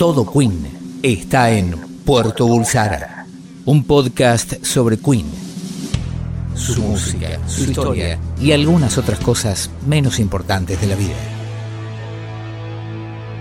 [0.00, 1.72] Todo Queen está en
[2.06, 3.26] Puerto Bulsara,
[3.66, 5.26] un podcast sobre Queen,
[6.54, 11.12] su música, su historia y algunas otras cosas menos importantes de la vida.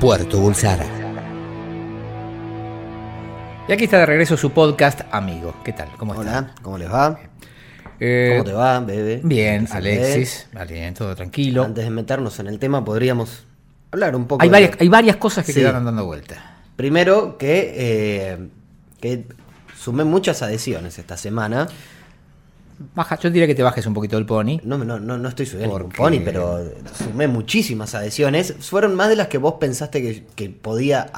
[0.02, 0.84] Puerto Bulsara.
[3.70, 5.54] Y aquí está de regreso su podcast amigo.
[5.64, 5.88] ¿Qué tal?
[5.98, 6.40] ¿Cómo está?
[6.40, 7.22] Hola, ¿cómo les va?
[8.02, 9.22] Eh, ¿Cómo te va, bebé?
[9.24, 10.48] Bien, ¿Cómo se Alexis.
[10.68, 11.64] Bien, todo tranquilo.
[11.64, 13.46] Antes de meternos en el tema, podríamos
[13.92, 14.44] hablar un poco.
[14.44, 15.62] Hay de- varias, hay varias cosas que Sí.
[15.62, 16.49] quedaron dando vuelta.
[16.80, 18.38] Primero, que, eh,
[19.02, 19.26] que
[19.78, 21.68] sumé muchas adhesiones esta semana.
[22.96, 24.62] Baja, yo diría que te bajes un poquito el pony.
[24.64, 28.56] No, no, no, no estoy subiendo Porque- pony, pero sumé muchísimas adhesiones.
[28.62, 31.12] Fueron más de las que vos pensaste que, que podía.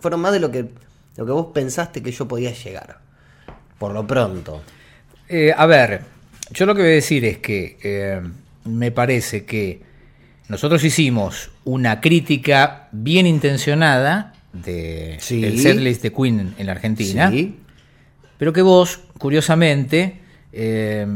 [0.00, 0.68] fueron más de lo que,
[1.16, 2.98] lo que vos pensaste que yo podía llegar.
[3.78, 4.60] Por lo pronto.
[5.30, 6.02] Eh, a ver,
[6.50, 8.20] yo lo que voy a decir es que eh,
[8.66, 9.80] me parece que
[10.50, 14.34] nosotros hicimos una crítica bien intencionada
[14.64, 15.44] de Sí.
[15.44, 17.56] el setlist de Queen en la Argentina, Sí.
[18.38, 20.20] pero que vos, curiosamente,
[20.52, 21.06] eh,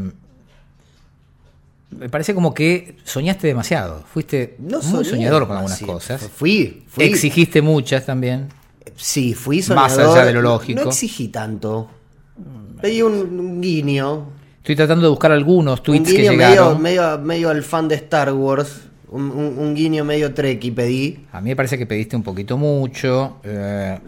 [1.90, 4.04] me parece como que soñaste demasiado.
[4.12, 6.28] Fuiste No muy soñador con algunas cosas.
[6.34, 7.04] Fui, fui.
[7.04, 8.48] Exigiste muchas también.
[8.96, 10.18] Sí, fui Más soñador.
[10.18, 10.82] allá de lo lógico.
[10.84, 11.90] No exigí tanto.
[12.80, 14.26] Pedí un, un guiño.
[14.58, 16.82] Estoy tratando de buscar algunos Un tweets que guiño medio, llegaron.
[16.82, 18.82] medio, medio al fan de Star Wars.
[19.10, 21.26] Un, un- un guiño medio treki pedí.
[21.32, 23.38] A mí me parece que pediste un poquito mucho.
[23.44, 23.98] eh,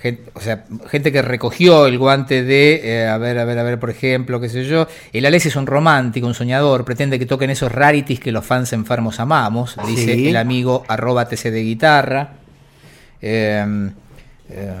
[0.00, 3.62] gen- o sea, gente que recogió el guante de, eh, a ver, a ver, a
[3.64, 4.86] ver, por ejemplo, qué sé yo.
[5.12, 8.72] El Alessi es un romántico, un soñador, pretende que toquen esos rarities que los fans
[8.72, 10.28] enfermos amamos, dice Sí.
[10.28, 12.30] el amigo arroba TC de guitarra.
[13.20, 13.90] Eh,
[14.50, 14.74] eh,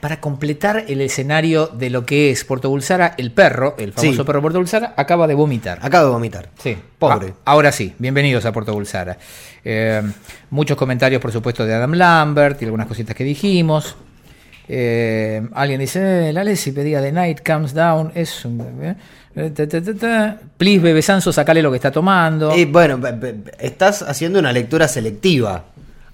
[0.00, 4.26] para completar el escenario de lo que es Puerto Bulsara, el perro, el famoso Sí.
[4.26, 5.78] perro Puerto Bulsara, acaba de vomitar.
[5.82, 6.48] Acabo de vomitar.
[6.58, 7.28] Sí, Pobre.
[7.44, 9.16] Ah, ahora sí, bienvenidos a Puerto Bulsara.
[9.64, 10.02] Eh,
[10.50, 13.96] muchos comentarios, por supuesto, de Adam Lambert y algunas cositas que dijimos.
[14.68, 18.96] Eh, alguien dice, eh, la Leslie pedía The Night Comes Down, es un bebé.
[19.54, 20.40] Ta, ta, ta, ta.
[20.56, 22.54] Please, Bebe Sanso, sacale lo que está tomando.
[22.56, 23.00] Y bueno,
[23.58, 25.64] estás haciendo una lectura selectiva.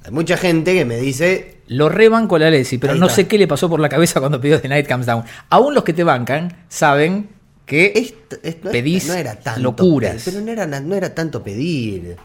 [0.06, 1.56] Hay mucha gente que me dice.
[1.68, 3.16] Lo rebanco a la Leslie, pero Ahí no está.
[3.16, 5.24] sé qué le pasó por la cabeza cuando pidió The Night Comes Down.
[5.50, 7.28] Aún los que te bancan saben
[7.66, 10.22] que "Esto- esto- pedís no era tanto locuras.
[10.24, 12.16] Pero no era, no era tanto pedir.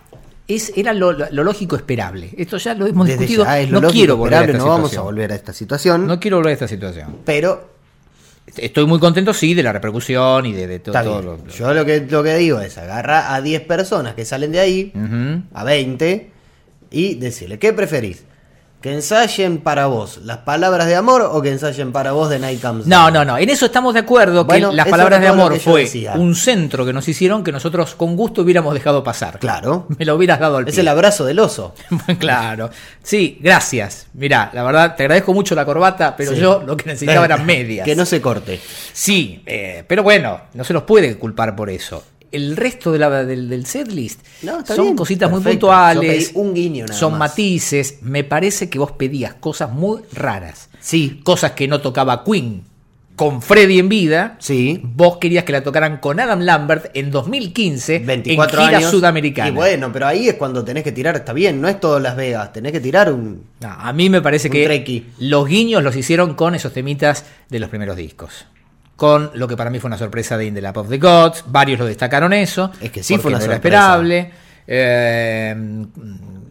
[0.47, 2.29] es, era lo, lo lógico esperable.
[2.37, 3.45] Esto ya lo hemos Desde discutido.
[3.45, 5.05] ya lo no quiero volver a esta no vamos a situación.
[5.05, 6.07] volver a esta situación.
[6.07, 7.17] No quiero volver a esta situación.
[7.25, 7.71] pero
[8.57, 11.37] Estoy muy contento, sí, de la repercusión y de, de to- está todo bien.
[11.47, 14.59] lo- Yo lo que, lo que digo es agarra a 10 personas que salen de
[14.59, 14.91] ahí,
[15.53, 16.31] a 20,
[16.91, 18.25] y decirle, ¿qué preferís?
[18.81, 22.59] ¿Que ensayen para vos las palabras de amor o que ensayen para vos de Night
[22.63, 23.37] Comes No, no, no.
[23.37, 26.13] En eso estamos de acuerdo Bueno, que las palabras de amor fue decía.
[26.15, 29.37] un centro que nos hicieron que nosotros con gusto hubiéramos dejado pasar.
[29.37, 29.85] Claro.
[29.99, 30.81] Me lo hubieras dado al Es pie.
[30.81, 31.75] el abrazo del oso.
[32.17, 32.71] claro.
[33.03, 34.07] Sí, gracias.
[34.15, 36.39] Mirá, la verdad, te agradezco mucho la corbata, pero Sí.
[36.39, 37.85] yo lo que necesitaba eran medias.
[37.85, 38.59] Que no se corte.
[38.93, 42.03] Sí, eh, pero bueno, no se los puede culpar por eso.
[42.31, 46.85] El resto de la- del, del setlist No, son bien, cositas muy puntuales, un guiño
[46.85, 47.31] nada son más.
[47.31, 47.97] matices.
[48.01, 52.63] Me parece que vos pedías cosas muy raras, Sí, cosas que no tocaba Queen
[53.17, 54.37] con Freddy en vida.
[54.39, 54.79] sí.
[54.83, 58.89] Vos querías que la tocaran con Adam Lambert en 2015 24 en gira años.
[58.91, 59.49] sudamericana.
[59.49, 62.15] Y bueno, pero ahí es cuando tenés que tirar, está bien, no es todo Las
[62.15, 63.43] Vegas, tenés que tirar un...
[63.59, 65.05] No, a mí me parece que treki.
[65.19, 68.45] los guiños los hicieron con esos temitas de los primeros discos.
[69.01, 71.45] Con lo que para mí fue una sorpresa de In the Lap of the Gods.
[71.47, 72.69] Varios lo destacaron eso.
[72.79, 73.77] Es que sí fue una no era sorpresa.
[73.79, 74.31] esperable.
[74.67, 75.85] Eh,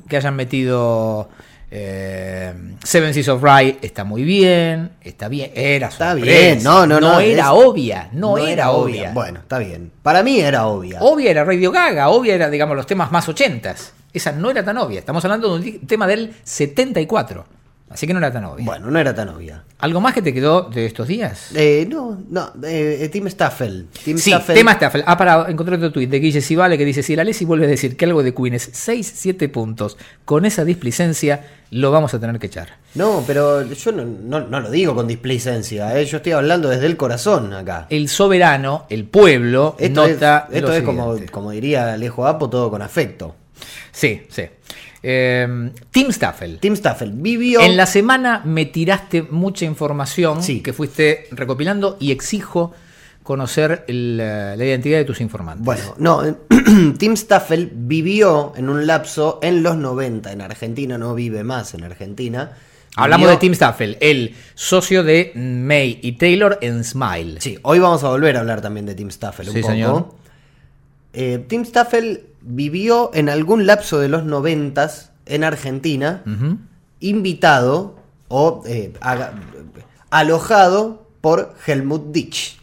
[0.08, 1.28] que hayan metido
[1.70, 2.52] eh,
[2.82, 4.90] Seven Seas of Rye está muy bien.
[5.00, 5.52] Está bien.
[5.54, 6.38] Era Está sorpresa.
[6.40, 7.20] bien, no, no, no.
[7.20, 8.08] era es- obvia.
[8.14, 9.12] No, era, obvia.
[9.12, 9.92] Bueno, está bien.
[10.02, 10.98] Para mí era obvia.
[11.02, 12.08] Obvia era Radio Gaga.
[12.08, 13.92] Obvia era, digamos, los temas más ochentas.
[14.12, 14.98] Esa no era tan obvia.
[14.98, 17.46] Estamos hablando de un tema del 74.
[17.90, 18.64] Así que no era tan obvia.
[18.64, 19.64] Bueno, no era tan obvia.
[19.80, 21.48] ¿Algo más que te quedó de estos días?
[21.56, 23.88] Eh, no, no, eh, Tim Staffel.
[24.04, 25.02] Tim Sí, Staffel- tema Staffel.
[25.06, 27.68] Ah, para encontrar otro tuit de Guille Civale que dice: Si la Lesi vuelve a
[27.68, 32.20] decir que algo de Queen es 6, 7 puntos, con esa displicencia lo vamos a
[32.20, 32.68] tener que echar.
[32.94, 36.86] No, pero yo no, no- no lo digo con displicencia, eh, yo estoy hablando desde
[36.86, 37.86] el corazón acá.
[37.90, 40.48] El soberano, el pueblo, Esto es, nota.
[40.52, 43.34] esto lo es como, como diría Alejo Apo, todo con afecto.
[43.92, 44.42] Sí, sí.
[45.02, 46.58] Eh, Tim Staffel.
[46.58, 47.60] Tim Staffel vivió...
[47.60, 50.60] En la semana me tiraste mucha información Sí.
[50.60, 52.72] que fuiste recopilando y exijo
[53.22, 55.64] conocer el, eh, la identidad de tus informantes.
[55.64, 56.22] Bueno, no,
[56.98, 61.84] Tim Staffel vivió en un lapso en los 90 en Argentina, no vive más en
[61.84, 62.52] Argentina.
[62.96, 67.40] Hablamos Vivió- de Tim Staffel, el socio de May y Taylor en Smile.
[67.40, 69.72] Sí, hoy vamos a volver a hablar también de Tim Staffel un Sí, poco.
[69.72, 70.08] señor.
[71.12, 74.90] Eh, Tim Staffel vivió en algún lapso de los 90
[75.26, 76.22] en Argentina,
[77.00, 77.96] invitado
[78.28, 78.92] o eh,
[80.10, 82.58] alojado por Helmut Ditch.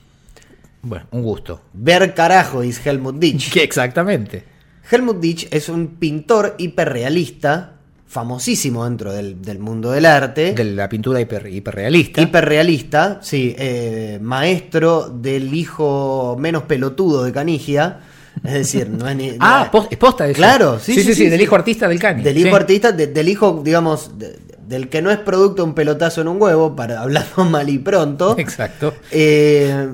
[0.82, 1.62] Bueno, un gusto.
[1.74, 3.52] Ver carajo es Helmut Ditch.
[3.54, 4.44] ¿Qué exactamente?
[4.90, 7.74] Helmut Ditch es un pintor hiperrealista,
[8.08, 10.54] famosísimo dentro del, del mundo del arte.
[10.54, 12.22] De la pintura hiper- hiperrealista.
[12.22, 18.00] Hiperrealista, sí, eh, maestro del hijo menos pelotudo de Canigia.
[18.44, 19.36] Es decir, no es ni.
[19.40, 20.36] ah, pos- es posta eso.
[20.38, 22.24] Claro, sí, sí, sí, sí, sí, del hijo artista del Cani.
[22.24, 24.38] Del hijo artista, de- del hijo, digamos, de-
[24.68, 28.36] del que no es producto un pelotazo en un huevo, para hablando mal y pronto.
[28.38, 28.94] Exacto.
[29.12, 29.94] Eh,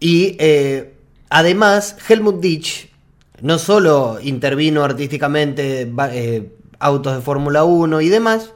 [0.00, 0.94] y eh,
[1.28, 2.88] además, Helmut Ditch
[3.40, 6.48] no solo intervino artísticamente eh,
[6.80, 8.50] autos de Fórmula 1 y demás,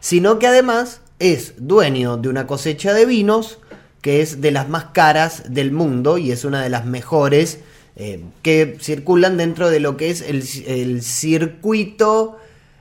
[0.00, 3.58] sino que además es dueño de una cosecha de vinos
[4.02, 7.58] que es de las más caras del mundo y es una de las mejores
[7.96, 12.38] eh, que circulan dentro de lo que es el, el circuito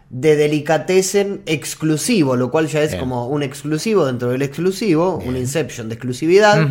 [0.10, 3.02] de delicatessen exclusivo, lo cual ya es Bien.
[3.02, 6.68] como un exclusivo dentro del exclusivo, un inception de exclusividad.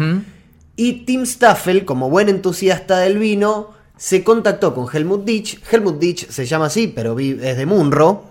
[0.76, 5.60] Y Tim Staffel, como buen entusiasta del vino, se contactó con Helmut Ditch.
[5.70, 8.24] Helmut Ditch se llama así, pero es de Munro.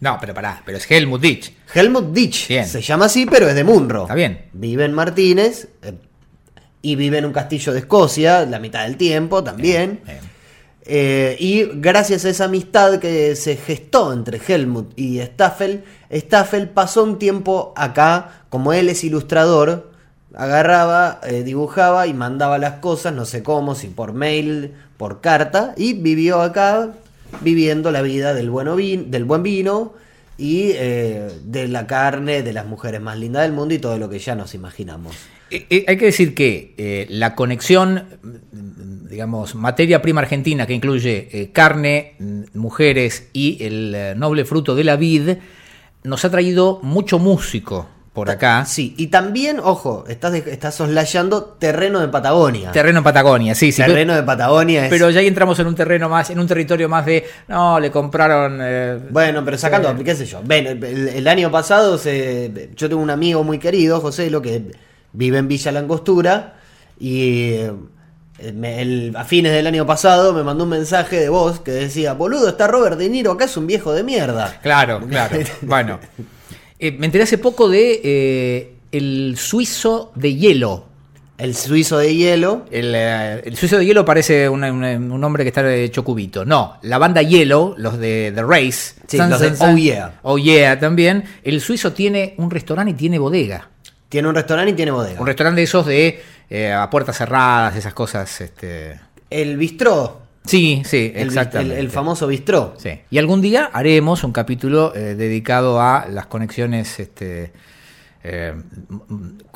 [0.00, 1.52] No, pero pará, pero es Helmut Ditch.
[1.74, 2.66] Helmut Ditch Bien.
[2.66, 4.02] se llama así, pero es de Munro.
[4.02, 4.46] Está bien.
[4.52, 5.92] Vive en Martínez eh,
[6.82, 10.00] y vive en un castillo de Escocia la mitad del tiempo también.
[10.04, 10.18] Bien.
[10.90, 17.04] Eh, y gracias a esa amistad que se gestó entre Helmut y Staffel, Staffel pasó
[17.04, 19.90] un tiempo acá, como él es ilustrador,
[20.34, 25.74] agarraba, eh, dibujaba y mandaba las cosas, no sé cómo, si por mail, por carta,
[25.76, 26.92] y vivió acá
[27.42, 29.92] viviendo la vida del, bueno vin- del buen vino
[30.38, 34.08] y eh, de la carne de las mujeres más lindas del mundo y todo lo
[34.08, 35.14] que ya nos imaginamos.
[35.50, 40.74] Eh, eh, hay que decir que eh, la conexión, mm, digamos, materia prima argentina que
[40.74, 45.30] incluye eh, carne, mm, mujeres y el eh, noble fruto de la vid,
[46.04, 48.64] nos ha traído mucho músico por acá.
[48.64, 52.72] Sí, y también, ojo, estás, de- estás soslayando terreno de Patagonia.
[52.72, 53.80] Terreno en Patagonia, sí, sí.
[53.80, 54.90] terreno de Patagonia es...
[54.90, 57.90] Pero ya ahí entramos en un terreno más, en un territorio más de, no, le
[57.92, 58.58] compraron...
[58.60, 60.02] eh, Bueno, pero sacando, Sí.
[60.04, 60.40] qué sé yo.
[60.44, 64.62] Ven, el, el año pasado se, yo tengo un amigo muy querido, José, lo que
[65.12, 66.54] vive en Villa Langostura
[67.00, 67.72] y eh,
[68.54, 72.12] me- el- a fines del año pasado me mandó un mensaje de voz que decía,
[72.14, 74.58] boludo, está Robert De Niro, acá es un viejo de mierda.
[74.62, 75.36] Claro, claro.
[75.62, 75.98] bueno,
[76.80, 80.86] Eh, me enteré hace poco de eh, el suizo de hielo.
[81.36, 82.66] El suizo de hielo.
[82.70, 86.44] El, el suizo de hielo parece una- una- un hombre que está hecho cubito.
[86.44, 88.94] No, la banda Yellow, los de The Race.
[89.08, 90.18] Sí, los de Oh Yeah.
[90.22, 91.24] Oh Yeah también.
[91.42, 93.68] El suizo tiene un restaurante y tiene bodega.
[94.08, 95.20] Tiene un restaurante y tiene bodega.
[95.20, 98.40] Un restaurante de esos de eh, a puertas cerradas, esas cosas.
[98.40, 98.98] Este...
[99.30, 100.22] El bistró.
[100.44, 101.74] Sí, sí, El, exactamente.
[101.74, 102.74] el- el famoso bistró.
[102.78, 103.00] Sí.
[103.10, 106.98] Y algún día haremos un capítulo eh, dedicado a las conexiones.
[107.00, 107.52] Este,
[108.24, 108.54] eh,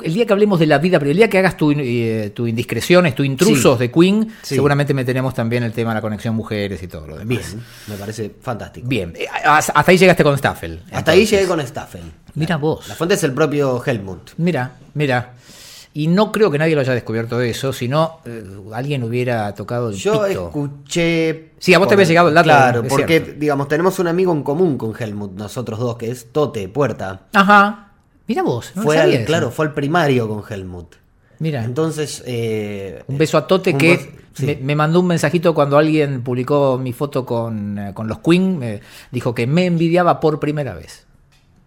[0.05, 2.47] el día que hablemos de la vida, pero el día que hagas tu, eh, tu
[2.47, 3.87] indiscreciones, tu intrusos Sí.
[3.87, 4.55] de Queen, Sí.
[4.55, 7.29] seguramente meteremos también el tema de la conexión mujeres y todo lo demás.
[7.29, 8.87] Bien, me parece fantástico.
[8.89, 10.83] Bien, eh, hasta ahí llegaste con Staffel.
[10.93, 12.03] Hasta ahí llegué con Staffel.
[12.35, 12.89] Mira vos.
[12.89, 14.31] La fuente es el propio Helmut.
[14.39, 15.33] Mira, mira.
[15.95, 18.43] Y no creo que nadie lo haya descubierto eso, sino eh,
[18.73, 20.47] alguien hubiera tocado el Yo pito.
[20.47, 21.51] escuché.
[21.59, 23.39] Sí, a vos te había llegado el dato, Claro, porque, cierto.
[23.39, 27.27] digamos, tenemos un amigo en común con Helmut, nosotros dos, que es Tote Puerta.
[27.35, 27.92] Ajá.
[28.27, 28.73] Mira vos.
[28.75, 30.95] No fue sabía al, claro, fue al primario con Helmut.
[31.39, 31.65] Mira.
[31.65, 32.23] Entonces.
[32.27, 34.47] eh, Un beso a Tote que sí.
[34.47, 38.59] me, me mandó un mensajito cuando alguien publicó mi foto con, eh, con los Queen.
[38.59, 38.81] Me
[39.11, 41.05] dijo que me envidiaba por primera vez.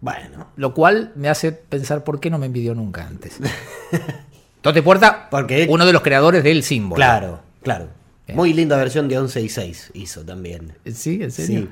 [0.01, 0.47] Bueno.
[0.55, 3.37] Lo cual me hace pensar por qué no me envidió nunca antes.
[4.61, 6.95] Tote Puerta, Porque- uno de los creadores del símbolo.
[6.95, 7.87] Claro, claro.
[8.25, 8.35] Bien.
[8.37, 10.73] Muy linda versión de 11 y 6 hizo también.
[10.91, 11.19] ¿Sí?
[11.21, 11.61] ¿En serio?
[11.61, 11.69] Sí.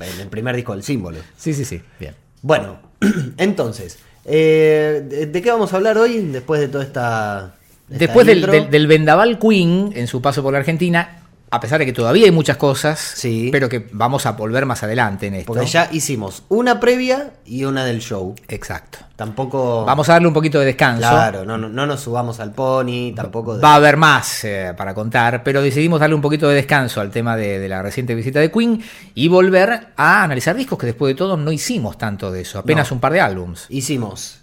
[0.00, 1.18] En el primer disco del símbolo.
[1.36, 1.80] Sí, sí, sí.
[1.98, 2.14] Bien.
[2.42, 2.78] Bueno,
[3.36, 7.54] entonces, eh, ¿de, de qué vamos a hablar hoy después de toda esta.
[7.90, 11.17] esta Después del, del- del vendaval Queen en su paso por la Argentina,
[11.50, 13.48] a pesar de que todavía hay muchas cosas, Sí.
[13.50, 15.46] pero que vamos a volver más adelante en esto.
[15.52, 18.34] Porque ya hicimos una previa y una del show.
[18.48, 18.98] Exacto.
[19.16, 19.84] Tampoco.
[19.84, 21.00] Vamos a darle un poquito de descanso.
[21.08, 23.56] Claro, no, no, no nos subamos al pony, tampoco.
[23.56, 27.00] de- Va a haber más eh, para contar, pero decidimos darle un poquito de descanso
[27.00, 28.82] al tema de, de la reciente visita de Queen
[29.14, 32.90] y volver a analizar discos que después de todo no hicimos tanto de eso, apenas
[32.90, 32.96] No.
[32.96, 33.66] un par de álbums.
[33.70, 34.40] Hicimos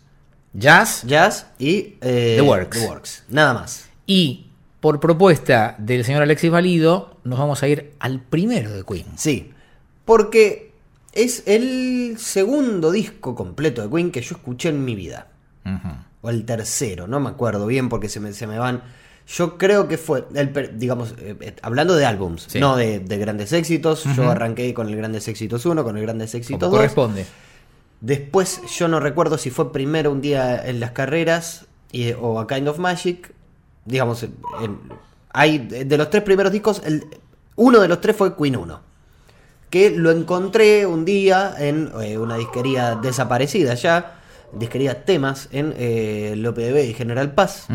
[0.54, 1.96] Jazz Jazz y.
[2.02, 2.80] eh, The Works.
[2.80, 3.24] The Works.
[3.30, 3.86] Nada más.
[4.08, 4.45] y
[4.86, 9.08] por propuesta del señor Alexis Valido nos vamos a ir al primero de Queen.
[9.16, 9.52] Sí.
[10.06, 10.74] Porque
[11.12, 15.30] es el segundo disco completo de Queen que yo escuché en mi vida.
[16.22, 18.84] O el tercero, no me acuerdo bien porque se me, se me van.
[19.28, 22.60] Yo creo que fue, el, digamos, eh, eh, hablando de álbums, Sí.
[22.60, 24.04] no de, de grandes éxitos.
[24.16, 26.70] Yo arranqué con el Grandes Éxitos 1, con el Grandes Como Éxitos 2.
[26.70, 27.26] corresponde.
[28.02, 32.46] Después yo no recuerdo si fue primero un día en las carreras y- o a
[32.46, 33.34] Kind of Magic.
[33.86, 34.36] Digamos, en-
[35.32, 37.06] hay de los tres primeros discos, el-
[37.56, 38.80] uno de los tres fue Queen 1.
[39.70, 44.20] Que lo encontré un día en eh, una disquería desaparecida ya,
[44.54, 47.68] disquería Temas en eh, LOPDB y General Paz,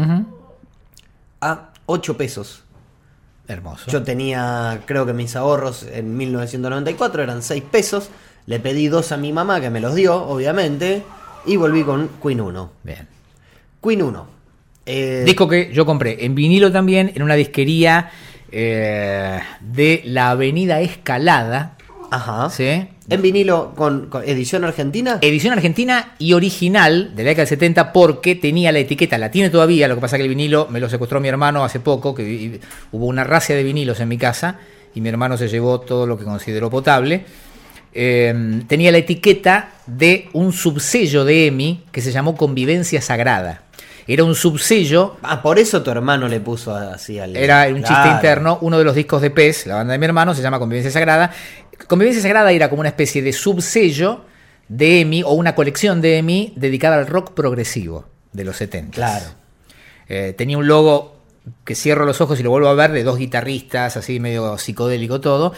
[1.40, 2.62] a 8 pesos.
[3.48, 3.90] Hermoso.
[3.90, 8.08] Yo tenía, creo que mis ahorros en 1994 eran 6 pesos.
[8.46, 11.02] Le pedí dos a mi mamá que me los dio, obviamente.
[11.46, 12.70] Y volví con Queen 1.
[12.84, 13.08] Bien.
[13.82, 14.26] Queen 1.
[14.92, 18.10] Eh, Disco que yo compré en vinilo también en una disquería
[18.50, 21.76] eh, de la Avenida Escalada.
[22.10, 22.50] Ajá.
[22.50, 22.88] ¿sí?
[23.08, 25.18] En vinilo con, con edición argentina.
[25.22, 29.48] Edición argentina y original de la década del 70 porque tenía la etiqueta, la tiene
[29.48, 32.58] todavía, lo que pasa que el vinilo me lo secuestró mi hermano hace poco, que
[32.90, 34.58] hubo una racia de vinilos en mi casa
[34.92, 37.24] y mi hermano se llevó todo lo que consideró potable.
[37.92, 43.69] Eh, tenía la etiqueta de un subsello de EMI que se llamó Convivencia Sagrada.
[44.06, 47.36] Era un subsello Ah, por eso tu hermano le puso así al.
[47.36, 48.58] era un chiste interno.
[48.62, 51.30] Uno de los discos de Pez, la banda de mi hermano, se llama Convivencia Sagrada.
[51.86, 54.24] Convivencia Sagrada era como una especie de subsello
[54.68, 58.94] de EMI o una colección de EMI dedicada al rock progresivo de los 70.
[58.94, 59.26] Claro.
[60.08, 61.16] Eh, tenía un logo
[61.64, 65.20] que cierro los ojos y lo vuelvo a ver de dos guitarristas, así medio psicodélico
[65.20, 65.52] todo.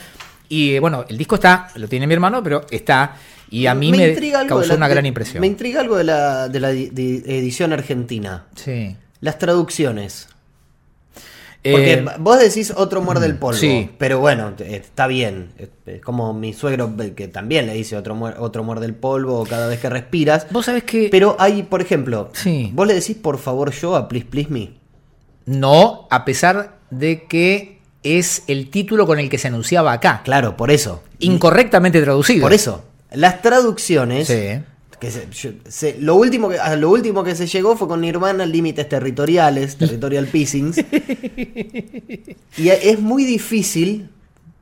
[0.49, 3.17] Y eh, bueno, el disco está, lo tiene mi hermano, pero está.
[3.53, 4.15] Y a mí me,
[4.49, 5.41] causó la- una gran impresión.
[5.41, 8.47] Me intriga algo de la, de la di- di- edición argentina.
[8.57, 8.97] Sí.
[9.21, 10.29] Las traducciones.
[11.63, 13.57] Porque Eh, vos decís otro muerde el polvo.
[13.59, 13.89] sí.
[13.99, 15.51] Pero bueno, eh, está bien.
[16.03, 19.79] Como mi suegro que también le dice otro, muer- otro muerde el polvo cada vez
[19.79, 20.47] que respiras.
[20.51, 21.09] vos sabés que.
[21.11, 22.71] Pero hay, por ejemplo, Sí.
[22.75, 24.71] vos le decís por favor yo a Please Please Me.
[25.47, 30.23] No, a pesar de que es el título con el que se anunciaba acá.
[30.25, 31.05] Claro, por eso.
[31.21, 32.43] Incorrectamente traducido.
[32.43, 32.85] Por eso.
[33.15, 34.27] Las traducciones.
[34.29, 34.61] Sí.
[35.01, 38.01] Que se- yo- se- lo, último que, a lo último que se llegó fue con
[38.03, 40.77] Nirvana, límites territoriales, territorial pissings.
[42.57, 44.11] y es muy difícil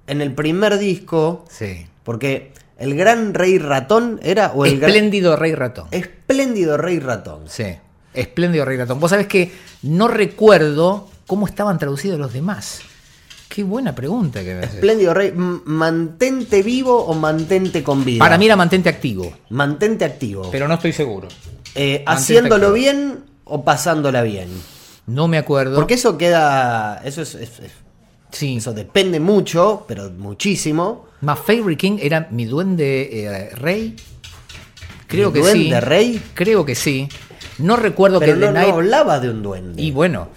[0.07, 1.87] en el primer disco, Sí.
[2.05, 5.89] porque el gran rey ratón era, o el gran- Espléndido Rey Ratón.
[5.91, 7.43] espléndido rey ratón.
[7.47, 7.65] Sí.
[8.15, 8.99] Espléndido Rey Ratón.
[8.99, 9.53] Vos sabés que
[9.83, 12.81] no recuerdo cómo estaban traducidos los demás.
[13.51, 14.77] Qué buena pregunta que me haces.
[14.77, 18.21] Espléndido rey, mantente vivo o mantente con vida.
[18.21, 20.49] Para mí era mantente activo, Mantente activo.
[20.53, 21.27] pero no estoy seguro.
[21.75, 22.73] Eh, haciéndolo activo.
[22.75, 24.49] bien o pasándola bien.
[25.07, 25.75] No me acuerdo.
[25.75, 27.03] Porque eso queda.
[27.05, 27.73] Eso es- es- es
[28.31, 28.59] Sí.
[28.59, 31.07] Eso depende mucho, pero muchísimo.
[31.23, 33.97] My favorite king era mi duende eh, rey.
[35.09, 35.81] Creo ¿Mi que duende sí.
[35.81, 36.23] rey?
[36.35, 37.09] Creo que sí.
[37.59, 38.73] No recuerdo Pero que no, The no Night.
[38.75, 39.83] hablaba de un duende.
[39.83, 40.29] Y bueno,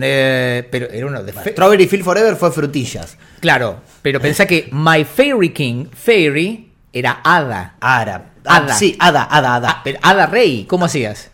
[0.00, 3.16] eh, pero era uno de fe- Strawberry Field Forever fue frutillas.
[3.40, 7.76] Claro, pero pensá que My Fairy King, Fairy, era Hada.
[7.80, 8.30] Ara.
[8.46, 9.68] Ah, sí, Hada, Hada, Hada.
[9.70, 11.30] Ah, pero Hada Rey, ¿cómo hacías?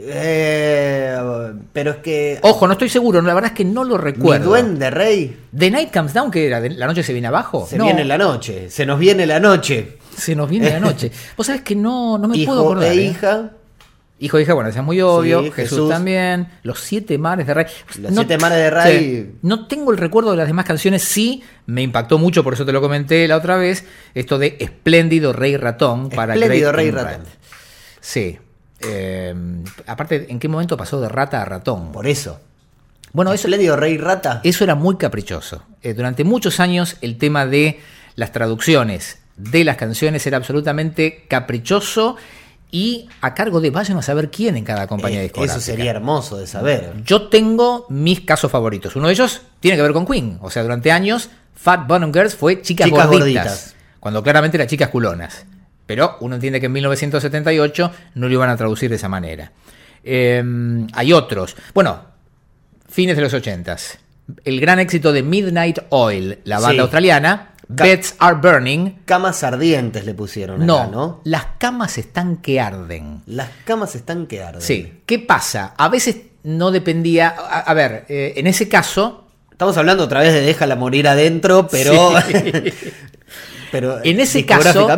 [0.00, 1.16] Eh,
[1.72, 2.38] pero es que.
[2.42, 4.50] Ojo, no estoy seguro, la verdad es que no lo mi recuerdo.
[4.50, 6.60] duende rey The Night Comes Down, que era?
[6.60, 7.66] ¿De- ¿La noche se viene abajo?
[7.68, 8.70] se No, viene la noche.
[8.70, 9.98] Se nos viene la noche.
[10.16, 11.10] Se nos viene la noche.
[11.36, 12.92] Vos sabés que no, no me Hijo puedo acordar.
[12.92, 13.08] e ¿eh?
[14.20, 15.42] Hijo e hija, bueno, eso es muy obvio.
[15.42, 15.90] Sí, Jesús, Jesús.
[15.90, 16.48] también.
[16.64, 17.66] Los siete mares de Rey.
[18.00, 19.34] Los siete mares de Rey.
[19.42, 21.04] No tengo el recuerdo de las demás canciones.
[21.04, 23.84] Sí, me impactó mucho, por eso te lo comenté la otra vez.
[24.14, 27.04] Esto de Espléndido Rey Ratón para Espléndido Great Rey.
[27.04, 27.26] Ratón.
[28.00, 28.38] Sí.
[28.80, 29.34] Eh,
[29.86, 31.92] aparte, ¿en qué momento pasó de rata a ratón?
[31.92, 32.40] Por eso.
[33.12, 34.40] Bueno, eso, Espléndido rey rata.
[34.44, 35.64] eso era muy caprichoso.
[35.82, 37.80] Eh, durante muchos años el tema de
[38.16, 42.16] las traducciones de las canciones era absolutamente caprichoso
[42.70, 45.56] y a cargo de vayan a saber quién en cada compañía Eh, discográfica.
[45.58, 46.92] eso sería hermoso de saber.
[47.04, 48.94] Yo tengo mis casos favoritos.
[48.96, 50.38] Uno de ellos tiene que ver con Queen.
[50.42, 53.74] O sea, durante años Fat Bottom Girls fue chicas, Chicas gorditas, gorditas.
[54.00, 55.44] Cuando claramente eran chicas culonas.
[55.86, 59.52] Pero uno entiende que en 1978 no lo iban a traducir de esa manera.
[60.04, 60.42] Eh,
[60.92, 61.56] hay otros.
[61.74, 62.02] Bueno,
[62.88, 63.98] fines de los 80s.
[64.44, 66.78] El gran éxito de Midnight Oil, la banda Sí.
[66.80, 67.54] australiana.
[67.68, 69.00] Beds Are Burning.
[69.04, 71.20] Camas ardientes le pusieron No, acá, ¿no?
[71.24, 73.22] las camas están que arden.
[73.26, 74.62] Las camas están que arden.
[74.62, 75.02] Sí.
[75.06, 75.74] ¿Qué pasa?
[75.76, 77.28] A veces no dependía.
[77.28, 79.24] A, a ver, eh, en ese caso,
[79.58, 82.12] Estamos hablando otra vez de déjala morir adentro, pero.
[83.70, 84.88] pero En ese caso,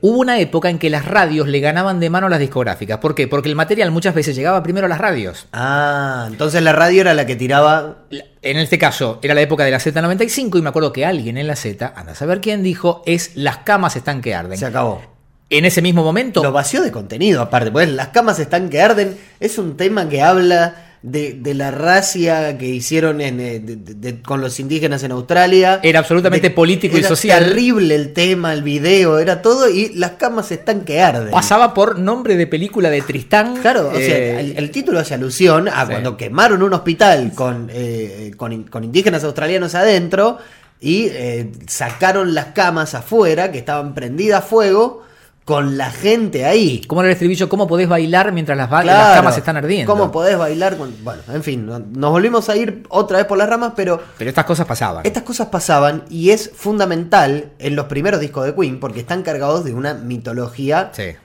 [0.00, 2.98] hubo una época en que las radios le ganaban de mano a las discográficas.
[2.98, 3.28] ¿Por qué?
[3.28, 5.46] Porque el material muchas veces llegaba primero a las radios.
[5.52, 7.98] Ah, entonces la radio era la que tiraba.
[8.42, 11.46] En este caso, era la época de la Z95 y me acuerdo que alguien en
[11.46, 14.58] la Z, anda a saber quién, dijo, es las camas están que arden.
[14.58, 15.02] Se acabó.
[15.50, 19.18] En ese mismo momento, Lo vació de contenido, aparte, pues las camas están que arden.
[19.38, 24.40] Es un tema que habla de, de la racia que hicieron en, eh, de- con
[24.40, 25.80] los indígenas en Australia.
[25.82, 27.44] Era absolutamente político y social.
[27.44, 31.30] terrible el tema, el video, era todo, y las camas están que arden.
[31.32, 33.56] Pasaba por nombre de película de Tristán.
[33.60, 35.90] Claro, o sea, eh, el, el título hace alusión a Sí.
[35.90, 40.38] cuando quemaron un hospital con, eh, con, con indígenas australianos adentro
[40.80, 45.02] y eh, sacaron las camas afuera que estaban prendidas a fuego
[45.44, 46.82] con la gente ahí.
[46.86, 47.48] ¿Cómo era el estribillo?
[47.48, 49.92] ¿Cómo podés bailar mientras las, ba- las Claro, camas están ardiendo?
[49.92, 50.76] ¿Cómo podés bailar?
[50.76, 54.00] con- Bueno, en fin, no- nos volvimos a ir otra vez por las ramas, pero
[54.18, 55.04] Pero estas cosas pasaban.
[55.04, 59.64] estas cosas pasaban y es fundamental en los primeros discos de Queen porque están cargados
[59.64, 61.16] de una mitología Sí.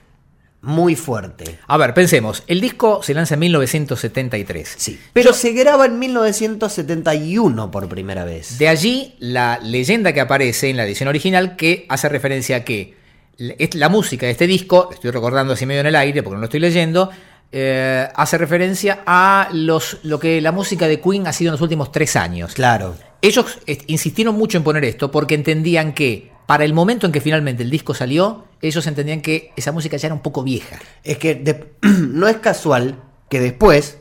[0.62, 1.60] muy fuerte.
[1.68, 2.42] A ver, pensemos.
[2.48, 4.74] El disco se lanza en 1973.
[4.76, 8.58] Sí, pero se graba en 1971 por primera vez.
[8.58, 12.97] De allí la leyenda que aparece en la edición original que hace referencia a que
[13.38, 16.44] la- música de este disco, estoy recordando así medio en el aire porque no lo
[16.46, 17.10] estoy leyendo,
[17.50, 21.60] eh, hace referencia a los, lo que la música de Queen ha sido en los
[21.60, 22.54] últimos tres años.
[22.54, 22.94] Claro.
[23.22, 27.62] Ellos insistieron mucho en poner esto porque entendían que para el momento en que finalmente
[27.62, 30.78] el disco salió, ellos entendían que esa música ya era un poco vieja.
[31.04, 32.96] Es que de- no es casual
[33.28, 33.98] que después,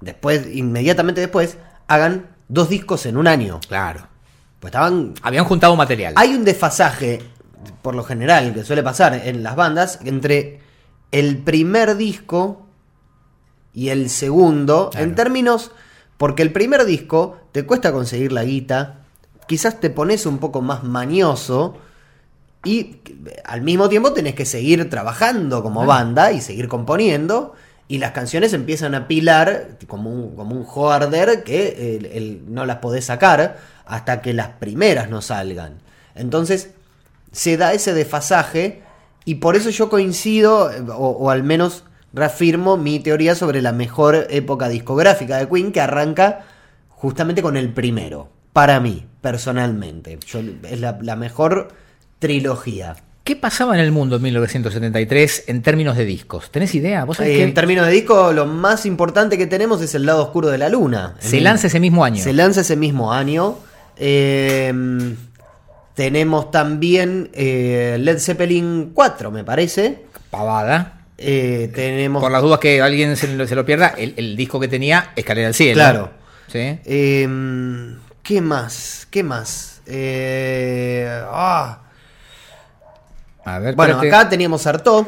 [0.00, 1.56] después, inmediatamente después,
[1.88, 3.60] hagan dos discos en un año.
[3.68, 4.06] Claro.
[4.60, 5.14] Pues estaban.
[5.22, 6.14] Habían juntado material.
[6.16, 7.20] Hay un desfasaje,
[7.82, 10.60] por lo general, que suele pasar en las bandas, entre
[11.12, 12.66] el primer disco
[13.72, 15.04] y el segundo, Claro.
[15.06, 15.70] en términos.
[16.18, 19.00] Porque el primer disco te cuesta conseguir la guita,
[19.46, 21.76] quizás te pones un poco más mañoso.
[22.64, 22.96] Y
[23.44, 27.54] al mismo tiempo tenés que seguir trabajando como banda y seguir componiendo.
[27.86, 32.64] Y las canciones empiezan a pilar como un, como un hoarder que el- el- no
[32.66, 35.74] las podés sacar hasta que las primeras no salgan.
[36.16, 36.70] Entonces
[37.36, 38.80] se da ese desfasaje
[39.26, 43.72] y por eso yo coincido, eh, o, o al menos reafirmo mi teoría sobre la
[43.72, 46.46] mejor época discográfica de Queen que arranca
[46.88, 48.30] justamente con el primero.
[48.54, 50.18] Para mí, personalmente.
[50.26, 51.68] Yo- es la, la mejor
[52.18, 52.96] trilogía.
[53.22, 56.50] ¿Qué pasaba en el mundo en 1973 en términos de discos?
[56.50, 57.04] ¿Tenés idea?
[57.04, 60.06] ¿Vos sabés Eh, que en términos de disco, lo más importante que tenemos es el
[60.06, 61.16] lado oscuro de la luna.
[61.18, 62.22] se lanza ese mismo año?
[62.22, 63.56] Se lanza ese mismo año.
[63.98, 64.72] Eh,
[65.96, 70.04] tenemos también eh, Led Zeppelin 4, me parece.
[70.30, 71.00] Pavada.
[71.18, 72.22] Eh, tenemos.
[72.22, 75.12] Por las dudas que alguien se lo, se lo pierda, el, el disco que tenía,
[75.16, 75.74] Escalera al Cielo.
[75.74, 76.10] Claro.
[76.46, 76.58] ¿Sí?
[76.84, 77.26] Eh,
[78.22, 79.08] ¿Qué más?
[79.10, 79.80] ¿Qué más?
[79.86, 81.80] Eh, ah.
[83.44, 84.16] A ver, Bueno, espérate.
[84.16, 85.06] acá teníamos Artaud.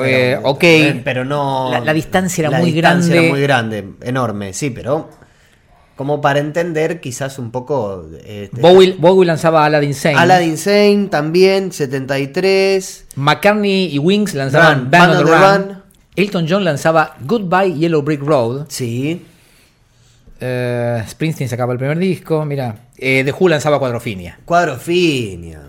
[0.00, 0.64] Eh, Pero- ok.
[1.02, 1.70] Pero no.
[1.72, 3.26] La- la distancia era la muy distancia grande.
[3.26, 5.10] Era muy grande, enorme, sí, pero.
[5.98, 8.06] Como para entender, quizás un poco.
[8.24, 10.14] este, Bowie, Bowie lanzaba Aladdin Sane.
[10.14, 13.06] Aladdin Sane también, 73.
[13.16, 15.40] McCartney y Wings lanzaban Run, Band on the Run.
[15.40, 15.82] Run.
[16.14, 18.66] Elton John lanzaba Goodbye Yellow Brick Road.
[18.68, 19.26] Sí.
[20.38, 22.44] Eh, Springsteen sacaba el primer disco.
[22.44, 24.38] Mira, eh, The Who lanzaba Cuadrofinia.
[24.44, 25.62] Cuadrofinia.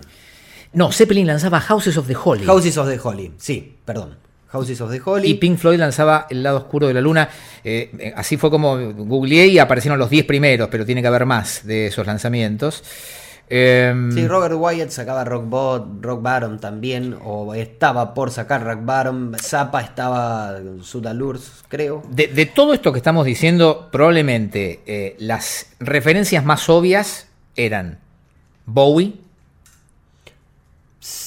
[0.74, 2.46] No, Zeppelin lanzaba Houses of the Holy.
[2.46, 3.32] Houses of the Holy.
[3.38, 4.16] Sí, perdón.
[4.52, 5.28] Houses of the Holy.
[5.28, 7.28] Y Pink Floyd lanzaba El lado oscuro de la luna.
[7.62, 11.26] Eh, eh, así fue como googleé y aparecieron los 10 primeros, pero tiene que haber
[11.26, 12.82] más de esos lanzamientos.
[13.52, 18.80] Eh, Sí, Robert Wyatt sacaba Rock, Bot- Rock Bottom también, o estaba por sacar Rock
[18.84, 19.32] Bottom.
[19.40, 22.02] Zappa estaba Sudalurs, creo.
[22.08, 27.98] de, de todo esto que estamos diciendo, probablemente eh, las referencias más obvias eran
[28.66, 29.14] Bowie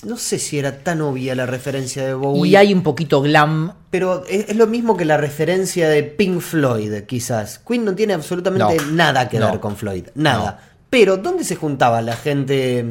[0.06, 2.52] No sé si era tan obvia la referencia de Bowie.
[2.52, 3.74] y hay un poquito glam.
[3.90, 7.58] Pero es, es lo mismo que la referencia de Pink Floyd, quizás.
[7.60, 10.06] Queen no tiene absolutamente No, nada que no, ver con Floyd.
[10.14, 10.60] Nada.
[10.92, 12.86] Pero, ¿dónde se juntaba la gente,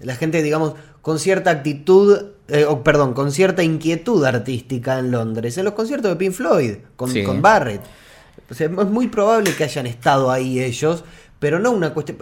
[0.00, 5.56] la gente, digamos, con cierta actitud, eh, o, perdón, con cierta inquietud artística en Londres?
[5.56, 7.22] En los conciertos de Pink Floyd, con, Sí.
[7.22, 7.82] con Barrett.
[8.50, 11.04] O sea, es muy probable que hayan estado ahí ellos,
[11.38, 12.18] pero no una cuestión...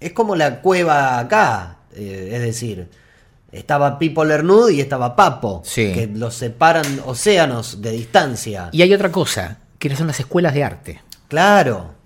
[0.00, 2.88] Es como la cueva acá, eh, es decir...
[3.50, 5.92] Estaba Pipo Lernud y estaba Papo, Sí.
[5.94, 8.68] que los separan océanos de distancia.
[8.72, 11.00] Y hay otra cosa, que son las escuelas de arte.
[11.28, 11.96] Claro,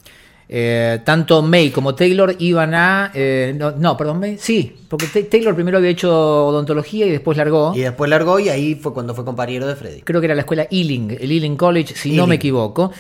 [0.54, 3.10] Eh, tanto May como Taylor iban a.
[3.14, 4.36] eh, no, no, perdón, May.
[4.38, 7.72] Sí, porque Ta- Taylor primero había hecho odontología y después largó.
[7.74, 10.02] y después largó y ahí fue cuando fue compañero de Freddy.
[10.02, 12.92] Creo que era la escuela Ealing, el Ealing College, si no me equivoco.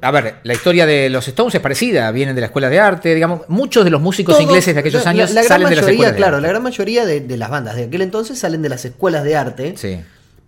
[0.00, 3.14] A ver, la historia de los Stones es parecida, vienen de la escuela de arte,
[3.14, 5.86] digamos, muchos de los músicos Todos- ingleses de aquellos la- años la, salen de las
[5.88, 6.42] escuelas de claro, arte.
[6.42, 9.36] la gran mayoría de, de las bandas de aquel entonces salen de las escuelas de
[9.36, 10.00] arte, Sí.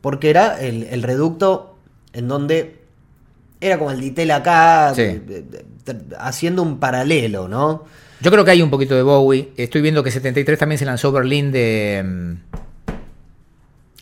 [0.03, 1.79] porque era el, el reducto
[2.13, 2.81] en donde
[3.61, 5.03] era como el Ditel acá, Sí.
[5.03, 7.85] de- de- de- haciendo un paralelo, ¿no?
[8.21, 9.53] Yo creo que hay un poquito de Bowie.
[9.57, 12.33] Estoy viendo que 73 también se lanzó Berlín de mm,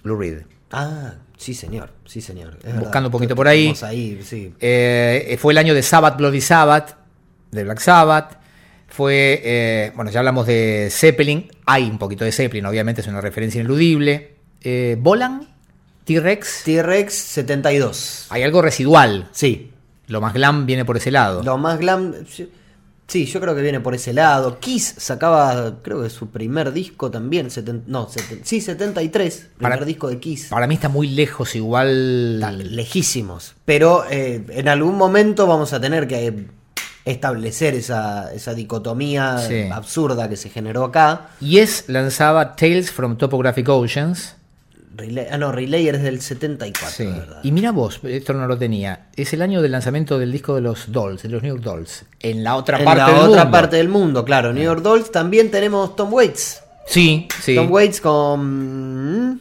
[0.04, 0.38] Lou Reed.
[0.72, 1.90] Ah, sí, señor.
[2.06, 2.58] Sí, señor.
[2.58, 3.04] es Buscando verdad.
[3.06, 3.74] un poquito por ahí.
[3.82, 4.52] Ahí, sí.
[4.60, 6.96] Eh, fue el año de Sabbath Bloody Sabbath,
[7.50, 8.38] de Black Sabbath.
[8.88, 11.50] Fue, eh, bueno, ya hablamos de Zeppelin.
[11.66, 14.34] Hay un poquito de Zeppelin, obviamente es una referencia ineludible.
[14.62, 15.48] Eh, Bolan,
[16.04, 16.62] T-Rex.
[16.64, 18.26] T-Rex 72.
[18.30, 19.28] Hay algo residual.
[19.32, 19.70] Sí.
[20.06, 21.42] Lo más glam viene por ese lado.
[21.42, 22.14] Lo más glam.
[22.28, 22.48] Sí,
[23.06, 24.58] yo creo que viene por ese lado.
[24.60, 27.48] Kiss sacaba, creo que su primer disco también.
[27.50, 29.48] seten- no, seten- sí, 73.
[29.58, 30.46] Primer Para- disco de Kiss.
[30.50, 32.34] Para mí está muy lejos, igual.
[32.36, 33.54] Está lejísimos.
[33.64, 36.46] Pero eh, en algún momento vamos a tener que
[37.04, 39.68] establecer esa, esa dicotomía Sí.
[39.70, 41.28] absurda que se generó acá.
[41.40, 44.36] Yes lanzaba Tales from Topographic Oceans.
[44.96, 47.04] Relay- ah, no, Relayer es del 74, Sí.
[47.07, 47.40] verdad.
[47.42, 49.07] Y mira vos, esto no lo tenía.
[49.16, 52.04] Es el año del lanzamiento del disco de los Dolls, de los New York Dolls.
[52.20, 53.50] En la otra en parte la del otra mundo.
[53.50, 54.52] parte del mundo, claro.
[54.52, 56.62] New York Dolls también tenemos Tom Waits.
[56.87, 57.54] Sí, sí.
[57.54, 59.40] Tom Waits con mm,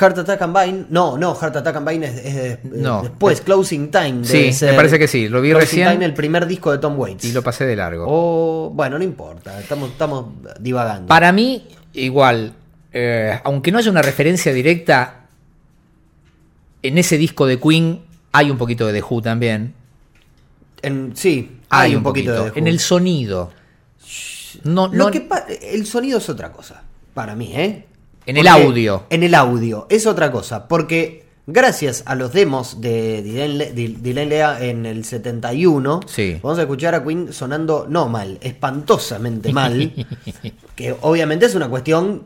[0.00, 0.84] Heart Attack and Vine.
[0.90, 3.02] No, no, Heart Attack and Vine es, No.
[3.02, 4.24] después, Closing Time.
[4.24, 4.76] Sí, debe me ser.
[4.76, 5.88] parece que sí, lo vi Closing recién.
[5.92, 7.24] Time, el primer disco de Tom Waits.
[7.24, 8.04] Y lo pasé de largo.
[8.08, 10.26] O, bueno, no importa, estamos, estamos
[10.60, 11.06] divagando.
[11.08, 12.52] Para mí, igual,
[12.92, 15.26] eh, aunque no haya una referencia directa,
[16.82, 18.00] en ese disco de Queen
[18.32, 19.74] hay un poquito de The Who también.
[20.82, 22.70] En- sí, hay, un poquito, de The En Who.
[22.70, 23.52] el sonido.
[24.64, 25.26] No, Lo no- que
[25.72, 26.82] el sonido es otra cosa,
[27.14, 27.84] para mí, ¿eh?
[28.26, 29.04] En el audio.
[29.10, 34.84] En el audio, es otra cosa, porque gracias a los demos de Dylan Lea en
[34.86, 36.38] el 71, Sí.
[36.42, 39.92] vamos a escuchar a Queen sonando no mal, espantosamente mal,
[40.76, 42.24] que obviamente es una cuestión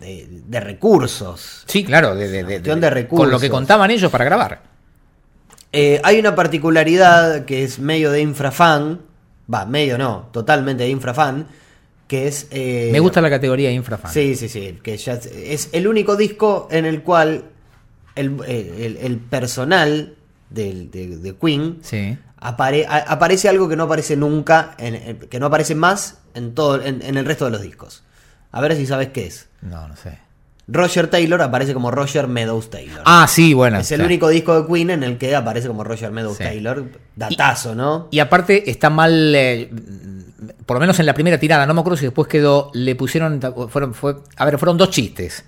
[0.00, 1.64] de, de recursos.
[1.66, 3.50] Sí, claro, de, de- de- Cuestión de- de con lo que recursos.
[3.50, 4.62] contaban ellos para grabar.
[5.72, 9.00] Eh, hay una particularidad que es medio de infrafan,
[9.52, 11.46] va, medio no, totalmente de infrafan,
[12.08, 12.48] que es...
[12.50, 14.12] eh, Me gusta la categoría infrafan.
[14.12, 14.80] Sí, sí, sí.
[14.82, 17.44] Que ya es, es el único disco en el cual
[18.16, 20.16] el, el- el personal
[20.50, 22.18] del- de, de Queen Sí.
[22.40, 26.52] apare- a- aparece algo que no aparece nunca, en- en- que no aparece más en,
[26.54, 28.02] todo, en, en el resto de los discos.
[28.50, 29.46] A ver si sabes qué es.
[29.62, 30.18] No, no sé.
[30.68, 33.02] Roger Taylor aparece como Roger Meadows Taylor.
[33.04, 33.78] Ah, sí, bueno.
[33.78, 34.06] es el claro.
[34.06, 36.44] único disco de Queen en el que aparece como Roger Meadows Sí.
[36.44, 36.84] Taylor.
[37.16, 38.06] Datazo, ¿no?
[38.12, 39.68] Y aparte está mal, eh,
[40.66, 43.40] por lo menos en la primera tirada, no me acuerdo si después quedó, le pusieron,
[43.68, 45.44] fueron, fue, a ver, fueron dos chistes.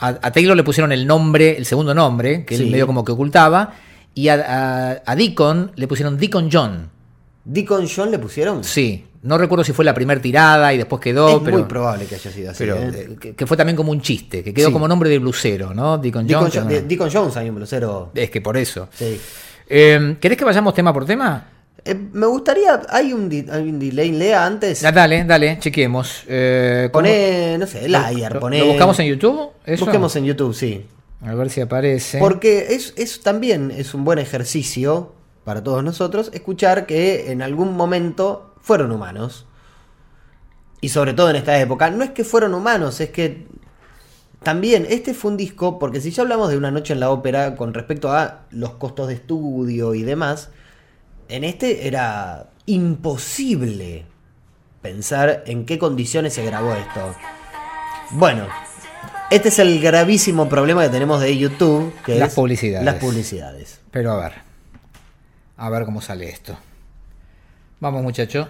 [0.00, 2.64] A, a Taylor le pusieron el nombre, el segundo nombre, que Sí.
[2.64, 3.72] él medio como que ocultaba,
[4.14, 6.90] y a, a- a Deacon le pusieron Deacon John.
[7.44, 8.62] Deacon John le pusieron.
[8.62, 12.06] Sí, no recuerdo si fue la primera tirada y después quedó, es pero, muy probable
[12.06, 12.58] que haya sido así.
[12.64, 12.90] pero ¿eh?
[12.94, 14.72] eh, que, que fue también como un chiste, que quedó Sí.
[14.72, 15.98] como nombre de blusero, ¿no?
[15.98, 16.62] Deacon, Deacon, John.
[16.62, 18.10] Jo- que de- no- Deacon Jones hay un blusero.
[18.14, 18.88] es que por eso.
[18.94, 19.20] Sí.
[19.68, 21.48] Eh, ¿Querés que vayamos tema por tema?
[21.84, 22.80] Eh, me gustaría.
[22.90, 24.82] ¿Hay un, hay un delay lea antes?
[24.82, 26.22] Da- Dale, dale, chequemos.
[26.26, 27.98] ¿cómo- Poné, no sé, ¿Lo,
[28.40, 28.58] poné.
[28.60, 29.50] lo buscamos en YouTube?
[29.64, 29.84] ¿Eso?
[29.84, 30.84] Busquemos en YouTube, sí.
[31.24, 32.18] A ver si aparece.
[32.18, 35.12] Porque es, es también es un buen ejercicio
[35.44, 39.46] para todos nosotros escuchar que en algún momento fueron humanos.
[40.82, 41.88] Y sobre todo en esta época.
[41.88, 43.46] No es que fueron humanos, es que
[44.42, 47.56] también este fue un disco, porque si ya hablamos de una noche en la ópera
[47.56, 50.50] con respecto a los costos de estudio y demás,
[51.30, 54.04] en este era imposible
[54.82, 57.14] pensar en qué condiciones se grabó esto.
[58.10, 58.48] Bueno,
[59.30, 62.84] este es el gravísimo problema que tenemos de YouTube, que Las es publicidades.
[62.84, 63.80] Las publicidades.
[63.90, 64.34] Pero a ver.
[65.56, 66.58] A ver cómo sale esto.
[67.80, 68.48] Vamos, muchacho.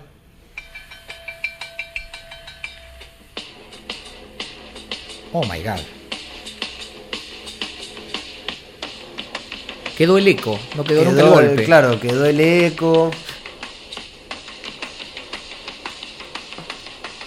[5.32, 5.80] Oh my god.
[9.96, 11.64] Quedó el eco, no quedó, nunca el Quedó, golpe.
[11.64, 13.10] Claro, quedó el eco.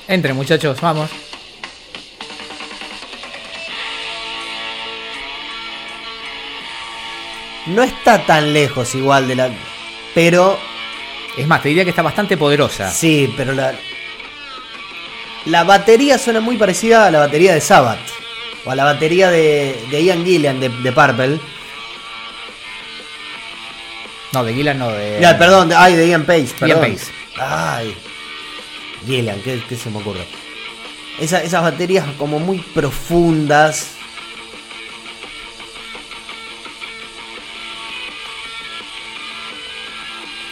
[0.08, 1.10] Entre, muchachos, vamos.
[7.68, 9.50] No está tan lejos igual de la...
[10.14, 10.58] Pero
[11.38, 12.92] Es más, te diría que está bastante poderosa.
[12.92, 13.74] Sí, pero la.
[15.46, 18.00] La batería suena muy parecida a la batería de Sabbath.
[18.66, 21.40] O a la batería de, de Ian Gillian de, de Purple.
[24.34, 25.18] No, de Gillan no, de.
[25.20, 26.42] Ya, perdón, de, ay, de Ian Pace.
[26.62, 26.94] Eh, Ian Perdón.
[26.96, 27.12] Pace.
[27.40, 27.96] Ay.
[29.06, 30.26] Gillian, ¿qué, qué se me ocurre?
[31.20, 33.96] Esa- esas baterías como muy profundas.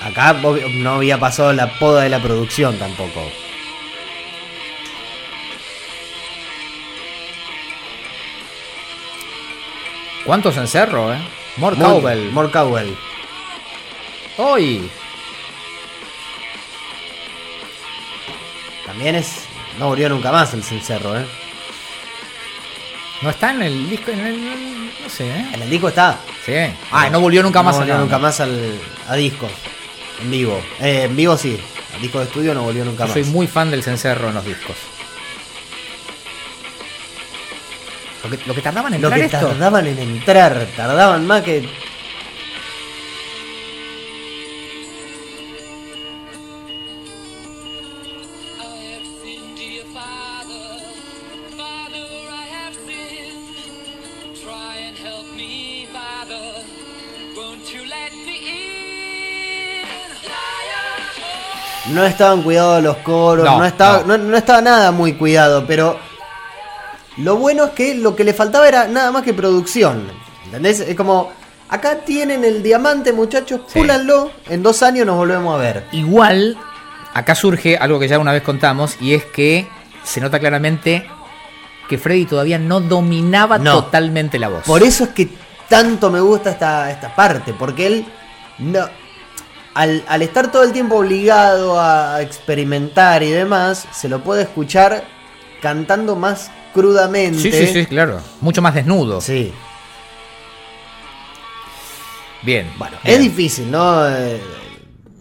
[0.02, 3.22] Acá no había pasado la poda de la producción tampoco.
[10.30, 11.18] ¿Cuántos encerro, eh?
[11.58, 12.30] More Cowbell.
[12.30, 12.94] More Cowbell.
[14.38, 14.88] ¡Hoy!
[18.86, 19.46] También es.
[19.80, 21.26] No volvió nunca más el cencerro, ¿eh?
[23.24, 25.46] No está en el disco, en el, no sé, ¿eh?
[25.52, 26.20] En el disco está.
[26.46, 26.54] Sí.
[26.92, 29.50] Ah, no volvió nunca más no a volvió nunca más al, a discos.
[30.22, 30.62] En vivo.
[30.80, 31.60] Eh, en vivo sí.
[31.96, 33.14] Al disco de estudio no volvió nunca Yo más.
[33.14, 34.76] soy muy fan del cencerro en los discos.
[38.24, 39.48] Lo que, lo que tardaban en Lo entrar que esto.
[39.48, 41.68] tardaban en entrar, tardaban más que.
[61.88, 64.18] No estaban cuidados los coros, no, No, estaba, no.
[64.18, 64.24] no.
[64.26, 65.98] no estaba nada muy cuidado, pero
[67.20, 70.10] lo bueno es que lo que le faltaba era nada más que producción.
[70.46, 70.80] ¿Entendés?
[70.80, 71.32] Es como,
[71.70, 73.80] acá tienen el diamante, muchachos, Sí.
[73.80, 75.86] púlanlo, en dos años nos volvemos a ver.
[75.92, 76.58] Igual,
[77.14, 79.68] acá surge algo que ya una vez contamos, y es que
[80.04, 81.06] se nota claramente
[81.88, 83.84] que Freddy todavía no dominaba No.
[83.84, 84.64] totalmente la voz.
[84.66, 85.30] Por eso es que
[85.68, 88.06] tanto me gusta esta, esta parte, porque él
[88.60, 88.88] no,
[89.74, 95.04] al, al estar todo el tiempo obligado a experimentar y demás, se lo puede escuchar
[95.62, 97.40] cantando más crudamente.
[97.40, 98.20] Sí, sí, sí, claro.
[98.42, 99.22] Mucho más desnudo.
[99.22, 99.52] Sí.
[102.44, 102.68] Bien.
[102.78, 103.16] Bueno, bien.
[103.18, 104.08] es difícil, ¿no?
[104.08, 104.40] Eh,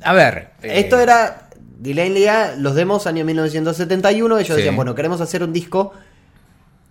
[0.03, 0.53] A ver.
[0.63, 4.55] Esto eh, era Delay Lea, los demos año 1971, ellos Sí.
[4.55, 5.93] decían, bueno, queremos hacer un disco.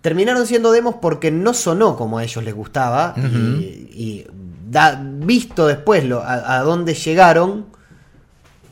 [0.00, 4.26] Terminaron siendo demos porque no sonó como a ellos les gustaba y-
[4.70, 7.66] da- visto después lo, a, a dónde llegaron,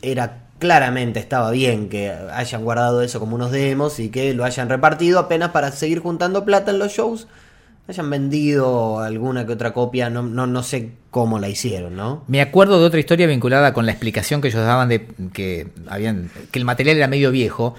[0.03, 4.69] era claramente estaba bien que hayan guardado eso como unos demos y que lo hayan
[4.69, 7.27] repartido apenas para seguir juntando plata en los shows.
[7.88, 12.25] Hayan vendido alguna que otra copia, no, no, no sé cómo la hicieron, ¿no?
[12.27, 16.31] Me acuerdo de otra historia vinculada con la explicación que ellos daban de que habían
[16.51, 17.77] que el material era medio viejo.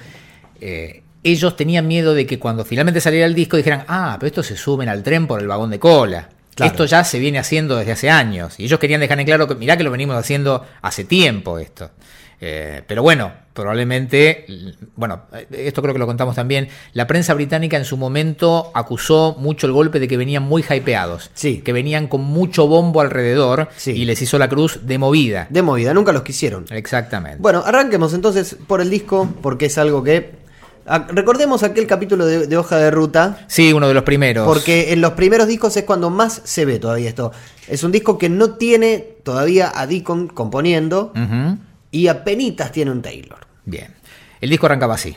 [0.61, 4.45] Eh, ellos tenían miedo de que cuando finalmente saliera el disco dijeran, ah, pero estos
[4.45, 6.29] se suben al tren por el vagón de cola.
[6.55, 6.71] Claro.
[6.71, 8.59] Esto ya se viene haciendo desde hace años.
[8.59, 11.91] Y ellos querían dejar en claro que, mirá que lo venimos haciendo hace tiempo esto.
[12.39, 17.77] Eh, pero bueno, probablemente, l- bueno, esto creo que lo contamos también, la prensa británica
[17.77, 21.61] en su momento acusó mucho el golpe de que venían muy hypeados, Sí.
[21.65, 23.91] que venían con mucho bombo alrededor Sí.
[23.91, 25.47] y les hizo la cruz de movida.
[25.49, 26.65] De movida, nunca los quisieron.
[26.69, 27.39] Exactamente.
[27.41, 30.45] Bueno, arranquemos entonces por el disco, porque es algo que...
[31.09, 34.45] Recordemos aquel capítulo de, de hoja de ruta, Sí, uno de los primeros.
[34.47, 37.33] porque en los primeros discos es cuando más se ve todavía esto.
[37.67, 41.57] Es un disco que no tiene todavía a Deacon componiendo Ujú.
[41.91, 43.45] Y apenas tiene un Taylor.
[43.65, 43.95] Bien.
[44.41, 45.15] El disco arrancaba así.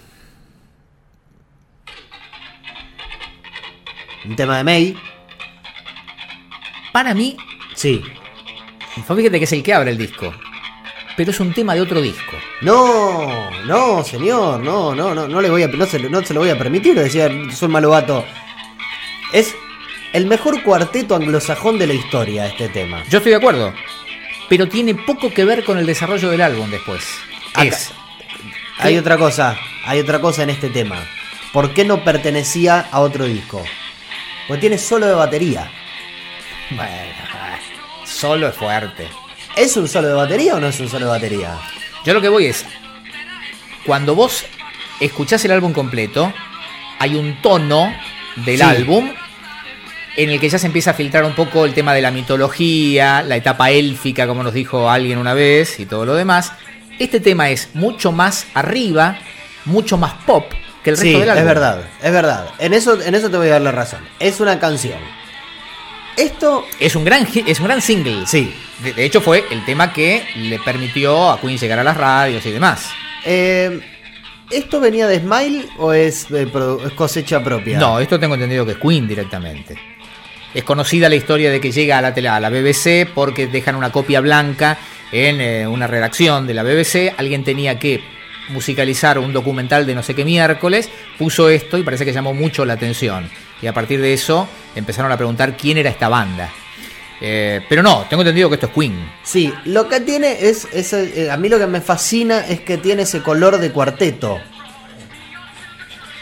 [4.24, 4.96] Un tema de May,
[6.92, 7.36] Para mí,
[7.74, 8.02] sí.
[8.94, 10.32] fíjate que es el que abre el disco.
[11.16, 12.36] Pero es un tema de otro disco.
[12.62, 16.34] No, no, señor, no, no, no, no le voy a, no se, lo- no se
[16.34, 18.24] lo voy a permitir, decía soy Malovato.
[19.32, 19.54] Es
[20.12, 23.02] el mejor cuarteto anglosajón de la historia este tema.
[23.08, 23.72] Yo estoy de acuerdo.
[24.50, 27.02] Pero tiene poco que ver con el desarrollo del álbum después.
[27.54, 27.92] Acá- Es.
[28.78, 29.00] Hay ¿Qué?
[29.00, 30.96] otra cosa, hay otra cosa en este tema.
[31.52, 33.64] ¿Por qué no pertenecía a otro disco?
[34.48, 35.70] Porque tiene solo de batería.
[36.70, 36.90] Bueno,
[38.04, 39.08] solo es fuerte.
[39.56, 41.58] ¿Es un solo de batería o no es un solo de batería?
[42.04, 42.64] Yo lo que voy es.
[43.84, 44.44] Cuando vos
[45.00, 46.32] escuchás el álbum completo,
[46.98, 47.94] hay un tono
[48.36, 48.62] del Sí.
[48.62, 49.10] álbum
[50.22, 53.22] en el que ya se empieza a filtrar un poco el tema de la mitología,
[53.22, 56.52] la etapa élfica, como nos dijo alguien una vez, y todo lo demás.
[56.98, 59.18] Este tema es mucho más arriba,
[59.64, 60.44] mucho más pop
[60.84, 61.40] que el resto Sí, del álbum.
[61.40, 62.46] es verdad, es verdad.
[62.58, 64.00] En eso, en eso te voy a dar la razón.
[64.18, 64.98] Es una canción.
[66.16, 68.26] Esto, Es un gran, es un gran single.
[68.26, 68.52] sí.
[68.82, 72.44] De, de hecho, fue el tema que le permitió a Queen llegar a las radios
[72.46, 72.88] y demás.
[73.26, 73.78] Eh,
[74.50, 76.50] ¿Esto venía de Smile o es, eh,
[76.86, 77.78] es cosecha propia?
[77.78, 79.76] No, esto tengo entendido que es Queen directamente.
[80.54, 83.76] Es conocida la historia de que llega a la, tele- a la BBC porque dejan
[83.76, 84.78] una copia blanca
[85.12, 87.14] en eh, una redacción de la BBC.
[87.16, 88.02] Alguien tenía que
[88.48, 92.64] musicalizar un documental de no sé qué miércoles, puso esto y parece que llamó mucho
[92.64, 93.30] la atención.
[93.62, 96.50] Y a partir de eso empezaron a preguntar quién era esta banda.
[97.20, 99.08] Eh, pero no, tengo entendido que esto es Queen.
[99.22, 102.78] Sí, lo que tiene es, es, eh, a mí lo que me fascina es que
[102.78, 104.40] tiene ese color de cuarteto.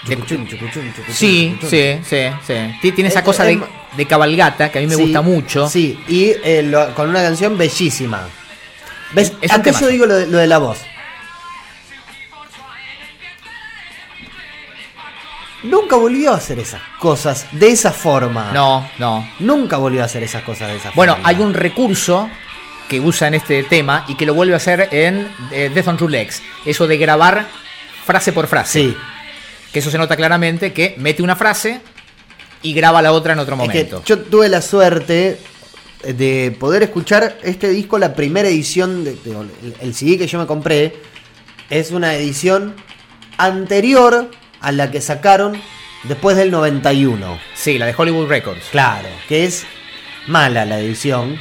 [0.07, 2.55] De- Chucuchum, chucuchum, chucuchum, Sí, sí, sí, sí.
[2.81, 3.61] Ti- Tiene esa Es- cosa de,
[3.97, 5.69] de cabalgata que a mí me Sí, gusta mucho.
[5.69, 8.23] Sí, y eh, lo- con una canción bellísima.
[9.13, 9.33] ¿Ves?
[9.41, 9.81] Es temazo.
[9.87, 10.79] yo digo lo de, lo de la voz.
[15.65, 18.53] Nunca volvió a hacer esas cosas de esa forma.
[18.53, 19.29] No, no.
[19.41, 21.29] Nunca volvió a hacer esas cosas de esa Bueno, forma.
[21.29, 22.31] hay un recurso
[22.89, 25.97] que usa en este tema y que lo vuelve a hacer en eh, Death on
[25.97, 26.43] True Legs.
[26.65, 27.47] Eso de grabar
[28.07, 28.81] frase por frase.
[28.83, 28.97] Sí,
[29.73, 31.81] Que eso se nota claramente que mete una frase
[32.63, 34.03] y graba la otra en otro Es que momento.
[34.07, 35.39] yo tuve la suerte
[36.05, 40.39] de poder escuchar este disco, la primera edición, de, de- el, el CD que yo
[40.39, 40.95] me compré,
[41.71, 42.75] es una edición
[43.37, 45.61] anterior a la que sacaron
[46.05, 47.39] después del 91.
[47.55, 48.65] Sí, la de Hollywood Records.
[48.71, 49.67] Claro, que es
[50.27, 51.37] mala la edición.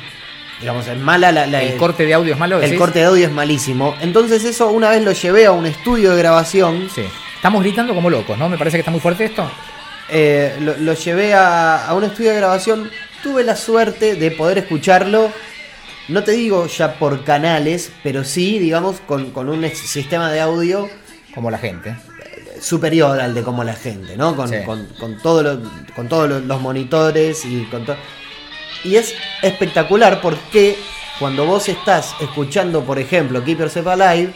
[0.60, 2.60] Digamos, es mala la, la- El corte de audio es malo.
[2.62, 3.96] el corte de audio es malísimo.
[4.02, 6.90] Entonces eso una vez lo llevé a un estudio de grabación.
[6.94, 7.04] Sí.
[7.38, 8.50] Estamos gritando como locos, ¿no?
[8.50, 9.50] Me parece que está muy fuerte esto.
[10.10, 12.90] Eh, lo, lo llevé a, a un estudio de grabación.
[13.24, 15.32] Tuve la suerte de poder escucharlo.
[16.08, 20.90] No te digo ya por canales, pero sí, digamos, con, con un sistema de audio
[21.36, 21.96] Como la gente.
[22.62, 24.36] superior al de como la gente, ¿no?
[24.36, 24.56] Con, Sí.
[24.66, 25.60] con, con todos los,
[25.96, 27.98] con todos los, los monitores y con todo.
[28.84, 30.78] Y es espectacular porque
[31.20, 34.34] cuando vos estás escuchando, por ejemplo, Keep Yourself Alive,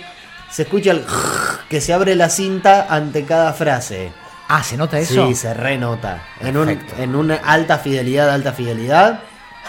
[0.51, 1.03] se escucha el
[1.69, 4.11] que se abre la cinta ante cada frase.
[4.47, 5.27] Ah, ¿se nota eso?
[5.27, 6.23] Sí, se renota.
[6.41, 9.21] En, un, en una alta fidelidad, alta fidelidad,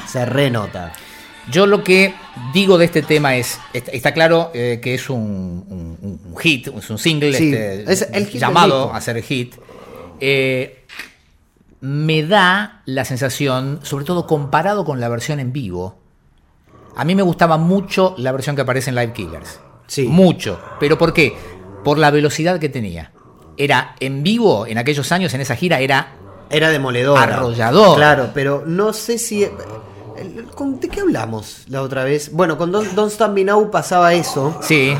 [0.09, 0.93] se renota.
[1.51, 2.15] Yo lo que
[2.53, 5.19] digo de este tema es, está, claro eh, que es un,
[5.69, 9.55] un- un hit, es un single Sí, este, es el hit llamado a ser hit.
[10.21, 10.85] Eh,
[11.81, 15.99] me da la sensación, sobre todo comparado con la versión en vivo,
[16.97, 19.59] a mí me gustaba mucho la versión que aparece en Live Killers.
[19.87, 20.03] Sí.
[20.07, 20.61] Mucho.
[20.81, 21.35] ¿Pero por qué?
[21.85, 23.13] Por la velocidad que tenía.
[23.57, 26.15] Era en vivo, en aquellos años, en esa gira, era
[26.51, 27.23] Era demoledora.
[27.23, 27.97] Arrollador.
[27.97, 29.47] Claro, pero no sé si.
[30.55, 32.31] ¿con- ¿De qué hablamos la otra vez?
[32.33, 34.59] Bueno, con Don't, Don't Stop Me Now pasaba eso.
[34.63, 34.95] Sí,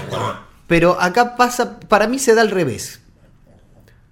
[0.67, 1.79] Pero acá pasa.
[1.81, 3.01] Para mí se da al revés.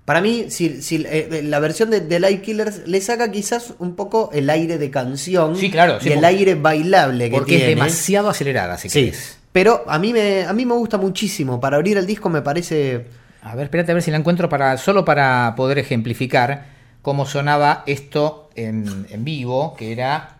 [0.04, 3.94] Para mí, si, si, eh, la versión de, de Live Killers le saca quizás un
[3.94, 5.56] poco el aire de canción.
[5.56, 7.74] Sí, claro, sí, y el porque- aire bailable que porque es tiene.
[7.76, 9.04] demasiado acelerada, si Sí.
[9.06, 9.38] querés.
[9.52, 11.60] Pero a mí, me, a mí me gusta muchísimo.
[11.60, 13.06] Para abrir el disco me parece.
[13.42, 16.66] A ver, espérate a ver si la encuentro para solo para poder ejemplificar
[17.02, 20.36] cómo sonaba esto en, en vivo, que era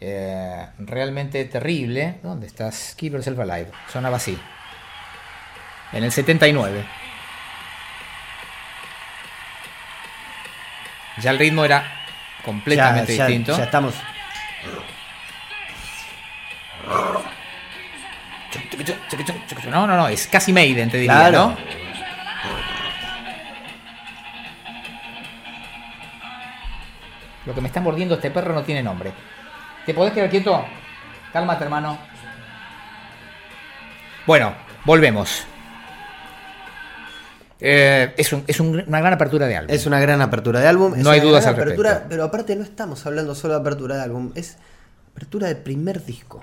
[0.00, 2.20] eh, realmente terrible.
[2.22, 2.94] ¿Dónde estás?
[2.96, 3.70] Keep Yourself Alive.
[3.92, 4.38] Sonaba así.
[5.92, 6.84] En el 79.
[11.20, 11.84] Ya el ritmo era
[12.44, 13.56] completamente ya, ya- distinto.
[13.56, 13.94] ya estamos.
[19.70, 21.38] No, no, no, es casi Maiden, te diría, Claro.
[21.50, 21.56] ¿no?
[27.46, 29.12] Lo que me está mordiendo este perro no tiene nombre.
[29.84, 30.64] ¿Te podés quedar quieto?
[31.32, 31.98] Cálmate, hermano.
[34.26, 35.44] Bueno, volvemos.
[37.60, 39.74] Eh, es un- es un- una gran apertura de álbum.
[39.74, 40.94] Es una gran apertura de álbum.
[40.96, 42.08] No hay dudas al apertura, respecto.
[42.10, 44.56] Pero aparte no estamos hablando solo de apertura de álbum, es
[45.12, 46.40] apertura del primer disco.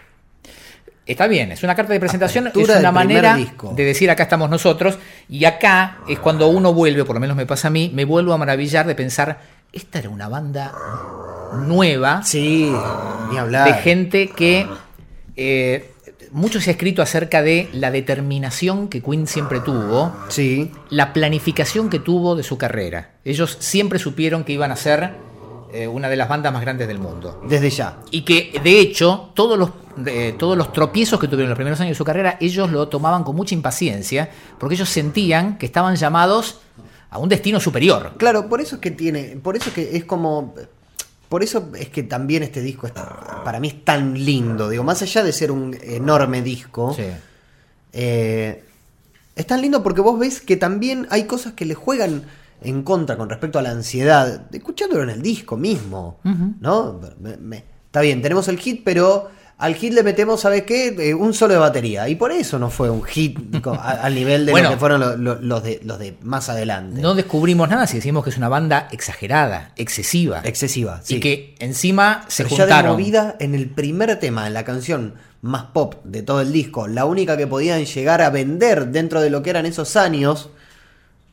[1.12, 3.74] Está bien, es una carta de presentación, Apertura es una manera disco.
[3.76, 4.98] de decir acá estamos nosotros
[5.30, 8.34] y acá es cuando uno vuelve, por lo menos me pasa a mí, me vuelvo
[8.34, 9.40] a maravillar de pensar,
[9.74, 10.74] esta era una banda
[11.66, 12.72] nueva Sí,
[13.32, 13.68] ni hablar.
[13.68, 14.68] de gente que
[15.36, 15.92] eh,
[16.32, 21.90] mucho se ha escrito acerca de la determinación que Queen siempre tuvo, Sí, la planificación
[21.90, 23.12] que tuvo de su carrera.
[23.26, 25.12] Ellos siempre supieron que iban a ser
[25.74, 27.42] eh, una de las bandas más grandes del mundo.
[27.48, 27.98] desde ya.
[28.12, 29.70] Y que de hecho todos los,
[30.06, 32.88] eh, todos los tropiezos que tuvieron en los primeros años de su carrera, ellos lo
[32.88, 34.30] tomaban con mucha impaciencia,
[34.60, 36.60] porque ellos sentían que estaban llamados
[37.10, 38.14] a un destino superior.
[38.18, 40.54] Claro, por eso es que tiene, por eso es que es como,
[41.30, 45.02] por eso es que también este disco es, para mí es tan lindo, digo, más
[45.02, 47.04] allá de ser un enorme disco, Sí.
[47.94, 48.64] eh,
[49.36, 52.24] es tan lindo porque vos ves que también hay cosas que le juegan
[52.62, 56.20] en contra con respecto a la ansiedad, escuchándolo en el disco mismo.
[56.24, 57.00] ¿no?
[57.20, 60.88] Me- me- está bien, tenemos el hit, pero al hit le metemos, ¿sabes qué?
[60.98, 62.08] Eh, un solo de batería.
[62.10, 63.38] Y por eso no fue un hit
[63.80, 64.70] al nivel de Bueno.
[64.70, 67.00] lo que fueron lo- lo- los, de, los de más adelante.
[67.02, 70.42] No descubrimos nada si decimos que es una banda exagerada, excesiva.
[70.44, 71.16] Excesiva, sí.
[71.16, 72.92] Y que encima se Pero ya de juntaron.
[72.94, 77.06] movida en el primer tema, en la canción más pop de todo el disco, la
[77.06, 80.50] única que podían llegar a vender dentro de lo que eran esos años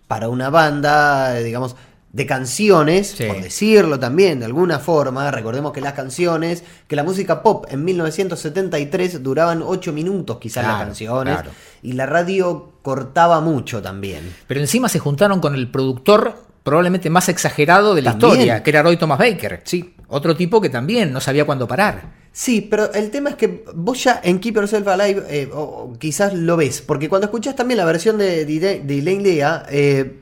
[0.09, 1.77] para una banda, eh, digamos,
[2.13, 3.25] de canciones, Sí.
[3.25, 5.31] por decirlo también de alguna forma.
[5.31, 10.83] Recordemos que las canciones, que la música pop en 1973 duraban 8 minutos quizás las
[10.83, 11.51] canciones, claro.
[11.83, 14.35] y la radio cortaba mucho también.
[14.47, 18.33] Pero encima se juntaron con el productor probablemente más exagerado de la También.
[18.33, 19.63] historia, que era Roy Thomas Baker.
[19.65, 19.95] Sí.
[20.09, 22.18] Otro tipo que también no sabía cuándo parar.
[22.39, 25.51] Sí, pero el tema es que vos ya en Keep Yourself Alive eh,
[25.99, 30.21] quizás lo ves, porque cuando escuchás también la versión de, de, de Elaine Lea, eh,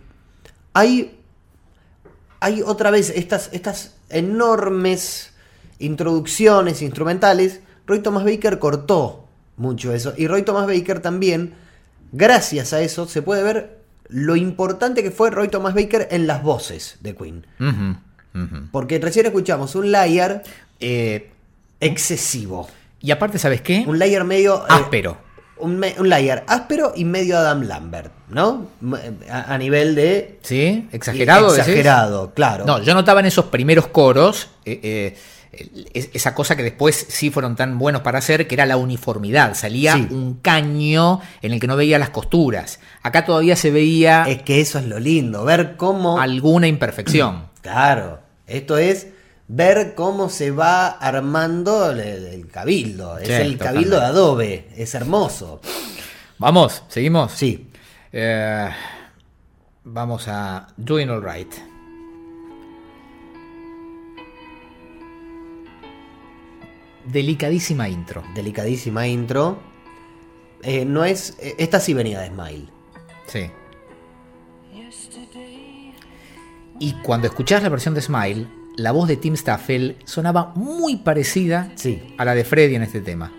[0.72, 1.20] hay,
[2.40, 5.34] hay otra vez estas, estas enormes
[5.78, 7.60] introducciones instrumentales.
[7.86, 11.52] Roy Thomas Baker cortó mucho eso, y Roy Thomas Baker también,
[12.12, 16.42] gracias a eso, se puede ver lo importante que fue Roy Thomas Baker en las
[16.42, 17.46] voces de Queen.
[18.72, 20.42] Porque recién escuchamos un layer
[20.78, 21.30] Eh,
[21.86, 22.68] excesivo.
[23.00, 23.84] y aparte, ¿sabes qué?
[23.86, 24.62] Un layer medio...
[24.62, 25.16] eh, Áspero.
[25.58, 28.66] un, me- un layer áspero y medio Adam Lambert, ¿no?
[29.30, 30.38] A, a nivel de...
[30.42, 30.88] ¿Sí?
[30.92, 31.46] ¿Exagerado?
[31.52, 31.60] decís?
[31.68, 32.64] Exagerado, claro.
[32.66, 35.16] No, yo notaba en esos primeros coros eh, eh,
[35.94, 39.54] es- esa cosa que después sí fueron tan buenos para hacer, que era la uniformidad.
[39.54, 40.06] Salía Sí.
[40.10, 42.80] un caño en el que no veía las costuras.
[43.02, 46.20] Acá todavía se veía Es que eso es lo lindo, ver cómo...
[46.20, 47.46] alguna imperfección.
[47.62, 49.06] Claro, esto es
[49.48, 53.18] ver cómo se va armando el, el cabildo.
[53.18, 54.06] Es Sí, el cabildo de.
[54.06, 55.60] Adobe, es hermoso.
[56.38, 57.32] Vamos, seguimos.
[57.32, 57.68] Sí,
[58.12, 58.68] Eh,
[59.84, 61.52] vamos a Doing All Right.
[67.04, 68.22] Delicadísima intro.
[68.34, 69.58] delicadísima intro.
[70.62, 71.36] Eh, no es...
[71.40, 72.66] eh, Esta sí venía de Smile.
[73.26, 73.50] Sí.
[76.78, 81.72] Y cuando escuchás la versión de Smile, la voz de Tim Staffel sonaba muy parecida
[81.76, 82.02] Sí.
[82.18, 83.32] a la de Freddy en este tema.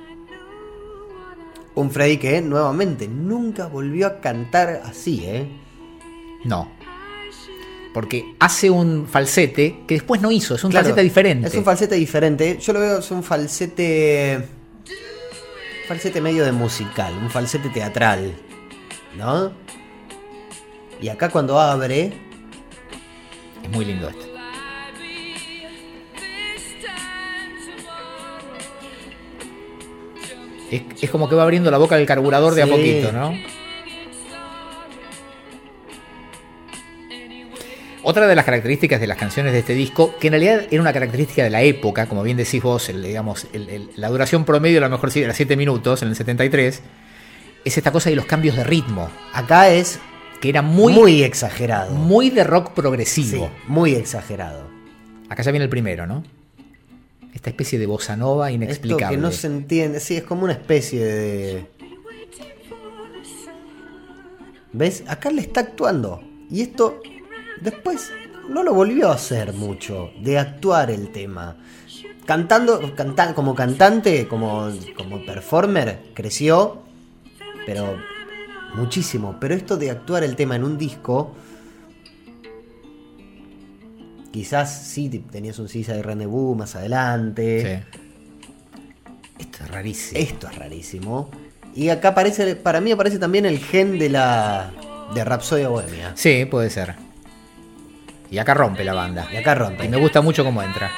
[1.76, 5.48] Un Freddy que, nuevamente, nunca volvió a cantar así, ¿eh?
[6.44, 6.72] No.
[7.94, 11.48] Porque hace un falsete que después no hizo, es un Claro, falsete diferente.
[11.48, 12.58] Es un falsete diferente.
[12.60, 14.44] Yo lo veo, es un falsete.
[15.88, 18.34] Falsete medio de musical, un falsete teatral.
[19.18, 19.52] ¿No?
[21.02, 22.12] Y acá cuando abre.
[23.64, 24.27] Es muy lindo esto.
[30.72, 33.34] Es, es como que va abriendo la boca del carburador de a poquito, ¿no?
[38.04, 40.94] Otra de las características de las canciones de este disco, que en realidad era una
[40.94, 44.78] característica de la época, como bien decís vos, el, digamos, el- el- la duración promedio
[44.78, 46.82] a lo mejor sí era 7 minutos en el 73,
[47.66, 50.00] es esta cosa de los cambios de ritmo, Acá es
[50.40, 51.92] que era muy, muy, exagerado.
[51.96, 53.52] muy de rock Sí, progresivo.
[53.68, 54.70] muy exagerado.
[55.28, 56.24] Acá ya viene el primero, ¿no?
[57.38, 59.16] Esta especie de bossa nova Esto inexplicable.
[59.16, 60.00] que no se entiende.
[60.00, 61.66] Sí, es como una especie de.
[64.74, 65.04] ¿Ves?
[65.08, 66.20] Acá le está actuando.
[66.50, 67.00] Y esto.
[67.62, 68.12] Después
[68.50, 70.10] no lo volvió a hacer mucho.
[70.20, 71.58] De actuar el tema.
[72.26, 72.82] Cantando.
[72.96, 76.82] canta- como cantante, como, como performer, creció.
[77.68, 77.98] Pero.
[78.74, 79.38] Muchísimo.
[79.40, 81.36] Pero esto de actuar el tema en un disco.
[84.38, 87.84] Quizás sí tenías un Sisa de Rendezvous más adelante.
[87.90, 87.98] Sí.
[89.40, 90.20] Esto es rarísimo.
[90.20, 91.32] Esto es rarísimo.
[91.74, 94.70] Y acá aparece, para mí aparece también el gen de la
[95.16, 96.12] de Rapsodia Bohemia.
[96.14, 96.94] Sí, puede ser.
[98.30, 99.28] Y acá rompe la banda.
[99.34, 99.86] Y acá rompe.
[99.86, 100.92] Y me gusta mucho cómo entra.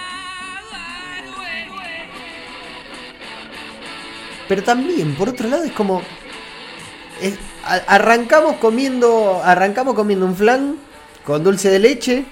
[4.50, 6.02] Pero también, por otro lado, es como.
[7.22, 9.42] es- a- arrancamos comiendo.
[9.46, 10.76] Arrancamos comiendo un flan
[11.24, 12.26] con dulce de leche.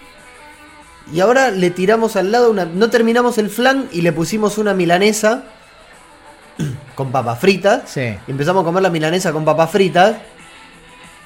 [1.14, 2.66] Y ahora le tiramos al lado una.
[2.66, 5.43] No terminamos el flan y le pusimos una milanesa.
[6.95, 7.84] Con papas fritas.
[7.89, 8.16] Sí.
[8.28, 10.18] Y empezamos a comer la milanesa con papas fritas.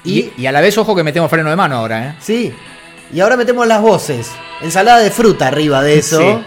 [0.04, 2.14] Y, y a la vez, ojo que metemos freno de mano ahora, ¿eh?
[2.20, 2.52] Sí.
[3.12, 4.30] Y ahora metemos las voces.
[4.60, 6.18] Ensalada de fruta arriba de eso.
[6.18, 6.38] Sí.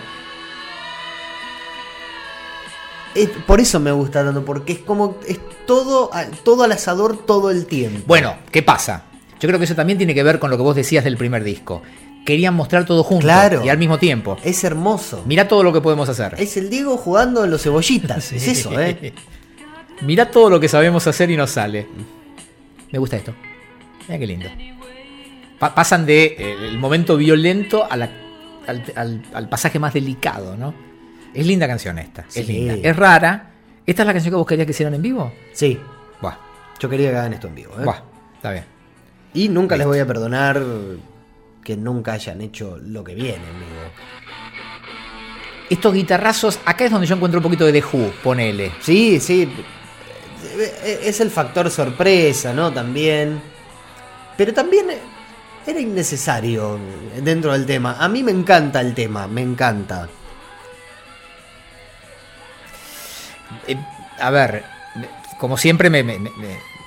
[3.15, 5.17] Es- por eso me gusta tanto, porque es como.
[5.27, 6.11] Es todo,
[6.43, 8.01] todo al asador todo el tiempo.
[8.07, 9.03] Bueno, ¿qué pasa?
[9.39, 11.43] Yo creo que eso también tiene que ver con lo que vos decías del primer
[11.43, 11.81] disco.
[12.25, 13.63] Querían mostrar todo junto Claro.
[13.63, 14.37] y al mismo tiempo.
[14.43, 15.23] Es hermoso.
[15.27, 16.35] Mirá todo lo que podemos hacer.
[16.39, 18.31] Es el Diego jugando en los cebollitas.
[18.33, 19.13] Es eso, ¿eh?
[20.01, 21.87] Mirá todo lo que sabemos hacer y nos sale.
[22.91, 23.33] Me gusta esto.
[24.07, 24.49] Mira qué lindo.
[25.59, 28.09] Pa- pasan de eh, el momento violento a la-
[28.67, 30.73] al, al- al pasaje más delicado, ¿no?
[31.33, 32.25] Es linda canción esta.
[32.27, 32.39] Sí.
[32.41, 32.73] Es linda.
[32.81, 33.51] Es rara.
[33.85, 35.31] ¿Esta es la canción que vos querías que hicieran en vivo?
[35.53, 35.79] Sí.
[36.21, 36.35] Buah,
[36.79, 37.83] Yo quería que hagan esto en vivo, ¿eh?
[37.83, 38.01] buah,
[38.35, 38.63] está bien.
[39.33, 40.59] Y nunca les voy a perdonar
[41.65, 43.91] que nunca hayan hecho lo que viene en vivo.
[45.69, 48.71] Estos guitarrazos, acá es donde yo encuentro un poquito de The Who, ponele.
[48.81, 49.51] Sí, sí.
[50.85, 52.71] Es el factor sorpresa, ¿no?
[52.71, 53.41] También.
[54.37, 54.85] Pero también
[55.65, 56.77] era innecesario
[57.21, 57.97] dentro del tema.
[57.99, 60.07] A mí me encanta el tema, me encanta.
[63.67, 63.75] Eh,
[64.19, 64.63] a ver,
[65.39, 66.03] como siempre me-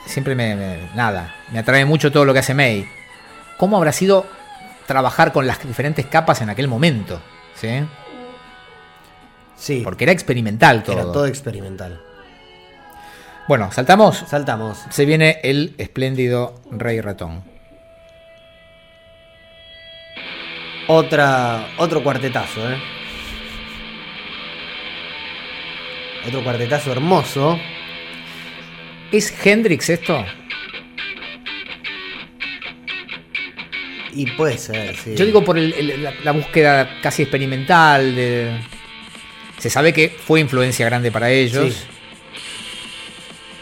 [0.07, 2.89] siempre me, me- nada, me atrae mucho todo lo que hace May.
[3.57, 4.27] ¿Cómo habrá sido
[4.89, 7.21] trabajar con las diferentes capas en aquel momento?
[7.55, 7.69] ¿Sí?
[9.57, 10.97] Sí, Porque era experimental todo.
[10.97, 12.01] era todo experimental.
[13.47, 14.25] Bueno, saltamos.
[14.27, 14.85] Saltamos.
[14.91, 17.43] Se viene el espléndido Rey Ratón.
[20.87, 22.79] Otra, otro cuartetazo, ¿eh?
[26.27, 27.59] Otro cuartetazo hermoso.
[29.13, 30.25] ¿Es Hendrix esto?
[34.19, 35.15] Y puede ser, sí.
[35.15, 38.17] Yo digo por el- el- la, la búsqueda casi experimental.
[38.17, 38.59] De...
[39.59, 41.73] Se sabe que fue influencia grande para ellos.
[41.73, 41.81] Sí.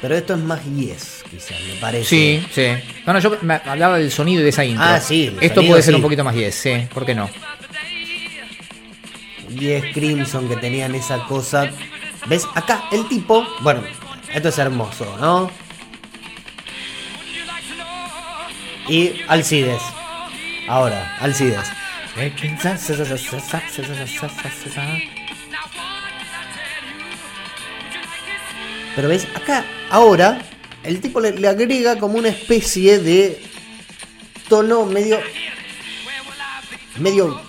[0.00, 2.04] Pero esto es más yes, quizás, me parece.
[2.08, 2.66] Sí, sí.
[3.06, 4.84] No, no, yo me hablaba del sonido y de esa intro.
[4.86, 5.96] Ah, sí, el Esto sonido puede ser sí.
[5.96, 6.86] un poquito más yes, sí.
[6.92, 7.28] ¿Por qué no?
[9.58, 11.70] Yes Crimson que tenían esa cosa.
[12.26, 12.46] ¿Ves?
[12.54, 13.46] Acá el tipo.
[13.60, 13.82] Bueno,
[14.34, 15.50] esto es hermoso, ¿no?
[18.88, 19.82] Y Alcides.
[20.68, 21.66] Ahora, Alcides.
[28.94, 30.40] Pero ves, acá, ahora,
[30.82, 33.40] el tipo le, le agrega como una especie de
[34.48, 35.18] tono medio.
[36.98, 37.40] medio.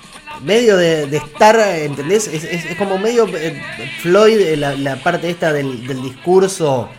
[0.42, 2.28] medio de, de estar, ¿entendés?
[2.28, 3.60] Es, es- es como medio eh,
[4.02, 6.90] Floyd, eh, la, la parte esta del, del discurso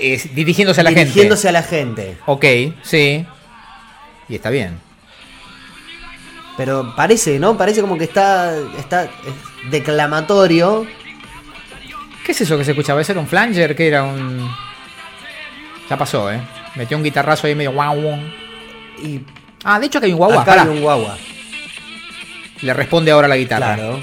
[0.00, 1.48] Es dirigiéndose a la dirigiéndose gente.
[1.48, 2.16] a la gente.
[2.26, 2.44] Ok,
[2.82, 3.24] sí.
[4.28, 4.80] Y está bien.
[6.56, 7.56] Pero parece, ¿no?
[7.56, 10.86] Parece como que está, está es declamatorio.
[12.24, 13.00] ¿Qué es eso que se escuchaba?
[13.00, 13.74] ¿Ese era un flanger?
[13.74, 14.48] ¿Qué era un.?
[15.88, 16.40] Ya pasó, ¿eh?
[16.76, 18.00] Metió un guitarrazo ahí medio guau.
[18.00, 18.18] guau.
[19.02, 19.20] Y
[19.64, 20.42] Ah, de hecho que hay un guagua.
[20.42, 21.16] acá hay un guagua.
[22.62, 23.74] Le responde ahora la guitarra.
[23.74, 24.00] Claro.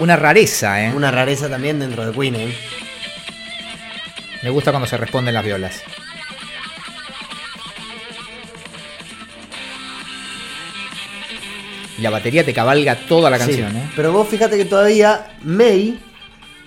[0.00, 0.92] Una rareza, ¿eh?
[0.94, 2.54] Una rareza también dentro de Queen, ¿eh?
[4.42, 5.82] Me gusta cuando se responden las violas.
[11.98, 13.76] Y la batería te cabalga toda la canción, Sí.
[13.78, 13.90] ¿eh?
[13.94, 15.98] Pero vos fíjate que todavía May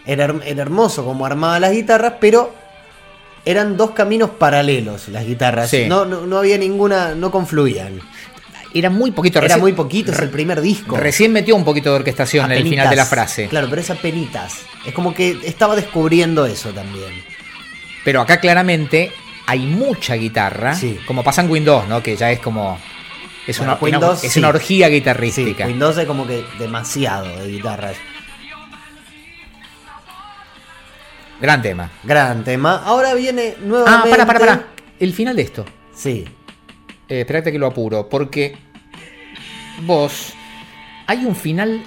[0.06, 2.54] era, era hermoso como armaba las guitarras, pero
[3.46, 5.70] eran dos caminos paralelos las guitarras.
[5.70, 5.86] Sí.
[5.88, 8.00] No, no, no había ninguna, no confluían.
[8.74, 9.40] Era muy poquito.
[9.40, 10.98] Era recién- muy poquito, es el primer disco.
[10.98, 13.48] Recién metió un poquito de orquestación en el final de la frase.
[13.48, 14.56] Claro, pero es apenitas.
[14.86, 17.12] Es como que estaba descubriendo eso también.
[18.04, 19.12] Pero acá claramente
[19.46, 20.76] hay mucha guitarra.
[20.76, 21.00] Sí.
[21.08, 22.04] Como pasa en Windows, ¿no?
[22.04, 22.78] Que ya es como.
[23.48, 24.40] Es, Bueno, una, una- Windows, es sí.
[24.40, 25.66] una orgía Sí, guitarrística.
[25.66, 27.96] Windows es como que demasiado de guitarras.
[31.40, 31.90] Gran tema.
[32.04, 32.82] Gran tema.
[32.84, 34.08] Ahora viene nuevamente.
[34.08, 34.64] Ah, para, para, para.
[35.00, 35.66] El final de esto.
[35.96, 36.26] Sí.
[37.08, 38.10] Eh, espérate que lo apuro.
[38.10, 38.58] Porque.
[39.82, 40.34] Vos.
[41.06, 41.84] Hay un final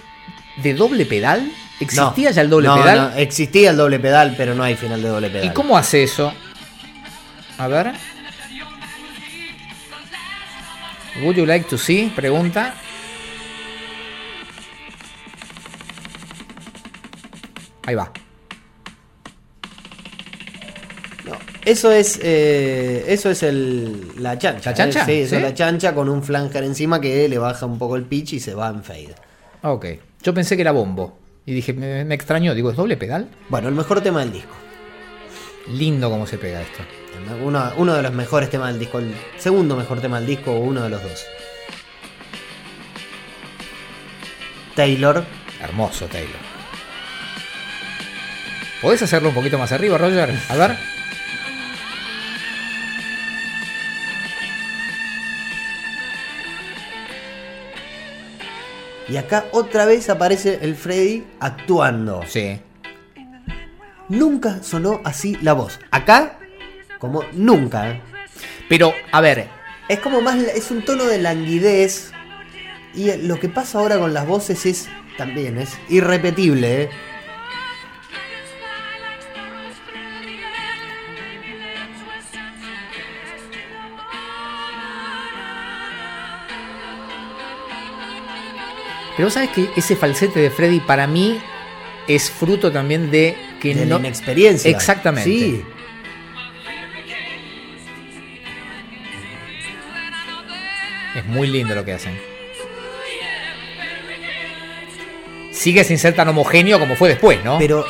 [0.63, 1.51] de doble pedal.
[1.81, 2.35] ¿Existía No.
[2.37, 2.99] ya el doble No, pedal?
[3.13, 5.47] no, existía el doble pedal, pero no hay final de doble pedal.
[5.47, 6.33] ¿Y cómo hace eso?
[7.59, 7.93] A ver.
[11.23, 12.13] Would you like to see?
[12.15, 12.75] Pregunta.
[17.87, 18.13] Ahí va.
[21.25, 21.33] No,
[21.65, 24.71] eso es eh, eso es el, la chancha.
[24.71, 25.05] ¿La chancha?
[25.05, 25.37] Sí, eso ¿Sí?
[25.37, 28.41] es la chancha con un flanger encima que le baja un poco el pitch y
[28.41, 29.15] se va en fade.
[29.63, 29.87] Ok.
[30.23, 31.19] Yo pensé que era bombo.
[31.47, 32.55] Y dije, me, me extrañó.
[32.55, 33.29] Digo, ¿es doble pedal?
[33.49, 34.55] Bueno, el mejor tema del disco.
[35.69, 36.83] Lindo cómo se pega esto.
[37.43, 38.99] Uno, uno de los mejores temas del disco.
[38.99, 41.27] El segundo mejor tema del disco o uno de los dos.
[44.75, 45.25] Taylor.
[45.61, 46.41] Hermoso, Taylor.
[48.81, 50.35] ¿Podés hacerlo un poquito más arriba, Roger?
[50.49, 50.77] A ver.
[59.11, 62.23] Y acá otra vez aparece el Freddy actuando.
[62.27, 62.61] Sí.
[64.09, 65.79] Nunca sonó así la voz.
[65.91, 66.39] Acá,
[67.01, 68.01] como nunca.
[68.69, 69.49] Pero, a ver,
[69.89, 72.13] Es como más, es un tono de languidez.
[72.95, 76.83] Y lo que pasa ahora con las voces es también, es irrepetible.
[76.83, 76.91] ¿eh?
[89.17, 91.39] pero vos sabés que ese falsete de Freddy para mí
[92.09, 93.97] es fruto también de que de no.
[93.97, 94.71] la inexperiencia.
[94.71, 95.29] Exactamente.
[95.31, 95.63] Sí.
[101.21, 102.19] Es muy lindo lo que hacen.
[105.53, 107.59] Sigue sin ser tan homogéneo como fue después, ¿no?
[107.59, 107.85] Pero,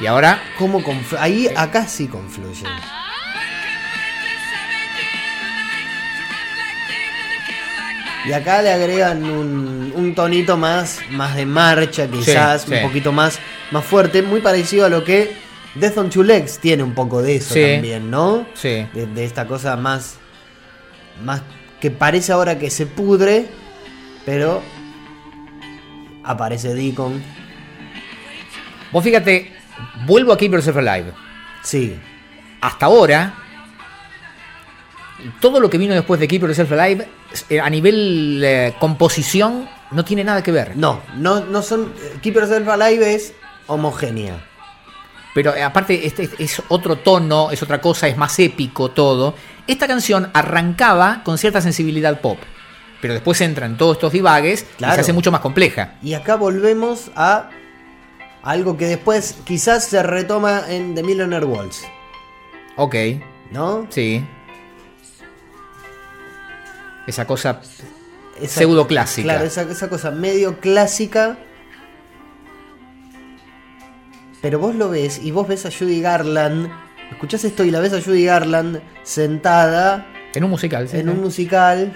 [0.00, 0.82] Y ahora, ¿cómo
[1.18, 2.64] Ahí, acá sí confluye.
[8.28, 13.12] Y acá le agregan un, un tonito más, más de marcha, quizás, Sí, un poquito
[13.12, 13.38] más,
[13.70, 15.32] más fuerte, muy parecido a lo que
[15.76, 17.62] Death on Two Legs tiene un poco de eso Sí.
[17.74, 18.44] también, ¿no?
[18.54, 18.84] sí.
[18.94, 20.16] De, de esta cosa más,
[21.22, 21.40] más
[21.80, 23.46] que parece ahora que se pudre,
[24.24, 24.62] pero
[26.24, 27.22] aparece Deacon.
[28.92, 29.52] Vos fíjate,
[30.06, 31.12] vuelvo a Keep Yourself Alive.
[31.62, 31.98] Sí,
[32.60, 33.34] Hasta ahora,
[35.40, 37.08] todo lo que vino después de Keep Yourself Alive,
[37.50, 40.76] eh, a nivel eh, composición, no tiene nada que ver.
[40.76, 41.92] no, no, no son.
[42.22, 43.34] Keep Yourself Alive es
[43.66, 44.44] homogénea.
[45.34, 49.34] Pero eh, aparte, este es otro tono, es otra cosa, es más épico todo.
[49.66, 52.38] Esta canción arrancaba con cierta sensibilidad pop.
[53.00, 55.94] Pero después entra en todos estos divagues y se hace mucho más compleja.
[56.02, 57.50] Y acá volvemos a
[58.42, 61.82] algo que después quizás se retoma en The Millionaire Waltz,
[62.76, 62.94] Ok,
[63.50, 63.86] ¿no?
[63.90, 64.24] sí.
[67.06, 67.60] Esa cosa
[68.40, 69.24] Esa- Pseudoclásica.
[69.24, 71.38] Claro, esa, esa cosa medio clásica.
[74.42, 76.70] Pero vos lo ves y vos ves a Judy Garland.
[77.10, 80.88] Escuchás esto y la ves a Judy Garland sentada en un musical.
[80.88, 81.92] sí, en un musical.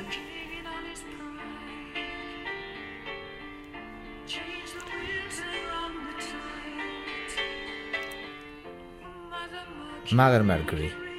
[10.13, 11.10] Mother Mercury.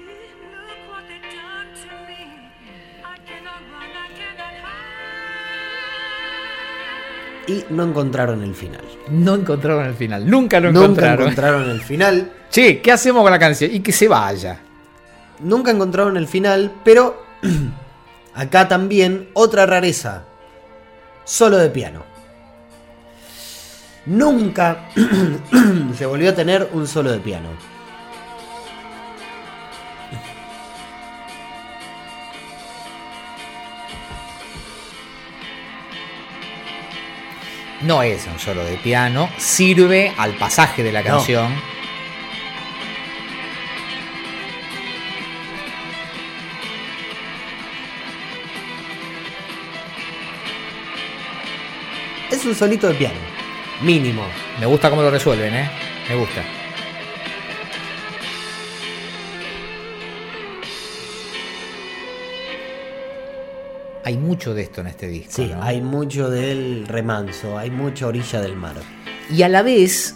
[7.51, 8.81] Y no encontraron el final.
[9.09, 10.29] No encontraron el final.
[10.29, 11.21] Nunca lo Nunca encontraron.
[11.23, 12.31] encontraron el final.
[12.51, 13.71] Che, ¿qué hacemos con la canción?
[13.73, 14.59] Y que se vaya.
[15.39, 17.23] Nunca encontraron el final, pero
[18.33, 20.23] acá también otra rareza.
[21.23, 22.03] Solo de piano.
[24.05, 24.89] Nunca
[25.97, 27.49] se volvió a tener un solo de piano.
[37.83, 39.29] No es un solo de piano.
[39.37, 41.07] Sirve al pasaje de la No.
[41.17, 41.51] canción.
[52.29, 53.19] Es un solito de piano.
[53.81, 54.23] Mínimo.
[54.59, 55.69] Me gusta cómo lo resuelven, ¿eh?
[56.09, 56.41] Me gusta.
[64.03, 65.31] Hay mucho de esto en este disco.
[65.35, 65.61] Sí, ¿no?
[65.61, 68.75] hay mucho del remanso, hay mucha orilla del mar.
[69.29, 70.15] Y a la vez,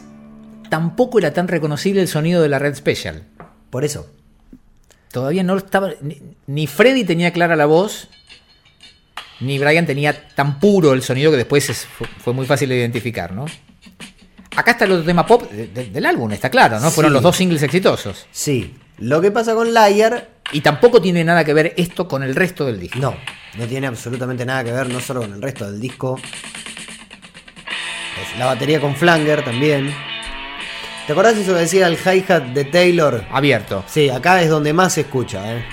[0.69, 3.23] tampoco era tan reconocible el sonido de la Red Special.
[3.69, 4.07] Por eso.
[5.11, 5.91] Todavía no estaba.
[6.47, 8.09] Ni, Freddy tenía clara la voz,
[9.39, 11.85] ni Brian tenía tan puro el sonido que después es-
[12.19, 13.45] fue, muy fácil de identificar, ¿no?
[14.57, 16.89] Acá está el otro tema pop de- de- del álbum, está claro, ¿no?
[16.91, 18.25] Fueron los dos singles exitosos.
[18.31, 18.75] Sí.
[18.97, 22.65] Lo que pasa con Liar, Y tampoco tiene nada que ver esto con el resto
[22.65, 22.99] del disco.
[22.99, 23.15] no.
[23.57, 26.19] No tiene absolutamente nada que ver, no solo con el resto del disco.
[28.37, 29.93] La batería con Flanger también.
[31.07, 33.23] ¿Te acordás eso que decía el hi-hat de Taylor?
[33.31, 33.85] Abierto.
[33.87, 35.65] Sí, acá es donde más se escucha, ¿eh?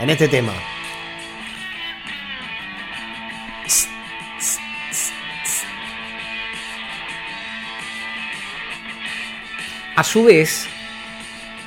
[0.00, 0.52] En este tema.
[9.94, 10.66] A su vez,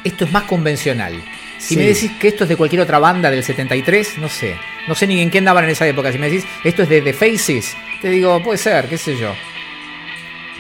[0.04, 1.24] esto es más convencional.
[1.58, 1.78] Si Sí.
[1.78, 4.56] me decís que esto es de cualquier otra banda del 73, no sé.
[4.88, 6.12] No sé ni en qué andaban en esa época.
[6.12, 9.34] Si me decís esto es de The Faces, te digo, puede ser, qué sé yo.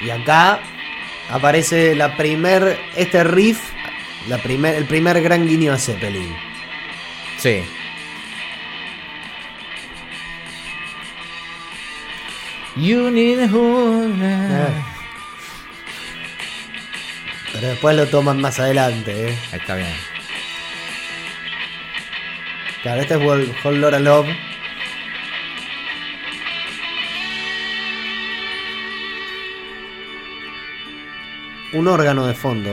[0.03, 0.59] Y acá
[1.29, 3.59] aparece la primer, este riff,
[4.27, 6.35] la primer, el primer gran guiño a Zeppelin.
[7.37, 7.61] Sí.
[12.77, 14.83] You need a hold-
[17.53, 19.37] Pero después lo toman más adelante, ¿eh?
[19.53, 19.93] Ahí Está bien.
[22.85, 24.27] Claro, este es Whole Whole Lotta Love.
[31.73, 32.71] Un órgano de fondo.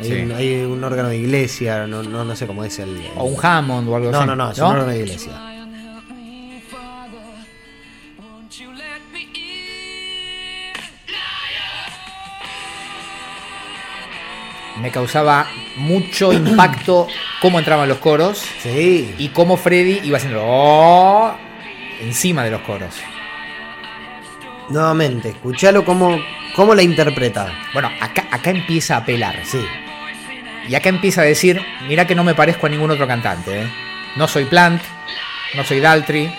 [0.00, 0.12] Hay, Sí.
[0.22, 2.90] un, hay un órgano de iglesia, no, no, no sé cómo es el.
[2.90, 4.26] el- O un Hammond o algo no, así.
[4.26, 5.32] no, no, es un órgano de iglesia.
[14.80, 15.46] Me causaba
[15.76, 17.08] mucho impacto
[17.40, 19.14] cómo entraban los coros Sí.
[19.18, 21.34] y cómo Freddy iba haciendo "Oh",
[22.00, 22.94] encima de los coros.
[24.68, 26.18] Nuevamente, escuchalo cómo,
[26.54, 27.52] cómo la interpreta.
[27.72, 29.40] Bueno, acá, acá empieza a pelar.
[29.44, 29.64] Sí.
[30.68, 33.62] Y acá empieza a decir, mira que no me parezco a ningún otro cantante.
[33.62, 33.72] ¿eh?
[34.16, 34.82] No soy Plant,
[35.54, 36.30] no soy Daltrey.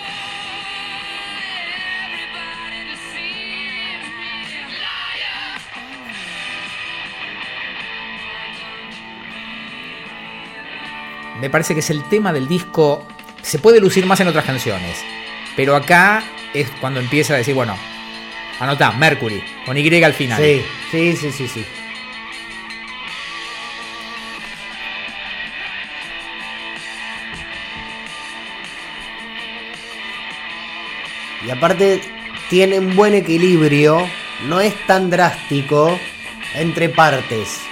[11.40, 13.06] Me parece que es el tema del disco.
[13.42, 14.98] Se puede lucir más en otras canciones.
[15.56, 16.22] Pero acá
[16.52, 17.76] es cuando empieza a decir, bueno,
[18.58, 20.40] anotá, Mercury, con Y al final.
[20.40, 21.64] Sí, sí, sí, sí, sí.
[31.46, 32.02] Y aparte
[32.50, 34.06] tiene un buen equilibrio,
[34.46, 35.98] no es tan drástico
[36.54, 37.69] entre partes.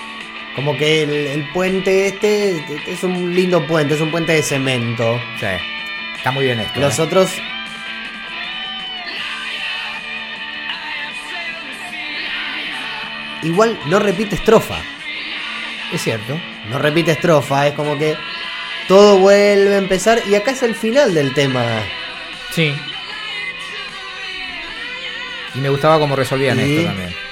[0.59, 5.21] Como que el, el puente este es un lindo puente, es un puente de cemento.
[5.39, 5.47] Sí.
[6.17, 6.81] Está muy bien esto.
[6.81, 7.03] Los ¿eh?
[7.03, 7.31] otros
[13.43, 14.79] Igual no repite estrofa.
[15.93, 16.37] Es cierto.
[16.71, 18.17] No repite estrofa, es como que
[18.89, 21.65] todo vuelve a empezar y acá es el final del tema.
[22.51, 22.75] Sí.
[25.55, 27.28] Y me gustaba cómo resolvían Y- esto también.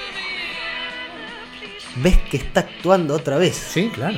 [2.01, 3.55] Ves que está actuando otra vez.
[3.55, 4.17] Sí, claro.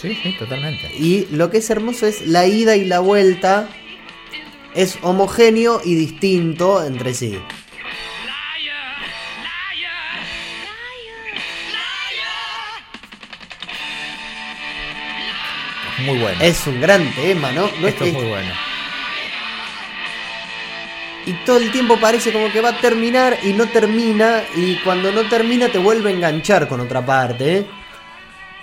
[0.00, 0.90] Sí, sí, totalmente.
[0.96, 3.68] Y lo que es hermoso es la ida y la vuelta.
[4.74, 7.38] Es homogéneo y distinto entre sí.
[16.04, 16.40] Muy bueno.
[16.42, 17.62] Es un gran tema, ¿no?
[17.80, 18.52] No es esto es que- muy bueno.
[21.26, 24.42] Y todo el tiempo parece como que va a terminar y no termina.
[24.56, 27.58] Y cuando no termina te vuelve a enganchar con otra parte.
[27.58, 27.66] ¿eh?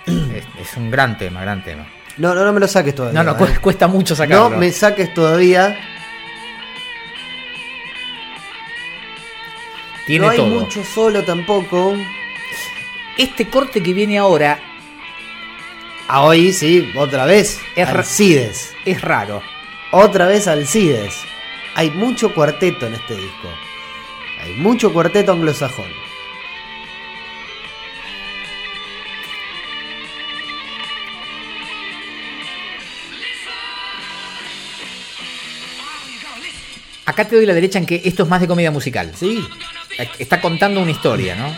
[0.34, 1.86] Es, es un gran tema, gran tema.
[2.18, 3.22] No, no, no me lo saques todavía.
[3.22, 3.48] No, no, ¿eh?
[3.54, 4.50] cu- cuesta mucho sacarlo.
[4.50, 5.78] No me saques todavía.
[10.06, 10.46] Tiene no hay todo.
[10.48, 11.94] mucho solo tampoco.
[13.16, 14.58] Este corte que viene ahora
[16.08, 17.60] Ah, hoy sí, otra vez.
[17.76, 18.74] Es Alcides.
[18.84, 19.42] es raro.
[19.92, 21.14] Otra vez Alcides.
[21.74, 23.48] Hay mucho cuarteto en este disco.
[24.40, 25.90] Hay mucho cuarteto anglosajón.
[37.06, 39.12] Acá te doy la derecha en que esto es más de comedia musical.
[39.16, 39.44] Sí.
[40.18, 41.54] Está contando una historia, ¿no?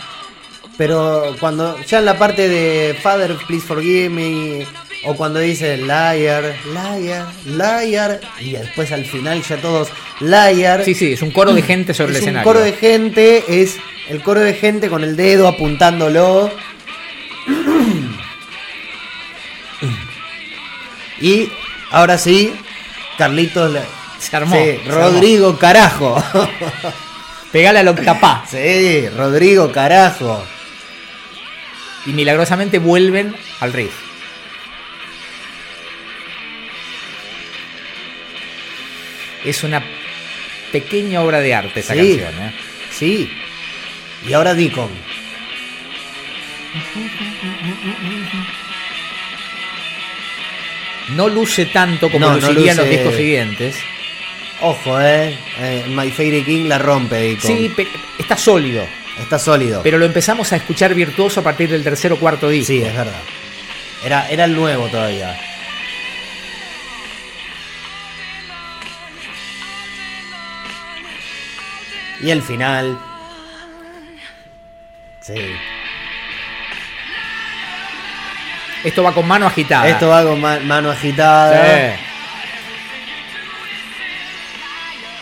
[0.77, 4.65] Pero cuando ya en la parte de Father, please forgive me,
[5.05, 9.89] o cuando dice liar, liar, liar, y después al final ya todos
[10.19, 10.83] liar.
[10.85, 12.43] Sí, sí, es un coro de gente sobre es el un escenario.
[12.51, 13.77] coro de gente, es
[14.09, 16.51] el coro de gente con el dedo apuntándolo.
[21.21, 21.49] Y
[21.91, 22.53] ahora sí,
[23.17, 23.77] Carlitos.
[24.19, 26.21] Se armó, Sí, se Rodrigo, carajo.
[27.51, 28.45] Pegale al octapá.
[28.49, 30.43] sí, Rodrigo, carajo.
[32.05, 33.93] Y milagrosamente vuelven al riff.
[39.45, 39.83] Es una
[40.71, 42.17] pequeña obra de arte esa Sí.
[42.19, 42.51] canción, ¿eh?
[42.91, 43.29] Sí.
[44.27, 44.89] Y ahora Deacon.
[51.15, 53.75] No luce tanto como No, no luciría en los discos siguientes.
[54.61, 55.37] Ojo, eh.
[55.59, 57.47] eh, My Favorite King la rompe Deacon.
[57.47, 57.71] Sí,
[58.17, 58.85] está sólido.
[59.19, 59.81] Está sólido.
[59.83, 62.67] Pero lo empezamos a escuchar virtuoso a partir del tercer o cuarto disco.
[62.67, 63.21] Sí, es verdad.
[64.03, 65.37] Era, era el nuevo todavía.
[72.23, 72.97] Y el final.
[75.21, 75.35] Sí.
[78.83, 79.87] Esto va con mano agitada.
[79.87, 81.95] Esto va con ma- mano agitada.
[81.95, 82.01] Sí.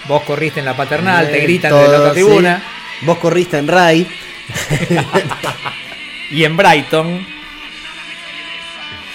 [0.08, 2.14] Vos corriste en la paternal, te gritan desde la otra sí.
[2.16, 2.62] tribuna.
[3.02, 4.08] Vos corriste en Ray.
[6.32, 7.28] Y en Brighton.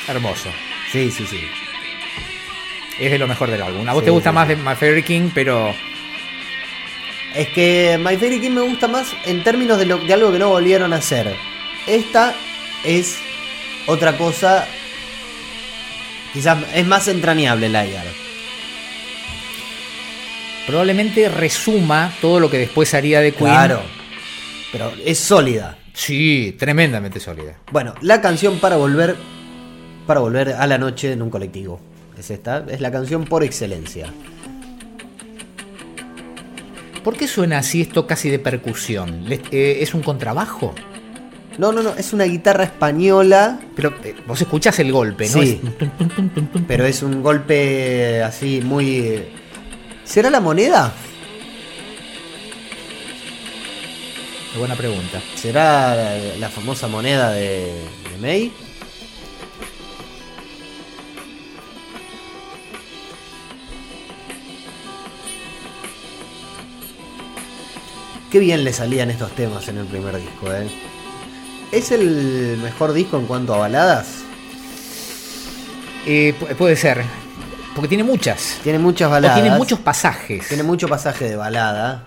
[0.06, 0.52] Hermoso.
[0.92, 1.40] Sí, sí, sí.
[3.00, 3.88] Es de lo mejor del álbum.
[3.88, 5.74] A vos Sí, te gusta más de My Favorite King, pero
[7.36, 10.38] Es que My Favorite King me gusta más en términos de, lo- de algo que
[10.38, 11.34] no volvieron a hacer.
[11.86, 12.34] Esta
[12.84, 13.18] es
[13.86, 14.66] otra cosa.
[16.32, 18.06] Quizás es más entrañable Liar.
[20.66, 23.50] probablemente resuma todo lo que después haría de Queen.
[23.50, 23.82] Claro.
[24.72, 25.78] Pero es sólida.
[25.92, 27.54] Sí, tremendamente sólida.
[27.70, 29.16] Bueno, la canción para volver.
[30.06, 31.80] Para volver a la noche en un colectivo.
[32.18, 32.64] Es esta.
[32.68, 34.06] Es la canción por excelencia.
[37.06, 39.26] ¿Por qué suena así esto casi de percusión?
[39.30, 40.74] Eh, ¿Es un contrabajo?
[41.56, 41.94] No, no, no.
[41.94, 43.60] Es una guitarra española.
[43.76, 45.40] Pero eh, vos escuchás el golpe, ¿no?
[45.40, 45.60] Sí.
[45.78, 46.42] Es.
[46.66, 49.22] Pero es un golpe así muy.
[50.02, 50.92] ¿Será la moneda?
[54.52, 55.22] Qué buena pregunta.
[55.36, 57.66] ¿Será la, la famosa moneda de,
[58.10, 58.52] de May?
[68.30, 70.68] Qué bien le salían estos temas en el primer disco, ¿eh?
[71.72, 74.22] ¿Es el mejor disco en cuanto a baladas?
[76.06, 77.02] Eh, pu- puede ser.
[77.74, 78.58] Porque tiene muchas.
[78.62, 79.40] Tiene muchas O baladas.
[79.40, 80.48] tiene muchos pasajes.
[80.48, 82.04] Tiene mucho pasaje de balada.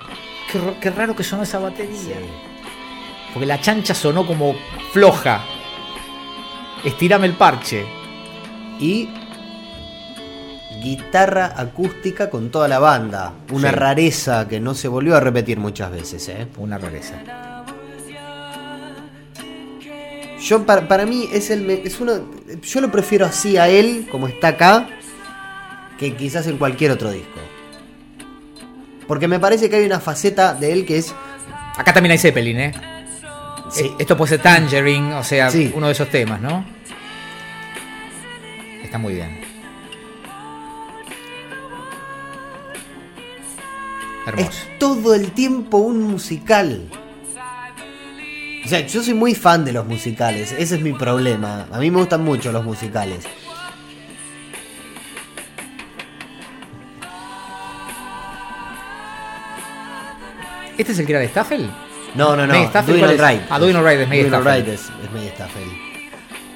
[0.82, 2.16] Qué raro que sonó esa batería.
[3.34, 4.56] Porque la chancha sonó como
[4.94, 5.42] floja.
[6.84, 7.86] Estirame el parche.
[8.80, 9.10] Y
[10.82, 13.34] guitarra acústica con toda la banda.
[13.52, 13.76] Una Sí.
[13.76, 16.48] rareza que no se volvió a repetir muchas veces, ¿eh?
[16.58, 17.16] Una rareza.
[20.42, 22.14] Yo para, para mí es el es uno
[22.62, 24.88] yo lo prefiero así a él como está acá
[26.00, 27.40] que quizás en cualquier otro disco.
[29.06, 31.14] Porque me parece que hay una faceta de él que es
[31.78, 32.72] Acá también hay Zeppelin, ¿eh?
[33.72, 33.84] Sí.
[33.86, 35.72] Eh, Esto puede ser Tangerine, o sea, Sí.
[35.76, 36.66] uno de esos temas, ¿no?
[38.84, 39.40] Está muy bien.
[44.30, 44.50] Hermoso.
[44.50, 46.90] Es todo el tiempo un musical.
[48.64, 51.68] O sea, yo soy muy fan de los musicales, ese es mi problema.
[51.72, 53.26] A mí me gustan mucho los musicales.
[60.78, 61.70] ¿Este es el que era de Staffel?
[62.16, 62.54] No, no, no.
[62.54, 63.20] May Staffel, Doing.
[63.20, 63.42] Alright.
[63.50, 64.48] Ah, Doing Alright es May Doing Staffel.
[64.48, 65.70] Alright es, es May Staffel.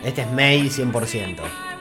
[0.04, 1.73] Este es May 100%.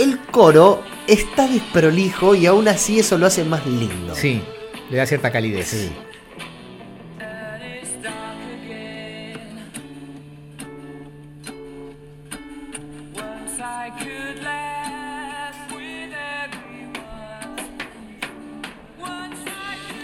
[0.00, 4.14] El coro está desprolijo y aún así eso lo hace más lindo.
[4.14, 4.42] Sí,
[4.90, 5.68] le da cierta calidez.
[5.68, 5.90] Sí.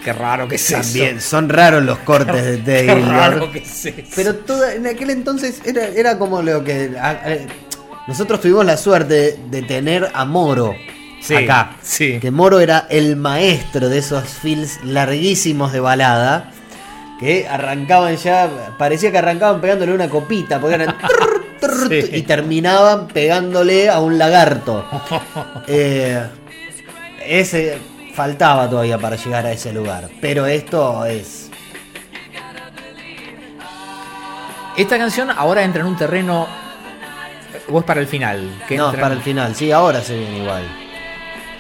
[0.04, 0.80] Qué raro que es eso.
[0.80, 3.08] También son raros los cortes de Qué Taylor.
[3.08, 4.08] raro que es eso.
[4.14, 6.92] Pero toda, en aquel entonces era, era como lo que.
[7.00, 7.65] a- a-
[8.06, 10.74] nosotros tuvimos la suerte de tener a Moro
[11.20, 11.72] Sí, acá.
[11.82, 12.18] sí.
[12.20, 16.52] Que Moro era el maestro de esos films larguísimos de balada.
[17.18, 18.48] Que arrancaban ya.
[18.78, 20.60] Parecía que arrancaban pegándole una copita.
[20.60, 20.96] Porque eran.
[21.58, 22.10] trrr, trrr, Sí.
[22.16, 24.84] Y terminaban pegándole a un lagarto.
[25.66, 26.22] Eh,
[27.26, 27.78] ese
[28.14, 30.08] faltaba todavía para llegar a ese lugar.
[30.20, 31.50] Pero esto es.
[34.76, 36.46] Esta canción ahora entra en un terreno.
[37.68, 38.62] ¿O es para el final?
[38.68, 39.54] Que no, entra para el final.
[39.54, 40.64] Sí, ahora se viene igual.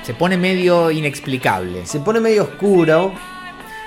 [0.02, 1.84] Se pone medio inexplicable.
[1.86, 3.12] Se pone medio oscuro.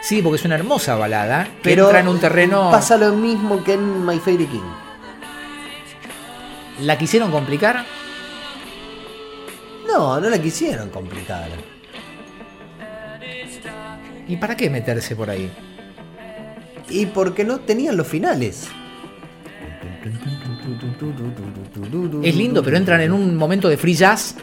[0.01, 1.45] Sí, porque es una hermosa balada.
[1.45, 2.69] Que Pero entra en un terreno.
[2.71, 4.71] Pasa lo mismo que en My Favorite King.
[6.81, 7.85] ¿La quisieron complicar?
[9.87, 11.49] No, no la quisieron complicar.
[14.27, 15.51] ¿Y para qué meterse por ahí?
[16.89, 18.69] Y porque no tenían los finales.
[22.23, 24.35] Es lindo, pero entran en un momento de free jazz.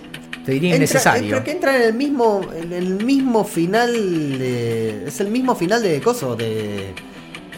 [0.45, 1.31] Te diría Entra- innecesario.
[1.31, 2.41] Pero que entra en el mismo.
[2.55, 3.93] En el mismo final.
[4.39, 6.37] de- es el mismo final de Coso.
[6.37, 6.95] De.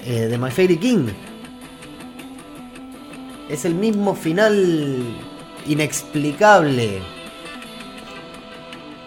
[0.07, 1.07] eh, de My Favorite King.
[3.51, 5.05] Es el mismo final.
[5.67, 7.01] Inexplicable.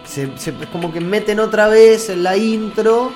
[0.04, 3.12] Se, se- es como que meten otra vez en la intro.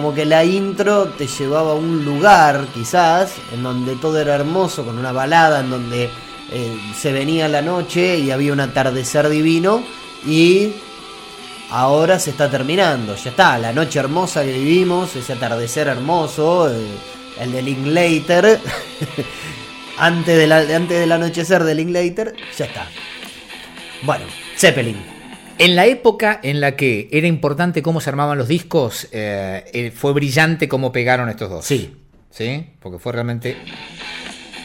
[0.00, 4.82] Como que la intro te llevaba a un lugar, quizás, en donde todo era hermoso,
[4.82, 6.08] con una balada, en donde
[6.50, 9.84] eh, se venía la noche y había un atardecer divino.
[10.26, 10.72] Y
[11.68, 16.80] ahora se está terminando, ya está, la noche hermosa que vivimos, ese atardecer hermoso, eh,
[17.38, 18.58] el de Linklater,
[19.98, 22.88] antes, antes del anochecer de Linklater, ya está.
[24.00, 24.24] Bueno,
[24.56, 25.19] Zeppelin.
[25.60, 29.90] En la época en la que era importante cómo se armaban los discos, eh, eh,
[29.90, 31.64] fue brillante cómo pegaron estos dos.
[31.66, 31.96] Sí.
[32.30, 32.64] ¿Sí?
[32.80, 33.56] Porque fue realmente.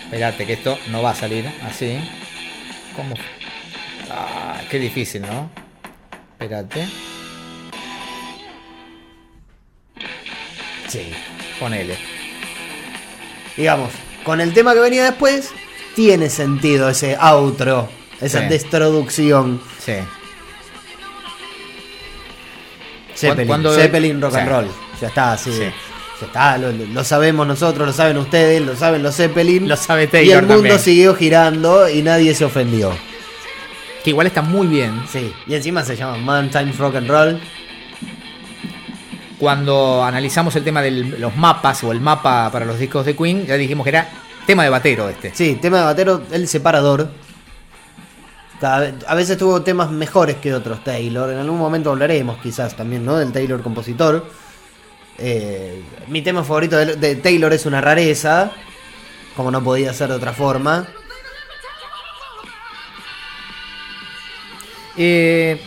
[0.06, 1.98] Espérate, que esto no va a salir así.
[2.96, 3.14] ¿Cómo?
[4.10, 5.50] Ah, qué difícil, ¿no?
[6.32, 6.86] Espérate.
[10.88, 11.12] Sí.
[11.60, 11.98] Ponele.
[13.58, 13.90] digamos,
[14.26, 15.50] con el tema que venía después,
[15.96, 17.88] tiene sentido ese outro,
[18.22, 18.48] esa Sí.
[18.48, 19.62] destrucción.
[19.80, 19.94] Sí.
[23.16, 24.68] Zeppelin, cuando- Zeppelin rock and roll.
[25.02, 25.52] Ya está, así.
[25.52, 25.64] Sí.
[26.22, 29.68] Ya está, lo, lo sabemos nosotros, lo saben ustedes, lo saben los Zeppelin.
[29.68, 30.80] Lo sabe y el mundo también.
[30.80, 32.92] siguió girando y nadie se ofendió.
[34.04, 35.02] Que igual está muy bien.
[35.12, 37.42] Sí, y encima se llama Man Times Rock and Roll.
[39.38, 43.46] Cuando analizamos el tema de los mapas o el mapa para los discos de Queen,
[43.46, 44.08] ya dijimos que era
[44.48, 45.34] tema de batero este.
[45.36, 47.10] Sí, tema de batero, el separador.
[48.62, 51.30] A veces tuvo temas mejores que otros Taylor.
[51.30, 53.18] En algún momento hablaremos quizás también, ¿no?
[53.18, 54.26] Del Taylor compositor.
[55.18, 58.52] Eh, mi tema favorito de, Taylor es una rareza.
[59.36, 60.88] Como no podía ser de otra forma.
[64.98, 65.60] Eh,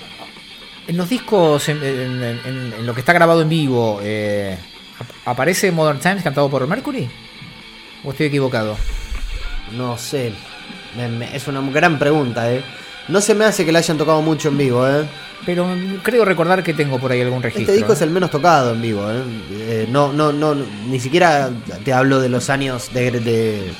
[0.86, 4.59] en los discos, en, lo que está grabado en vivo, eh,
[4.99, 7.11] ¿ap- ¿aparece Modern Times cantado por Mercury?
[8.05, 8.76] ¿O estoy equivocado?
[9.76, 10.32] No sé.
[10.97, 12.62] Me- me- es una gran pregunta, ¿eh?
[13.09, 15.05] No se me hace que la hayan tocado mucho en vivo, ¿eh?
[15.47, 17.62] Pero mm, creo recordar que tengo por ahí algún registro.
[17.72, 18.05] Este disco es ¿eh?
[18.05, 19.22] el menos tocado en vivo, ¿eh?
[19.53, 21.51] Eh, no, no, no, ni siquiera
[21.84, 23.72] te hablo de los años de, de-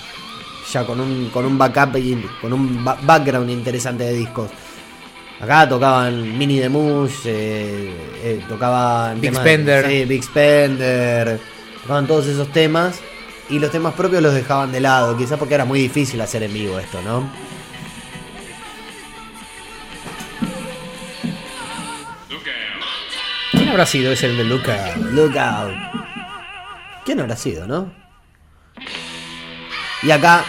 [0.73, 4.51] ya con un, con un backup y con un ba- background interesante de discos.
[5.41, 7.93] Acá tocaban Mini The Mush, eh,
[8.25, 9.87] eh, tocaban Big temas- Spender.
[9.89, 11.41] sí, Big Spender,
[11.83, 12.99] tocaban todos esos temas
[13.51, 16.53] y los temas propios los dejaban de lado, quizás porque era muy difícil hacer en
[16.53, 17.29] vivo esto, ¿no?
[23.53, 24.95] ¿Quién habrá sido ese de Luca?
[24.97, 25.73] Look out.
[27.05, 27.91] ¿Quién habrá sido, no?
[30.03, 30.45] Y acá.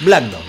[0.00, 0.42] Black Dog.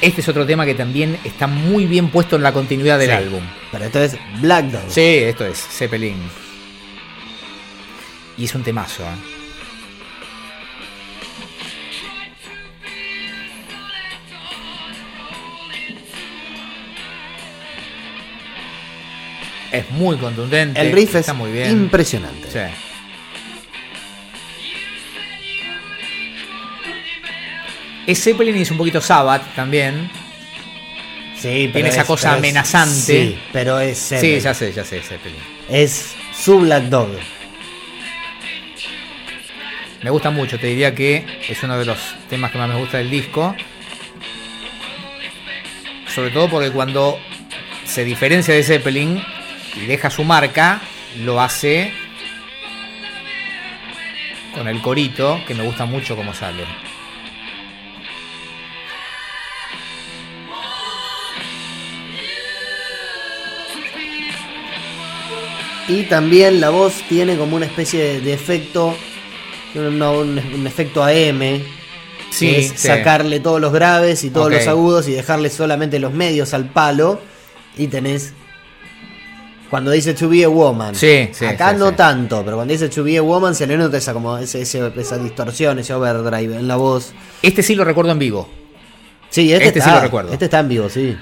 [0.00, 3.16] Este es otro tema que también está muy bien puesto en la continuidad del Sí.
[3.16, 3.42] álbum.
[3.72, 4.84] Pero esto es Black Dog.
[4.88, 6.16] Sí, esto es Zeppelin.
[8.38, 9.16] Y es un temazo, ¿eh?
[19.72, 20.80] Es muy contundente.
[20.80, 21.70] El riff es está muy bien.
[21.70, 22.48] impresionante.
[22.50, 22.74] Sí.
[28.06, 30.08] Es Zeppelin y es un poquito Sabbath también.
[31.36, 32.94] Sí, pero Tiene esa es- cosa pero es- amenazante.
[33.02, 35.38] sí, pero es Sí, ya sé, ya sé, Zeppelin.
[35.68, 37.08] Es su Black Dog.
[40.06, 41.98] Me gusta mucho, te diría que es uno de los
[42.30, 43.56] temas que más me gusta del disco.
[46.06, 47.18] Sobre todo porque cuando
[47.84, 49.20] se diferencia de Zeppelin
[49.74, 50.80] y deja su marca,
[51.24, 51.92] lo hace
[54.54, 56.62] con el corito, que me gusta mucho como sale.
[65.88, 68.96] Y también la voz tiene como una especie de, efecto,
[69.78, 71.62] un, un- un efecto AM,
[72.30, 72.88] Sí, que es sí.
[72.88, 77.20] sacarle todos los graves y todos los agudos y dejarle solamente los medios al palo.
[77.78, 78.32] Y tenés.
[79.70, 80.94] Cuando dice to be a woman.
[80.94, 81.96] Sí, sí, Acá sí, no sí.
[81.96, 84.92] tanto, pero cuando dice to be a woman se le nota esa, como ese- ese-
[84.96, 87.12] esa distorsión, ese overdrive en la voz.
[87.42, 88.48] Este sí lo recuerdo en vivo.
[89.28, 90.32] Sí, este, Este sí está, lo recuerdo.
[90.32, 91.16] Este está en vivo, sí.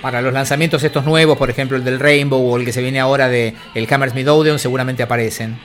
[0.00, 2.98] Para los lanzamientos estos nuevos, por ejemplo el del Rainbow o el que se viene
[2.98, 5.58] ahora de el Hammersmith Odeon, seguramente aparecen.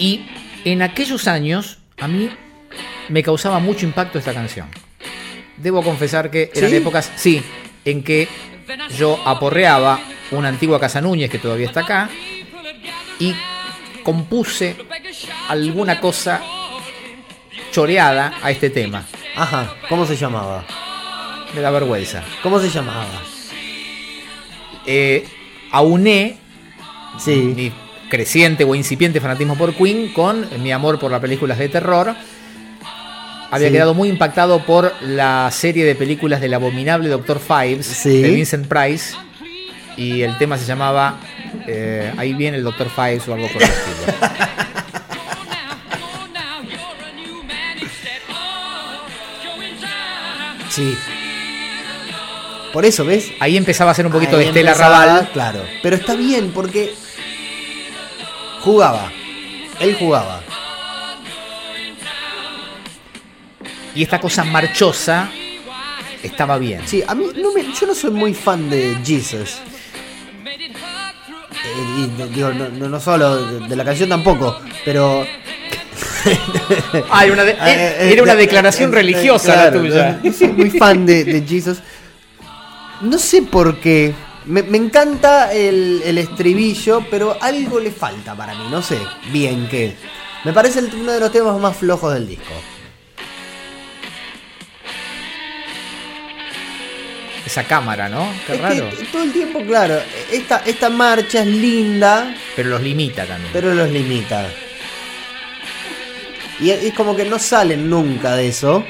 [0.00, 0.26] Y
[0.64, 2.28] en aquellos años a mí
[3.08, 4.66] me causaba mucho impacto esta canción.
[5.56, 6.76] Debo confesar que eran ¿Sí?
[6.76, 7.42] épocas, sí,
[7.84, 8.26] en que
[8.96, 12.08] yo aporreaba una antigua Casa Núñez que todavía está acá
[13.18, 13.34] y
[14.02, 14.74] compuse
[15.48, 16.40] alguna cosa
[17.70, 19.04] choreada a este tema.
[19.36, 20.64] Ajá, ¿cómo se llamaba?
[21.54, 22.22] Me da vergüenza.
[22.42, 23.22] ¿Cómo se llamaba?
[24.86, 25.28] Eh,
[25.72, 26.36] auné
[27.18, 27.34] Sí.
[27.34, 27.72] mi
[28.10, 32.14] creciente o incipiente fanatismo por Queen con mi amor por las películas de terror.
[33.50, 33.72] Había Sí.
[33.72, 37.40] quedado muy impactado por la serie de películas del abominable Dr.
[37.40, 38.20] Fives Sí.
[38.22, 39.14] de Vincent Price.
[39.96, 41.18] Y el tema se llamaba
[41.66, 42.88] eh, Ahí viene el Dr.
[42.90, 44.14] Fives o algo por el estilo.
[50.70, 50.96] Sí.
[52.72, 53.32] Por eso, ¿ves?
[53.40, 55.28] Ahí empezaba a ser un poquito Ahí de Estela Raval.
[55.32, 55.64] Claro.
[55.82, 56.94] Pero está bien porque
[58.60, 59.10] jugaba.
[59.80, 60.40] Él jugaba.
[63.94, 65.28] Y esta cosa marchosa
[66.22, 66.82] estaba bien.
[66.86, 69.58] Sí, a mí no me- yo no soy muy fan de Jesus.
[70.46, 75.26] Eh, y digo, no, no- solo de, de la canción tampoco, pero
[77.10, 80.12] Ah, era una, de- era una declaración religiosa claro, la tuya.
[80.22, 81.78] No, no soy muy fan de, de Jesus.
[83.00, 84.14] No sé por qué.
[84.46, 88.64] Me, me encanta el, el estribillo, pero algo le falta para mí.
[88.70, 88.98] No sé
[89.32, 89.94] bien qué.
[90.44, 92.52] Me parece el- uno de los temas más flojos del disco.
[97.44, 98.32] Esa cámara, ¿no?
[98.46, 98.90] Qué es raro.
[98.90, 103.50] que todo el tiempo, claro, esta, esta marcha es linda, Pero los limita también.
[103.52, 104.46] pero los limita.
[106.60, 108.84] Y es es como que no salen nunca de eso.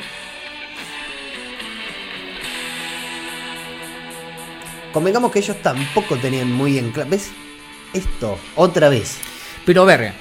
[4.93, 7.11] Convengamos que ellos tampoco tenían muy en claro.
[7.11, 7.31] ¿Ves?
[7.93, 9.19] Esto, otra vez.
[9.67, 10.13] Pero a ver,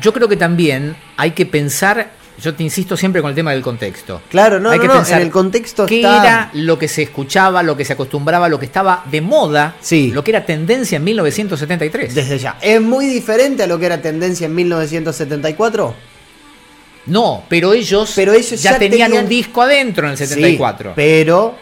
[0.00, 2.10] yo creo que también hay que pensar,
[2.42, 4.20] yo te insisto siempre con el tema del contexto.
[4.30, 6.88] Claro, no, hay no, que no, pensar en el contexto qué está- era lo que
[6.88, 10.10] se escuchaba, lo que se acostumbraba, lo que estaba de moda, Sí.
[10.12, 12.14] lo que era tendencia en 1973.
[12.14, 12.58] Desde ya.
[12.60, 15.94] ¿Es muy diferente a lo que era tendencia en 1974?
[17.06, 20.90] No, pero ellos, Pero ellos ya, ya tenían, tenían- un disco adentro en el 74.
[20.90, 21.54] Sí, pero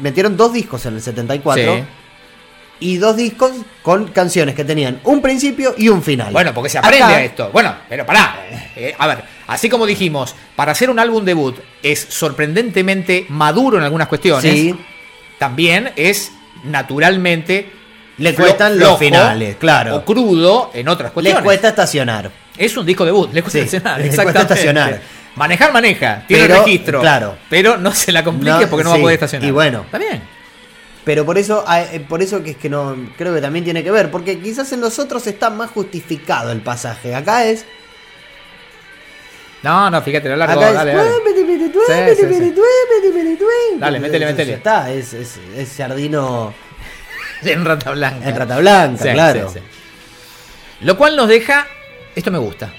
[0.00, 1.76] metieron dos discos en el 74.
[1.76, 1.82] Sí.
[2.82, 3.52] Y dos discos
[3.82, 6.32] con canciones que tenían un principio y un final.
[6.32, 7.50] Bueno, porque se aprende Acá- a esto.
[7.52, 8.40] Bueno, pero pará.
[8.74, 13.84] Eh, a ver, así como dijimos, para hacer un álbum debut es sorprendentemente maduro en
[13.84, 14.50] algunas cuestiones.
[14.50, 14.74] Sí.
[15.38, 16.32] También es
[16.64, 17.70] naturalmente.
[18.16, 19.96] Le cuestan los finales, claro.
[19.96, 21.42] O crudo en otras Les cuestiones.
[21.44, 22.30] cuesta estacionar.
[22.60, 24.00] Es un disco debut, le cuesta Sí, estacionar.
[24.02, 24.40] exactamente.
[24.54, 25.00] estacionar.
[25.36, 26.24] Manejar, maneja.
[26.28, 27.00] Tiene Pero, registro.
[27.00, 27.36] claro.
[27.48, 29.48] Pero no se la complique No, porque no va sí, a poder estacionar.
[29.48, 29.80] y bueno.
[29.86, 30.22] Está bien.
[31.04, 33.82] Pero por eso, ah, eh, por eso que es que no creo que también tiene
[33.82, 37.14] que ver, porque quizás en los otros está más justificado el pasaje.
[37.14, 37.64] Acá es.
[39.62, 40.60] No, no, fíjate, lo largo.
[40.60, 40.96] acá Dale, es.
[40.96, 42.16] dale.
[42.16, 42.54] Sí, sí, sí.
[43.78, 44.50] Dale, métele, métele.
[44.52, 46.52] ya Está, es, es, es Jardino
[47.42, 48.28] En rata blanca.
[48.28, 49.52] en rata blanca, claro.
[50.82, 51.66] Lo cual nos deja.
[52.14, 52.72] Esto me gusta.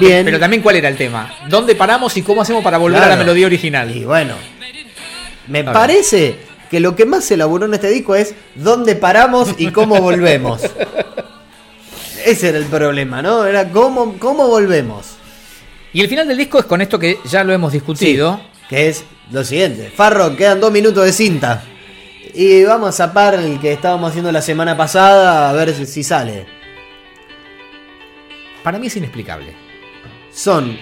[0.00, 0.24] Bien.
[0.24, 1.34] Pero también, ¿cuál era el tema?
[1.48, 3.94] ¿Dónde paramos y cómo hacemos para volver a la melodía original?
[3.94, 4.34] Y bueno,
[5.46, 6.38] me parece
[6.70, 10.62] que lo que más se elaboró en este disco es dónde paramos y cómo volvemos.
[12.24, 13.44] Ese era el problema, ¿no?
[13.44, 15.16] Era cómo, cómo volvemos.
[15.92, 18.40] Y el final del disco es con esto que ya lo hemos discutido.
[18.68, 19.92] Que es lo siguiente.
[19.94, 21.62] Farro, quedan dos minutos de cinta.
[22.34, 26.02] Y vamos a zapar el que estábamos haciendo la semana pasada a ver si, si
[26.02, 26.44] sale.
[28.64, 29.54] Para mí es inexplicable.
[30.32, 30.76] Son.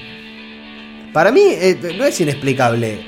[1.13, 3.05] Para mí eh, no es inexplicable.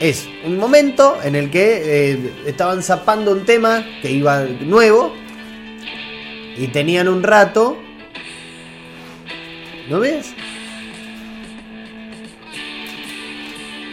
[0.00, 5.14] Es un momento en el que eh, estaban zapando un tema que iba nuevo.
[6.58, 7.78] Y tenían un rato.
[9.88, 10.34] ¿No ves?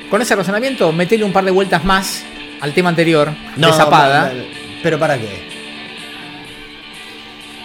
[0.09, 2.25] Con ese razonamiento, metele un par de vueltas más
[2.63, 4.29] al tema anterior, de Zapada.
[4.29, 4.43] no, no,
[4.81, 5.51] ¿Pero para qué?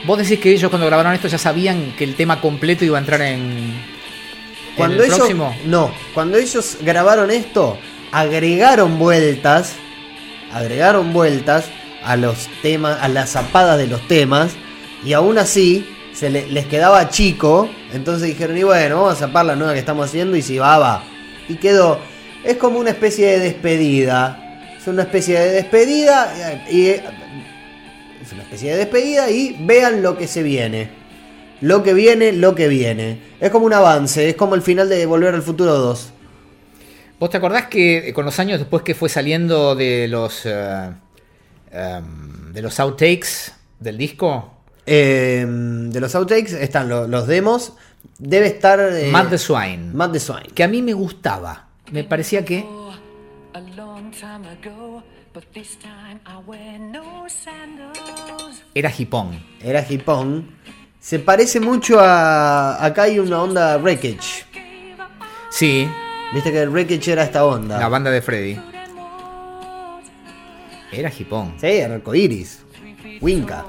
[0.07, 3.01] Vos decís que ellos cuando grabaron esto ya sabían que el tema completo iba a
[3.01, 3.75] entrar en.
[4.77, 5.57] Cuando el ellos, próximo.
[5.67, 7.79] no, cuando ellos grabaron esto,
[8.13, 9.75] agregaron vueltas,
[10.53, 11.67] agregaron vueltas
[12.05, 14.53] a los temas, a las zapadas de los temas,
[15.05, 19.47] y aún así se le- les quedaba chico, entonces dijeron, y bueno, vamos a zapar
[19.47, 21.03] la nueva que estamos haciendo, y si va, va.
[21.49, 21.99] Y quedó,
[22.45, 24.48] es como una especie de despedida,
[24.89, 27.03] es una especie de despedida, y, es
[28.33, 30.91] una especie de despedida, y vean lo que se viene.
[31.61, 33.19] Lo que viene, lo que viene.
[33.41, 36.13] Es como un avance, es como el final de Volver al Futuro 2.
[37.19, 40.43] ¿Vos te acordás que con los años después que fue saliendo de los.
[40.47, 40.91] eh,
[41.73, 44.55] em, de los outtakes del disco?
[44.87, 47.73] Eh, de los outtakes están lo- los demos.
[48.19, 48.79] Debe estar.
[48.81, 49.91] eh, Matt the Swine.
[49.93, 50.47] Matt the Swine.
[50.55, 51.67] Que a mí me gustaba.
[51.91, 52.65] Me parecía que.
[58.75, 59.45] Era hipón.
[59.61, 60.57] Era hipón.
[61.01, 62.85] Se parece mucho a.
[62.85, 64.45] Acá hay una onda Wreckage.
[65.51, 65.89] Sí,
[66.33, 67.79] Viste que el Wreckage era esta onda.
[67.79, 68.61] la banda de Freddy.
[70.93, 71.55] Era hipón.
[71.61, 72.65] Sí, arcoiris.
[73.21, 73.65] Winca.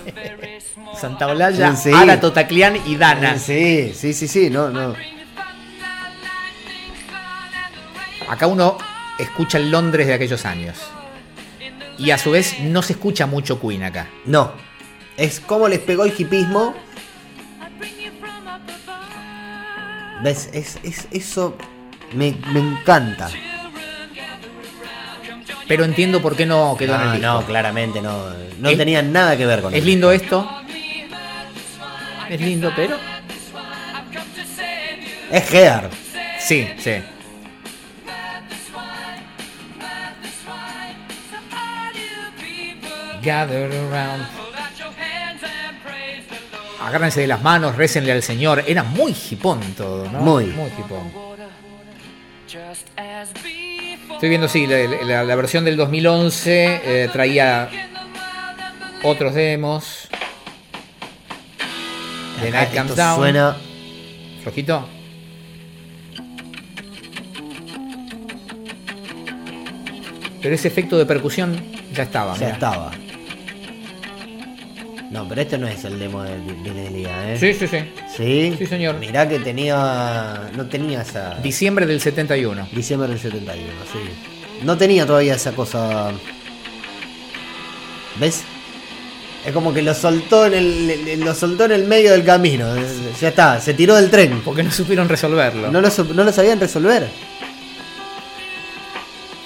[0.98, 1.90] Santa Olalla, Sí.
[1.92, 3.38] Ara Totaclián y Dana.
[3.38, 4.94] Sí, sí, sí, sí, no, no.
[8.28, 8.78] Acá uno
[9.18, 10.78] escucha el Londres de aquellos años.
[11.98, 14.08] Y a su vez no se escucha mucho Queen acá.
[14.24, 14.52] No.
[15.16, 16.74] Es como les pegó el hipismo.
[20.22, 20.50] ¿Ves?
[20.52, 21.56] Es, es, eso
[22.14, 23.28] me, me encanta.
[25.68, 27.26] Pero entiendo por qué no quedó en el No, disco.
[27.40, 28.30] no, claramente no.
[28.58, 29.86] No Es- tenía nada que ver con Es eso.
[29.86, 30.48] lindo esto.
[32.28, 32.96] Es lindo, pero.
[35.30, 35.90] Es Hear.
[36.40, 36.92] Sí, sí.
[43.22, 44.26] Gather around.
[46.80, 48.64] Agárrense de las manos, récenle al Señor.
[48.66, 50.18] Era muy hipón todo, ¿no?
[50.20, 50.46] Muy.
[50.46, 51.12] Muy hipón.
[54.12, 57.68] Estoy viendo, sí, la, la- la versión del 2011 eh, traía
[59.02, 60.08] otros demos.
[62.40, 63.16] The Night esto Comes Down.
[63.16, 63.56] Suena.
[64.42, 64.88] Flojito.
[70.40, 71.56] Pero ese efecto de percusión
[71.94, 72.34] ya estaba.
[72.34, 72.52] Ya mirá.
[72.54, 72.90] estaba.
[75.12, 77.38] No, pero este no es el demo de Vinelia, ¿eh?
[77.38, 77.78] Sí, sí, sí.
[78.16, 78.54] ¿Sí?
[78.58, 78.96] Sí, señor.
[78.98, 80.50] Mirá que tenía.
[80.56, 81.34] No tenía esa.
[81.42, 82.68] Diciembre del 71.
[82.72, 83.62] Diciembre del 71,
[83.92, 83.98] sí.
[84.64, 86.12] No tenía todavía esa cosa.
[88.18, 88.42] ¿Ves?
[89.44, 92.66] Es como que lo soltó en el, lo soltó en el medio del camino.
[93.20, 94.40] Ya está, se tiró del tren.
[94.42, 95.70] Porque no supieron resolverlo.
[95.70, 97.06] No lo, no lo sabían resolver.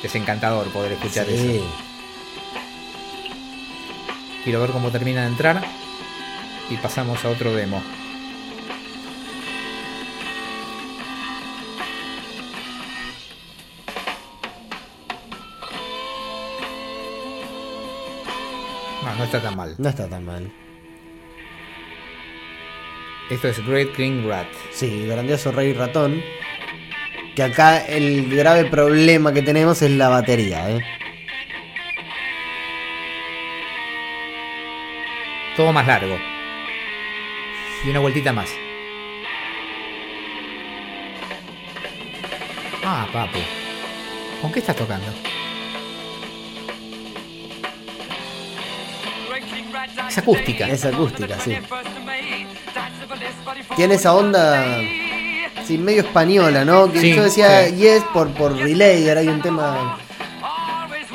[0.03, 1.57] Es encantador poder escuchar Sí.
[1.57, 1.65] eso.
[4.47, 5.61] Quiero ver cómo termina de entrar.
[6.71, 7.83] Y pasamos a otro demo.
[19.03, 19.75] No, no está tan mal.
[19.79, 20.53] No está tan mal.
[23.29, 24.47] Esto es Great Green Rat.
[24.71, 26.23] Sí, grandioso Rey Ratón.
[27.35, 30.85] Que acá el grave problema que tenemos es la batería, ¿eh?
[35.57, 36.19] Todo más largo.
[37.85, 38.51] Y una vueltita más.
[42.85, 43.39] Ah, papu.
[44.43, 45.07] ¿Con qué estás tocando?
[50.09, 50.69] Es acústica.
[50.69, 51.57] Es acústica, sí.
[53.77, 54.65] Tiene esa onda.
[55.65, 56.93] Sí, medio española, ¿no?
[56.93, 57.77] Que Sí, yo decía sí.
[57.77, 59.99] yes por, por Relay, ahora hay un tema.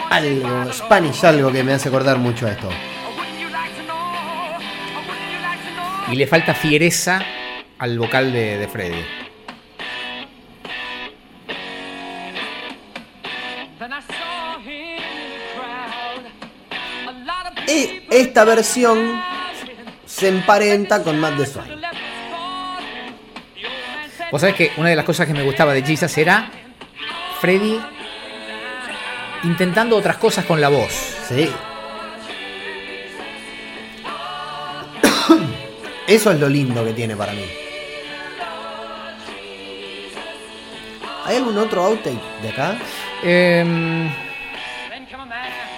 [0.09, 2.69] Algo, Spanish, algo que me hace acordar mucho a esto.
[6.09, 7.21] Y le falta fiereza
[7.77, 9.03] al vocal de, de Freddy.
[13.77, 14.21] People
[18.11, 19.21] esta versión
[20.05, 21.81] se emparenta con Matt the Swine.
[24.31, 26.49] Vos sabés que una de las cosas que me gustaba de Jesus era
[27.39, 27.79] Freddy
[29.43, 30.91] intentando otras cosas con la voz.
[31.27, 31.49] Sí.
[36.11, 37.43] Eso es lo lindo que tiene para mí.
[41.25, 42.77] ¿Hay algún otro outtake de acá?
[43.23, 44.09] Em,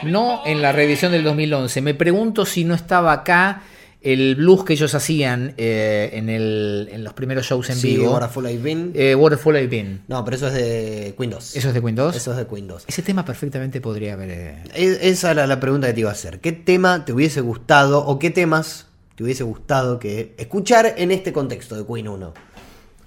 [0.04, 1.82] no en la reedición del 2011.
[1.82, 3.62] Me pregunto si no estaba acá
[4.02, 8.20] el blues que ellos hacían eh, en, el- en los primeros shows en Sí, vivo.
[8.30, 8.92] Fool I've Been.
[8.96, 10.02] Eh, Waterfall I've Been.
[10.08, 11.56] No, pero eso es de 2.
[11.56, 12.16] ¿Eso es de 2?
[12.16, 12.84] Eso es de 2.
[12.88, 14.30] Ese tema perfectamente podría haber...
[14.32, 16.40] eh, Esa era la pregunta que te iba a hacer.
[16.42, 21.32] ¿Qué tema te hubiese gustado o qué temas te hubiese gustado que escuchar en este
[21.34, 22.34] contexto de Queen 1?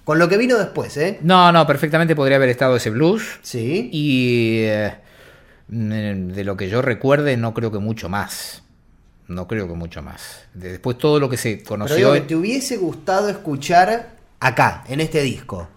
[0.03, 1.19] Con lo que vino después, ¿eh?
[1.21, 3.39] No, no, perfectamente podría haber estado ese blues.
[3.41, 3.89] Sí.
[3.91, 4.95] Y eh,
[5.67, 8.63] de lo que yo recuerde, no creo que mucho más.
[9.27, 10.45] No creo que mucho más.
[10.53, 11.95] De- Después todo lo que se Pero conoció...
[11.97, 15.67] digo que te hubiese gustado escuchar acá, en este disco.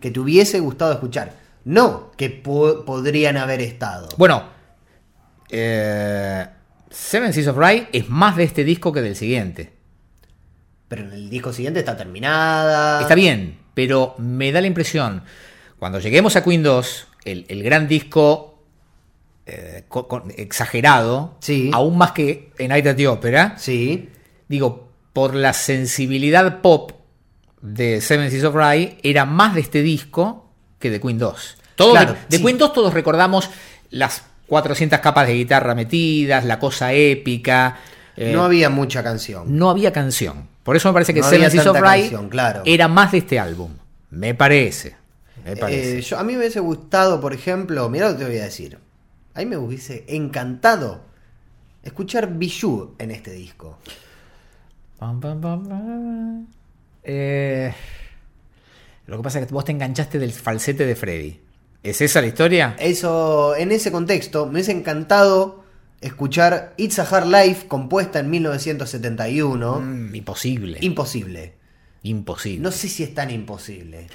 [0.00, 1.32] Que te hubiese gustado escuchar.
[1.64, 4.08] No que po- podrían haber estado.
[4.18, 4.44] Bueno,
[5.48, 6.46] eh,
[6.90, 9.72] Seven Seas of Rye es más de este disco que del siguiente.
[10.88, 13.00] Pero en el disco siguiente está terminada.
[13.00, 15.22] Está bien, pero me da la impresión,
[15.78, 18.62] cuando lleguemos a Queen 2, el, el gran disco
[19.46, 21.70] eh, con- exagerado, Sí.
[21.72, 24.08] aún más que en Night at the Opera, Sí.
[24.48, 26.92] digo, por la sensibilidad pop
[27.62, 31.58] de Seven Seas of Rye, era más de este disco que de Queen 2.
[31.74, 32.42] Todo Claro, de, de sí.
[32.44, 33.50] Queen 2 todos recordamos
[33.90, 37.78] las 400 capas de guitarra metidas, la cosa épica.
[38.16, 39.56] eh, no había mucha canción.
[39.56, 40.48] no había canción.
[40.62, 41.76] Por eso me parece que No Seven Seas of
[42.28, 42.62] claro.
[42.64, 43.72] era más de este álbum.
[44.10, 44.96] Me parece.
[45.44, 45.98] Me parece.
[45.98, 48.44] Eh, yo- a mí me hubiese gustado, por ejemplo, mira lo que te voy a
[48.44, 48.78] decir.
[49.34, 51.02] A mí me hubiese encantado
[51.84, 53.78] escuchar Bijou en este disco.
[57.04, 57.72] Eh,
[59.06, 61.40] lo que pasa es que vos te enganchaste del falsete de Freddy.
[61.86, 62.74] ¿Es esa la historia?
[62.80, 65.62] Eso, en ese contexto, me hubiese encantado
[66.00, 69.80] escuchar It's a Hard Life, compuesta en 1971.
[69.80, 70.78] Mm, imposible.
[70.80, 71.54] Imposible.
[72.02, 72.60] imposible.
[72.60, 74.08] No sé si es tan imposible.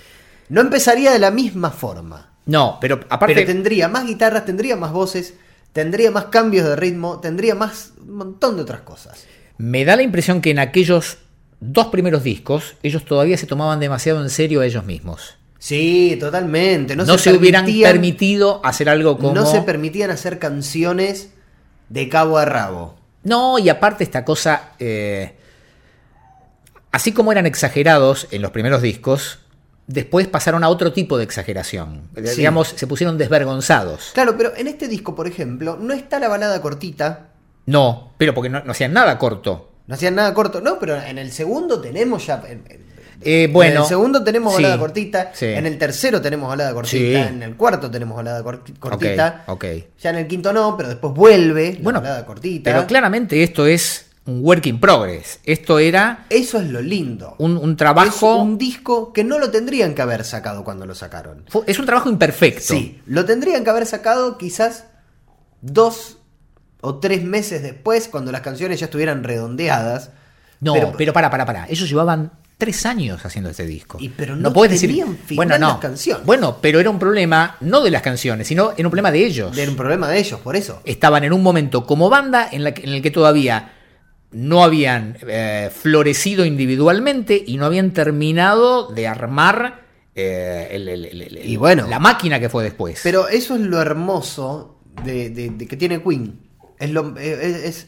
[0.50, 2.34] No empezaría de la misma forma.
[2.46, 3.36] No, pero aparte.
[3.36, 5.36] Pero tendría más guitarras, tendría más voces,
[5.72, 9.26] tendría más cambios de ritmo, tendría más un montón de otras cosas.
[9.58, 11.20] Me da la impresión que en aquellos
[11.62, 15.38] dos primeros discos, ellos todavía se tomaban demasiado en serio a ellos mismos.
[15.62, 16.96] Sí, totalmente.
[16.96, 19.36] No, No, se, hubieran permitido hacer algo como.
[19.36, 21.30] No se permitían hacer canciones
[21.88, 22.96] de cabo a rabo.
[23.24, 25.36] No, y aparte esta cosa, eh,
[26.92, 29.38] así como eran exagerados en los primeros discos,
[29.86, 32.10] después pasaron a otro tipo de exageración.
[32.16, 32.38] Eh, Sí.
[32.38, 34.10] Digamos, se pusieron desvergonzados.
[34.16, 37.28] Claro, pero en este disco, por ejemplo, no está la balada cortita.
[37.68, 39.70] No, pero porque no, no hacían nada corto.
[39.86, 40.60] No hacían nada corto.
[40.60, 42.42] No, pero en el segundo tenemos ya.
[43.22, 45.32] En, en- Eh, bueno, en el segundo tenemos sí, balada cortita.
[45.34, 45.46] sí.
[45.46, 46.98] En el tercero tenemos balada cortita.
[46.98, 47.14] Sí.
[47.16, 49.44] En el cuarto tenemos balada corti- cortita.
[49.48, 49.66] ok.
[50.02, 52.72] Ya en el quinto no, pero después vuelve la Bueno, balada cortita.
[52.72, 55.40] pero claramente esto es un work in progress.
[55.44, 57.36] Esto era Eso es lo lindo.
[57.40, 58.38] un, un Es trabajo.
[58.38, 61.46] un disco que no lo tendrían que haber sacado cuando lo sacaron.
[61.66, 62.74] es un trabajo imperfecto.
[62.74, 64.86] Sí, lo tendrían que haber sacado quizás
[65.62, 66.18] dos
[66.82, 70.12] o tres meses después, cuando las canciones ya estuvieran redondeadas.
[70.60, 71.66] No, Pero- pero, para, para, para.
[71.70, 72.32] Ellos llevaban
[72.62, 73.98] tres años haciendo este disco.
[74.00, 75.04] Y pero no puedes decir.
[75.36, 75.70] Bueno, no.
[75.70, 76.24] las canciones.
[76.28, 79.58] Bueno, pero era un problema no de las canciones, sino era un problema de ellos.
[79.58, 80.82] Era un problema de ellos, por eso.
[80.86, 83.74] Estaban en un momento como banda en, la que- en el que todavía
[84.32, 89.82] no habían eh, florecido individualmente y no habían terminado de armar
[90.14, 91.88] eh, el- el- el- el- Y bueno.
[91.88, 93.00] la máquina que fue después.
[93.02, 96.40] Pero eso es lo hermoso de, de- de que tiene Queen.
[96.80, 97.18] Es lo.
[97.18, 97.88] Es, es-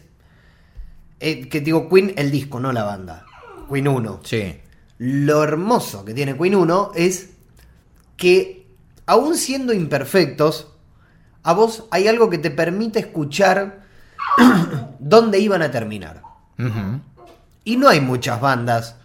[1.19, 3.25] eh, que digo Queen, el disco, no la banda.
[3.71, 4.19] Queen 1.
[4.23, 4.55] sí.
[4.99, 7.29] Lo hermoso que tiene Queen 1 es
[8.17, 8.67] que,
[9.05, 10.67] aún siendo imperfectos,
[11.43, 13.83] a vos hay algo que te permite escuchar
[14.99, 16.21] dónde iban a terminar.
[17.65, 18.95] Y no hay muchas bandas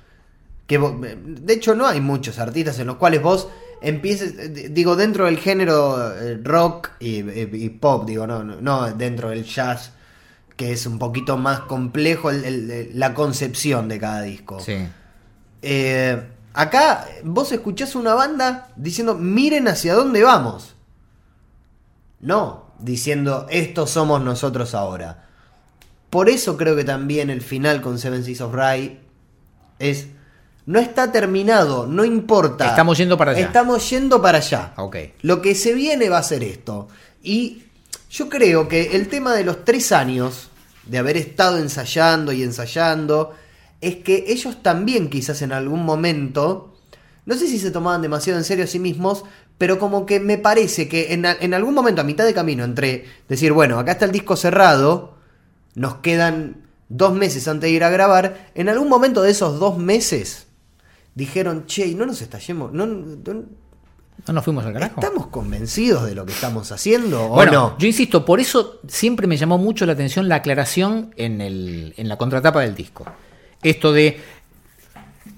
[0.66, 3.48] que vo- de hecho no hay muchos artistas en los cuales vos
[3.80, 8.60] empieces eh, digo dentro del género eh, rock y, y- y pop digo no, no
[8.60, 9.92] no dentro del jazz
[10.56, 14.86] que es un poquito más complejo el- el- la concepción de cada disco Sí.
[15.62, 16.22] Eh,
[16.54, 20.76] acá vos escuchás una banda diciendo miren hacia dónde vamos
[22.20, 25.28] no diciendo estos somos nosotros ahora
[26.10, 28.98] Por eso creo que también el final con Seven Seas of Rye
[29.78, 30.08] es.
[30.66, 32.66] No está terminado, no importa.
[32.66, 33.40] Estamos yendo para allá.
[33.40, 34.74] Estamos yendo para allá.
[34.76, 34.96] Ok.
[35.22, 36.88] Lo que se viene va a ser esto.
[37.22, 37.62] Y
[38.10, 40.50] yo creo que el tema de los tres años,
[40.84, 43.34] de haber estado ensayando y ensayando,
[43.80, 46.74] es que ellos también quizás en algún momento,
[47.26, 49.24] no sé si se tomaban demasiado en serio a sí mismos,
[49.56, 53.52] pero como que me parece que en, algún momento a mitad de camino entre decir,
[53.52, 55.16] bueno, acá está el disco cerrado,
[55.74, 59.78] nos quedan dos meses antes de ir a grabar, en algún momento de esos dos
[59.78, 60.46] meses
[61.14, 62.72] dijeron, che, ¿y no nos estallemos?
[62.72, 63.44] ¿No, no-
[64.26, 65.00] ¿No nos fuimos al carajo?
[65.00, 67.78] ¿Estamos convencidos de lo que estamos haciendo o Bueno, no?
[67.78, 72.08] yo insisto, por eso siempre me llamó mucho la atención la aclaración en, el, en
[72.08, 73.06] la contratapa del disco.
[73.62, 74.20] Esto de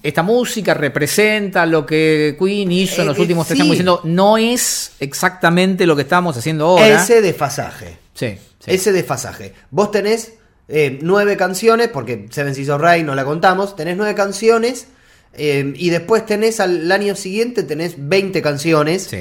[0.03, 3.61] esta música representa lo que Queen hizo en los Eh, últimos tres sí.
[3.61, 7.01] años diciendo no es exactamente lo que estamos haciendo ahora.
[7.03, 7.97] Ese desfasaje.
[8.13, 8.71] Sí, sí.
[8.71, 9.53] Ese desfasaje.
[9.69, 10.33] Vos tenés
[10.67, 14.87] eh, nueve canciones, porque Seven Seas of Rye no la contamos, tenés nueve canciones
[15.33, 19.03] eh, y después tenés al año siguiente tenés 20 canciones.
[19.09, 19.17] Sí.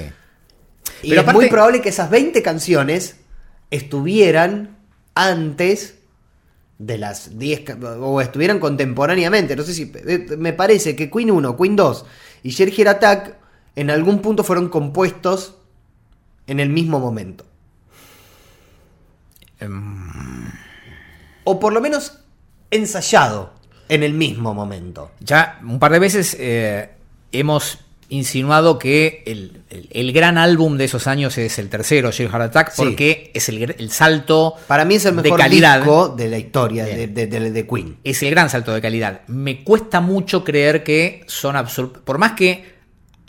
[1.02, 3.16] Y Pero es aparte- muy probable que esas 20 canciones
[3.70, 4.76] estuvieran
[5.14, 5.94] antes
[6.80, 9.54] de las 10 ca- o estuvieran contemporáneamente.
[9.54, 12.06] No sé si eh, me parece que Queen 1, Queen 2
[12.42, 13.36] y Here Attack
[13.76, 15.56] en algún punto fueron compuestos
[16.46, 17.44] en el mismo momento.
[21.44, 22.18] O por lo menos
[22.70, 23.52] ensayado
[23.88, 25.10] en el mismo momento.
[25.20, 26.90] Ya un par de veces eh,
[27.32, 27.78] hemos
[28.10, 32.42] insinuado que el, el- el gran álbum de esos años es el tercero, Sheer Heart
[32.44, 32.82] Attack, Sí.
[32.82, 35.78] porque es el, el salto Para mí es el de mejor calidad.
[35.78, 37.96] disco de la historia de, de- de- de Queen.
[38.04, 39.22] es el gran salto de calidad.
[39.28, 42.02] Me cuesta mucho creer que son absolutos.
[42.02, 42.78] Por más que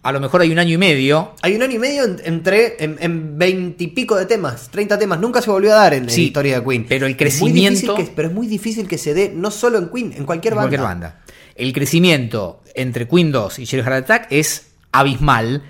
[0.04, 1.36] a lo mejor hay un año y medio.
[1.44, 5.20] Hay un año y medio en- entre en veintipico de temas, 30 temas.
[5.20, 6.86] Nunca se volvió a dar en Sí, la historia de Queen.
[6.90, 9.90] pero el Es crecimiento- que- pero es muy difícil que se dé, no solo en
[9.90, 10.70] Queen, en cualquier en banda.
[10.70, 11.22] cualquier banda.
[11.56, 15.64] El crecimiento entre Queen 2 y Sheer Heart Attack es abismal.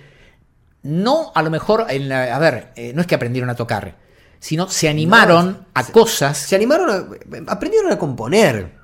[0.83, 3.95] No, a lo mejor, en la- a ver, eh, no es que aprendieron a tocar,
[4.39, 6.37] sino se animaron No, a se- cosas.
[6.37, 6.89] Se animaron
[7.47, 8.79] a, aprendieron a componer.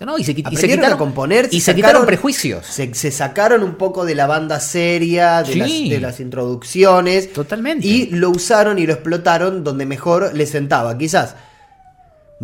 [0.00, 0.18] ¿no?
[0.18, 1.48] Y se, y se quitaron, a componer.
[1.52, 2.66] y se quitaron sacaron- prejuicios.
[2.66, 5.58] Se, se sacaron un poco de la banda seria, de, Sí.
[5.60, 7.32] las, de las introducciones.
[7.32, 7.86] Totalmente.
[7.86, 10.98] Y lo usaron y lo explotaron donde mejor les sentaba.
[10.98, 11.36] Quizás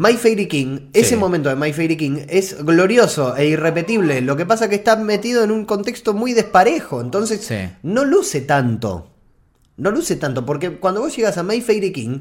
[0.00, 1.16] My Fairy King, ese Sí.
[1.16, 4.20] momento de My Fairy King es glorioso e irrepetible.
[4.20, 7.00] Lo que pasa es que está metido en un contexto muy desparejo.
[7.00, 7.56] Entonces Sí.
[7.82, 9.10] no luce tanto.
[9.76, 10.46] No luce tanto.
[10.46, 12.20] Porque cuando vos llegas a My Fairy King,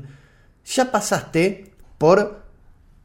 [0.66, 2.47] ya pasaste por.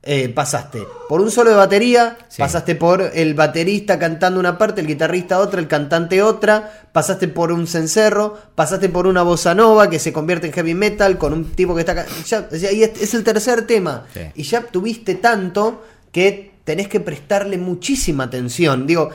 [0.05, 2.41] Eh, pasaste por un solo de batería, Sí.
[2.43, 7.53] pasaste por el baterista cantando una parte, el guitarrista otra, el cantante otra, pasaste por
[7.53, 11.53] un cencerro, pasaste por una bossa nova que se convierte en heavy metal con un
[11.53, 12.05] tipo que está...
[12.27, 14.07] Ya, y es, es el tercer tema.
[14.13, 14.21] Sí.
[14.35, 18.87] Y ya tuviste tanto que tenés que prestarle muchísima atención.
[18.87, 19.11] Digo,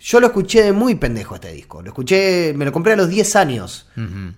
[0.00, 1.80] yo lo escuché de muy pendejo este disco.
[1.82, 3.88] Lo escuché, me lo compré a los 10 años.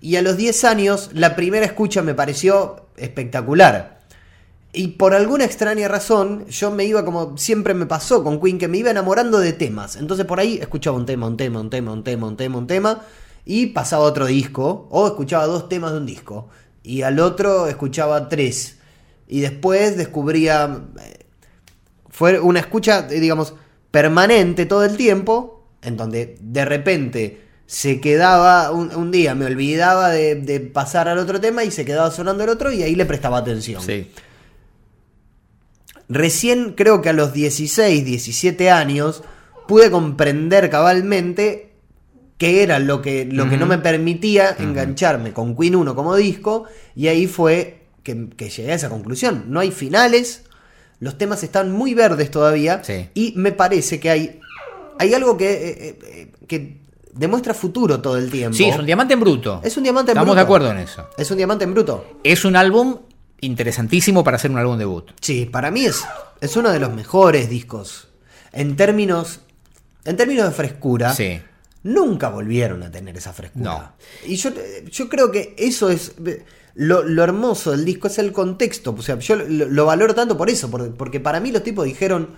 [0.01, 3.96] Y a los 10 años, la primera escucha me pareció espectacular.
[4.77, 8.67] Y por alguna extraña razón, yo me iba como siempre me pasó con Queen, que
[8.67, 9.95] me iba enamorando de temas.
[9.95, 12.67] Entonces por ahí escuchaba un tema, un tema, un tema, un tema, un tema, un
[12.67, 13.01] tema,
[13.43, 16.49] y pasaba otro disco, o escuchaba dos temas de un disco,
[16.83, 18.77] y al otro escuchaba tres.
[19.27, 20.83] Y después descubría.
[21.01, 21.25] eh,
[22.09, 23.55] Fue una escucha, eh, digamos,
[23.89, 30.09] permanente todo el tiempo, en donde de repente se quedaba un, un día, me olvidaba
[30.09, 33.05] de, de pasar al otro tema y se quedaba sonando el otro y ahí le
[33.07, 33.81] prestaba atención.
[33.81, 34.11] Sí.
[36.09, 39.23] Recién creo que a los 16, 17 años
[39.67, 41.71] pude comprender cabalmente
[42.37, 46.65] qué era lo que, lo que no me permitía engancharme con Queen 1 como disco
[46.95, 49.45] y ahí fue que, que llegué a esa conclusión.
[49.47, 50.43] No hay finales,
[50.99, 53.09] los temas están muy verdes todavía Sí.
[53.13, 54.39] y me parece que hay,
[54.99, 56.77] hay algo que, eh, eh, que
[57.13, 58.55] demuestra futuro todo el tiempo.
[58.55, 59.59] Sí, es un diamante en bruto.
[59.63, 60.35] Es un diamante en Estamos bruto.
[60.35, 61.07] de acuerdo en eso.
[61.17, 62.05] Es un diamante en bruto.
[62.23, 62.97] Es un álbum
[63.41, 65.11] interesantísimo para hacer un álbum debut.
[65.21, 66.03] Sí, para mí es,
[66.41, 68.07] es uno de los mejores discos.
[68.51, 69.41] En términos,
[70.05, 71.39] en términos de frescura, Sí.
[71.83, 73.63] nunca volvieron a tener esa frescura.
[73.63, 73.91] No.
[74.25, 74.49] Y yo,
[74.89, 76.13] yo creo que eso es.
[76.79, 78.93] Lo, lo hermoso del disco es el contexto.
[78.97, 80.69] O sea, yo lo, lo valoro tanto por eso.
[80.69, 82.35] Porque, porque para mí los tipos dijeron.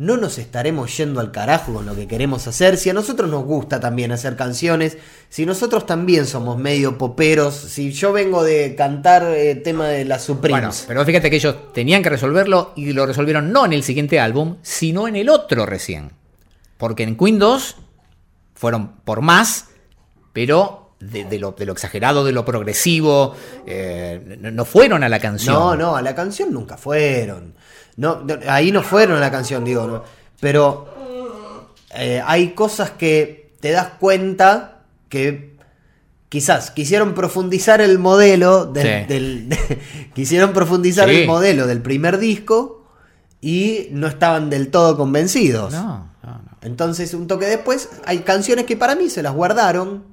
[0.00, 2.78] No nos estaremos yendo al carajo con lo que queremos hacer.
[2.78, 4.96] Si a nosotros nos gusta también hacer canciones,
[5.28, 10.18] si nosotros también somos medio poperos, si yo vengo de cantar eh, tema de la
[10.18, 10.62] Supremes.
[10.62, 14.18] Bueno, pero fíjate que ellos tenían que resolverlo y lo resolvieron no en el siguiente
[14.18, 16.12] álbum, sino en el otro recién.
[16.78, 17.76] Porque en Queen 2
[18.54, 19.66] fueron por más,
[20.32, 23.36] pero de, de lo, de lo exagerado, de lo progresivo.
[23.66, 25.54] eh, no, no fueron a la canción.
[25.54, 27.54] No, no, a la canción nunca fueron.
[28.00, 29.86] No, no, ahí no fueron la canción, digo.
[29.86, 30.02] no.
[30.40, 30.88] Pero
[31.94, 35.56] eh, hay cosas que te das cuenta que
[36.30, 39.06] quizás quisieron profundizar el modelo del, Sí.
[39.12, 39.58] del-
[40.14, 41.16] quisieron profundizar Sí.
[41.22, 42.86] el modelo del primer disco
[43.42, 45.72] y no estaban del todo convencidos.
[45.72, 46.58] No, no, no.
[46.62, 50.04] Entonces, un toque después, hay canciones que para mí se las guardaron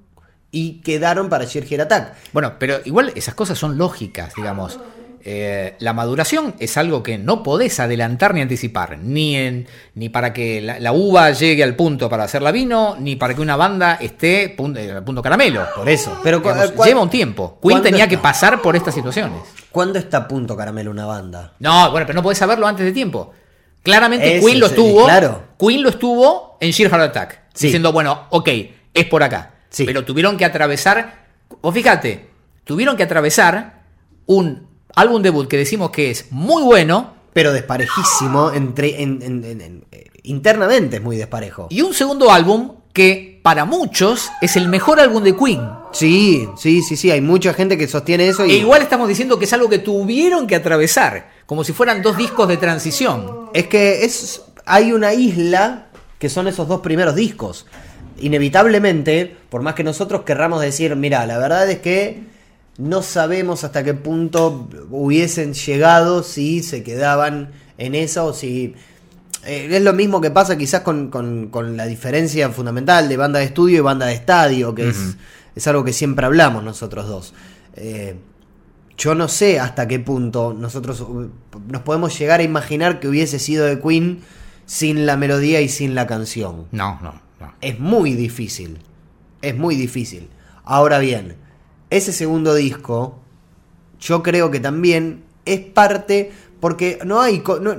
[0.52, 2.16] y quedaron para Head Attack.
[2.34, 4.80] Bueno, pero igual esas cosas son lógicas, digamos.
[5.30, 10.32] Eh, la maduración es algo que no podés adelantar ni anticipar, ni, en, ni para
[10.32, 13.96] que la, la uva llegue al punto para hacerla vino, ni para que una banda
[14.00, 15.66] esté eh, al punto caramelo.
[15.76, 16.18] Por eso.
[16.24, 17.50] Pero Digamos, cu- lleva un tiempo.
[17.60, 18.10] Queen ¿cuándo tenía está?
[18.16, 19.42] que pasar por estas situaciones.
[19.70, 21.56] ¿Cuándo está a punto caramelo una banda?
[21.60, 23.34] No, bueno, pero no podés saberlo antes de tiempo.
[23.84, 25.04] Claramente Ese Queen lo estuvo.
[25.04, 25.44] claro.
[25.60, 27.42] Queen lo estuvo en Sheer Heart Attack.
[27.54, 27.68] Sí.
[27.68, 28.50] Diciendo, bueno, ok,
[28.94, 29.56] es por acá.
[29.70, 29.84] Sí.
[29.84, 31.26] Pero tuvieron que atravesar.
[31.60, 32.30] O fíjate,
[32.64, 33.82] tuvieron que atravesar
[34.26, 34.67] un
[34.98, 37.14] álbum debut que decimos que es muy bueno.
[37.34, 41.68] Pero desparejísimo entre en- en- en- en- eh, internamente es muy desparejo.
[41.70, 45.62] Y un segundo álbum que para muchos es el mejor álbum de Queen.
[45.94, 49.38] Sí, sí, sí, sí, hay mucha gente que sostiene eso y E igual estamos diciendo
[49.40, 51.30] que es algo que tuvieron que atravesar.
[51.46, 53.50] Como si fueran dos discos de transición.
[53.54, 55.86] es que es hay una isla
[56.20, 57.68] que son esos dos primeros discos.
[58.20, 62.24] Inevitablemente, por más que nosotros querramos decir, mira, la verdad es que
[62.78, 68.76] no sabemos hasta qué punto hubiesen llegado si se quedaban en eso o si...
[69.46, 73.40] eh, es lo mismo que pasa quizás con, con- con la diferencia fundamental de banda
[73.40, 75.16] de estudio y banda de estadio, que es,
[75.56, 77.34] es algo que siempre hablamos nosotros dos.
[77.76, 78.16] Eh,
[78.98, 81.30] yo no sé hasta qué punto nosotros uh,
[81.70, 84.22] nos podemos llegar a imaginar que hubiese sido de Queen
[84.66, 86.66] sin la melodía y sin la canción.
[86.72, 87.54] No, no, no.
[87.62, 88.80] Es muy difícil.
[89.44, 90.30] Es muy difícil.
[90.64, 91.36] Ahora bien,
[91.90, 93.20] ese segundo disco,
[94.00, 97.76] yo creo que también es parte, porque no hay, co- no,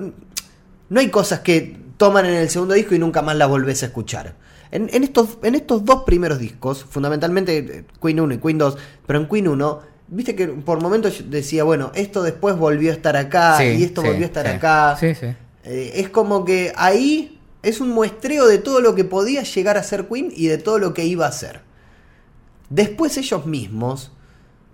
[0.89, 3.86] no hay cosas que toman en el segundo disco y nunca más las volvés a
[3.86, 4.36] escuchar.
[4.70, 8.76] En, en estos, en estos dos primeros discos, fundamentalmente eh, Queen 1 y Queen 2,
[9.06, 12.94] pero en Queen 1, viste que por momentos yo decía, bueno, esto después volvió a
[12.94, 14.52] estar acá Sí, y esto sí, volvió a estar sí.
[14.52, 14.97] acá.
[14.98, 15.26] Sí, sí.
[15.64, 19.82] Eh, es como que ahí es un muestreo de todo lo que podía llegar a
[19.82, 21.60] ser Queen y de todo lo que iba a ser.
[22.70, 24.12] Después ellos mismos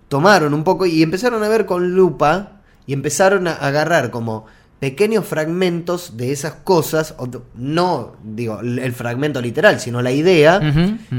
[0.07, 4.45] tomaron un poco y empezaron a ver con lupa y empezaron a agarrar como
[4.79, 7.15] pequeños fragmentos de esas cosas,
[7.55, 10.59] no digo el fragmento literal, sino la idea,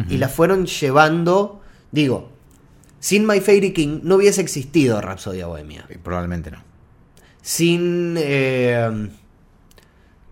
[0.08, 2.30] y la fueron llevando, digo,
[3.00, 6.58] sin My Fairy King no hubiese existido Rhapsodia Bohemia Probablemente no.
[7.42, 9.08] sin eh,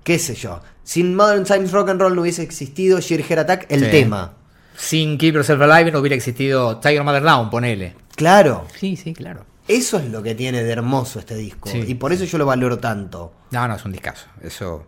[0.03, 3.85] qué sé yo sin Modern Times Rock and Roll no hubiese existido Sheer Attack el
[3.85, 3.91] Sí.
[3.91, 4.35] tema
[4.77, 7.95] Sin Keep Yourself Alive no hubiera existido Tiger Mother Down, ponele.
[8.17, 9.45] claro Sí, sí, claro.
[9.69, 12.47] eso es lo que tiene de hermoso este disco Sí, y por eso yo lo
[12.47, 14.27] valoro tanto No, no, es un discazo.
[14.43, 14.87] Eso.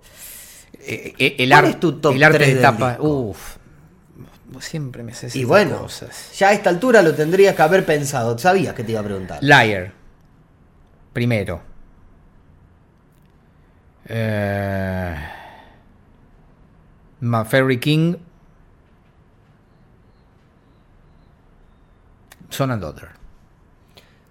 [0.80, 2.96] eh, eh, el, ¿Cuál ar- es tu top el arte tres de del tapa.
[3.00, 3.56] Uf.
[4.48, 6.30] Vos siempre me haces y bueno cosas.
[6.38, 9.38] ya a esta altura lo tendrías que haber pensado sabías que te iba a preguntar
[9.42, 9.92] Liar.
[11.12, 11.60] Primero.
[14.08, 15.16] Eh,
[17.48, 18.14] Fairy King.
[22.50, 23.08] Son and Daughter.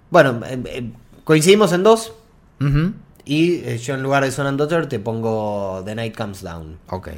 [0.09, 0.91] bueno eh, eh,
[1.23, 2.13] coincidimos en dos
[3.25, 6.77] y eh, yo en lugar de Son and Daughter te pongo The Night Comes Down
[6.89, 7.09] Ok.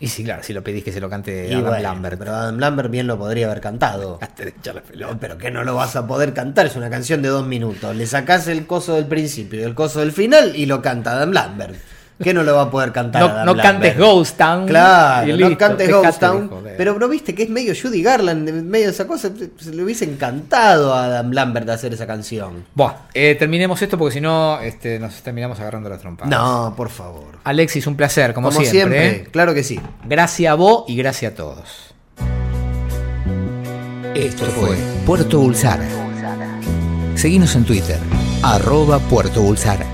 [0.00, 2.18] Y sí, claro, si lo pedís que se lo cante y Adam bueno, Lambert.
[2.18, 4.18] pero Adam Lambert bien lo podría haber cantado.
[5.20, 7.94] Pero que no lo vas a poder cantar, es una canción de dos minutos.
[7.94, 11.30] Le sacás el coso del principio y el coso del final y lo canta Adam
[11.30, 11.76] Lambert.
[12.22, 13.72] Que no lo va a poder cantar No, Adam no Lambert?
[13.82, 14.66] cantes Ghost Town.
[14.66, 16.48] Claro, no cantes Ghost Town.
[16.48, 16.76] joder.
[16.76, 19.30] Pero no viste que es medio Judy Garland, en medio de esa cosa.
[19.58, 22.64] Se le hubiese encantado a Adam Lambert hacer esa canción.
[22.74, 26.24] Buah, eh, terminemos esto porque si no este, nos terminamos agarrando la trompa.
[26.26, 27.38] No, por favor.
[27.42, 29.00] Alexis, un placer, como, Como, siempre.
[29.00, 29.28] siempre, ¿eh?
[29.32, 29.80] claro que sí.
[30.04, 31.94] Gracias a vos y gracias a todos.
[34.14, 35.84] Esto fue Puerto Bulsara.
[37.16, 37.98] Seguimos en Twitter,
[38.42, 39.84] arroba Puerto Bulsara.